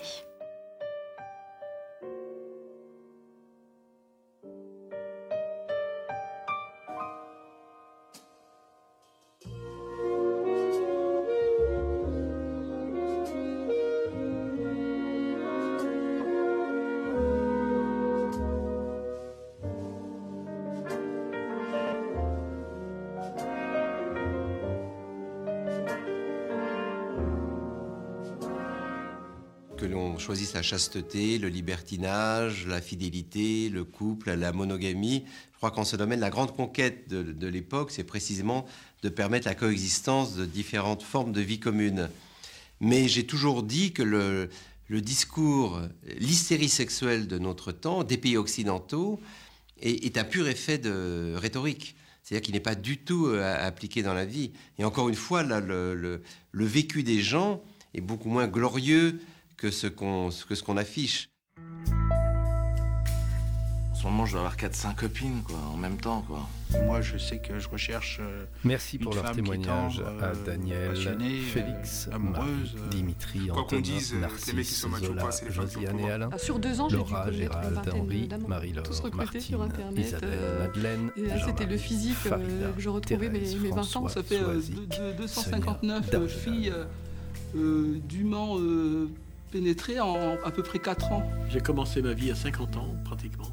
La 30.55 30.61
chasteté, 30.61 31.37
le 31.37 31.49
libertinage, 31.49 32.65
la 32.65 32.81
fidélité, 32.81 33.69
le 33.69 33.83
couple, 33.83 34.31
la 34.31 34.53
monogamie. 34.53 35.25
Je 35.51 35.57
crois 35.57 35.69
qu'en 35.69 35.83
ce 35.83 35.95
domaine, 35.95 36.19
la 36.19 36.29
grande 36.29 36.55
conquête 36.55 37.09
de, 37.09 37.47
l'époque, 37.47 37.91
c'est 37.91 38.03
précisément 38.03 38.65
de 39.03 39.09
permettre 39.09 39.47
la 39.47 39.53
coexistence 39.53 40.35
de 40.35 40.45
différentes 40.45 41.03
formes 41.03 41.31
de 41.31 41.41
vie 41.41 41.59
commune. 41.59 42.09
Mais 42.79 43.07
j'ai 43.07 43.25
toujours 43.25 43.63
dit 43.63 43.91
que 43.91 44.01
le, 44.01 44.49
discours, 45.01 45.81
l'hystérie 46.17 46.69
sexuelle 46.69 47.27
de 47.27 47.37
notre 47.37 47.71
temps, 47.71 48.03
des 48.03 48.17
pays 48.17 48.37
occidentaux, 48.37 49.19
est, 49.81 50.17
un 50.17 50.23
pur 50.23 50.47
effet 50.47 50.77
de 50.77 51.33
rhétorique. 51.35 51.95
C'est-à-dire 52.23 52.43
qu'il 52.43 52.55
n'est 52.55 52.61
pas 52.61 52.75
du 52.75 52.97
tout 52.97 53.27
euh, 53.27 53.67
appliqué 53.67 54.01
dans 54.01 54.13
la 54.13 54.25
vie. 54.25 54.51
Et 54.79 54.85
encore 54.85 55.09
une 55.09 55.15
fois, 55.15 55.43
là, 55.43 55.59
le 55.59 56.21
vécu 56.53 57.03
des 57.03 57.19
gens 57.19 57.61
est 57.93 58.01
beaucoup 58.01 58.29
moins 58.29 58.47
glorieux 58.47 59.19
que 59.57 59.71
ce 59.71 59.87
qu'on 59.87 60.29
que 60.47 60.55
ce 60.55 60.63
qu'on 60.63 60.77
affiche. 60.77 61.29
En 63.91 63.97
ce 63.97 64.03
moment, 64.11 64.25
je 64.25 64.33
dois 64.33 64.41
avoir 64.41 64.57
4-5 64.57 64.93
copines, 64.95 65.41
quoi, 65.43 65.57
en 65.73 65.77
même 65.77 65.97
temps, 65.97 66.21
quoi. 66.27 66.47
Moi, 66.83 67.01
je 67.01 67.17
sais 67.17 67.39
que 67.39 67.57
je 67.57 67.67
recherche. 67.69 68.19
euh, 68.21 68.45
Merci 68.65 68.99
pour 68.99 69.15
une 69.15 69.23
leur 69.23 69.31
témoignage 69.31 69.99
à 69.99 70.25
euh, 70.25 70.33
Daniel, 70.45 70.89
passionnée, 70.89 71.39
euh, 71.39 71.43
Félix, 71.43 72.09
amoureuse, 72.11 72.75
Marie, 72.75 72.89
Dimitri, 72.91 73.39
quoi 73.47 73.55
qu'on 73.55 73.61
Antonin, 73.61 73.81
dise, 73.81 74.09
que 74.09 74.15
les 74.15 74.21
mecs 74.21 74.29
qui 74.67 74.85
Narcisse, 74.85 75.07
Zola, 75.07 75.23
pas, 75.23 75.31
c'est 75.31 75.45
les 75.45 75.51
femmes 75.51 75.67
qui 75.69 75.77
ont 75.77 75.79
le 75.81 75.87
Josiane 75.87 75.99
et. 76.01 76.11
Alain, 76.11 76.29
Ah, 76.33 76.37
sur 76.37 76.59
deux 76.59 76.81
ans, 76.81 76.89
j'ai 76.89 76.97
dû 76.97 77.03
Laura, 77.03 77.31
Gérald, 77.31 77.79
Henri, 77.93 78.29
Marie-Laure, 78.47 78.83
tous 78.83 78.99
recrutés 78.99 79.39
sur 79.39 79.59
Martine, 79.59 79.81
Internet, 79.85 80.05
Isabelle, 80.07 80.29
euh, 80.33 80.67
Madeleine, 80.67 81.11
et 81.15 81.21
là, 81.27 81.45
c'était 81.45 81.65
le 81.65 81.77
physique 81.77 82.17
euh, 82.25 82.29
Farida, 82.29 82.67
que 82.75 82.81
je 82.81 82.89
retrouvais 82.89 83.29
mes, 83.29 83.39
Thérèse, 83.39 83.55
mes 83.61 83.69
20 83.69 83.95
ans. 83.95 84.07
Ça 84.09 84.21
fait 84.21 84.35
euh, 84.39 84.43
Soazic, 84.53 84.75
de- 84.75 84.85
de- 84.85 85.27
Sonia, 85.27 85.57
259 85.59 86.09
Dargelan. 86.11 86.27
filles 86.29 86.69
euh, 86.75 86.85
euh, 87.55 87.97
dûment 88.07 88.57
pénétrées 89.59 90.01
en 90.01 90.33
à 90.43 90.51
peu 90.51 90.63
près 90.63 90.79
4 90.79 91.13
ans. 91.13 91.23
J'ai 91.49 91.61
commencé 91.61 92.01
ma 92.01 92.11
vie 92.11 92.29
à 92.29 92.35
50 92.35 92.75
ans, 92.75 92.93
pratiquement. 93.05 93.47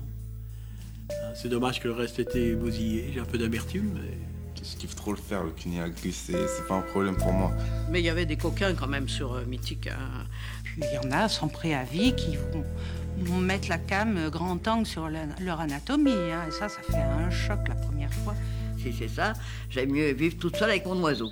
Euh, 1.11 1.15
C'est 1.37 1.49
dommage 1.49 1.81
que 1.81 1.87
le 1.87 1.95
reste 1.95 2.19
était 2.19 2.55
bousillé. 2.57 3.11
J'ai 3.15 3.21
un 3.21 3.25
peu 3.25 3.39
d'amertume, 3.39 3.93
mais... 3.95 4.19
Je 4.57 4.77
kiffe 4.77 4.95
trop 4.97 5.11
le 5.13 5.17
faire, 5.19 5.43
le 5.45 5.51
cuniagus, 5.51 6.15
c'est 6.15 6.33
c'est 6.47 6.67
pas 6.69 6.75
un 6.77 6.83
problème 6.83 7.17
pour 7.17 7.33
moi. 7.33 7.51
Mais 7.91 7.99
il 8.01 8.05
y 8.05 8.09
avait 8.09 8.27
des 8.27 8.37
coquins 8.37 8.75
quand 8.75 8.87
même 8.87 9.09
sur 9.09 9.33
euh, 9.35 9.45
Mythique. 9.45 9.89
hein. 9.89 10.25
Puis 10.63 10.83
il 10.83 10.95
y 10.95 10.99
en 11.07 11.11
a 11.11 11.29
sans 11.29 11.49
préavis 11.49 12.15
qui 12.15 12.37
vont, 12.37 12.65
vont 13.19 13.39
mettre 13.39 13.69
la 13.69 13.79
cam 13.79 14.17
euh, 14.17 14.31
grand 14.31 14.67
angle 14.69 14.87
sur 14.87 15.09
la- 15.09 15.27
leur 15.41 15.61
anatomie. 15.61 16.13
hein. 16.13 16.45
Et 16.49 16.53
ça, 16.53 16.69
ça 16.69 16.81
fait 16.81 16.95
un 16.97 17.29
choc 17.31 17.59
la 17.69 17.75
première 17.75 18.13
fois. 18.15 18.35
Si 18.81 18.93
c'est 18.93 19.09
ça, 19.09 19.33
j'aime 19.69 19.91
mieux 19.91 20.13
vivre 20.13 20.37
toute 20.39 20.57
seule 20.57 20.71
avec 20.71 20.87
mon 20.87 21.01
oiseau. 21.03 21.31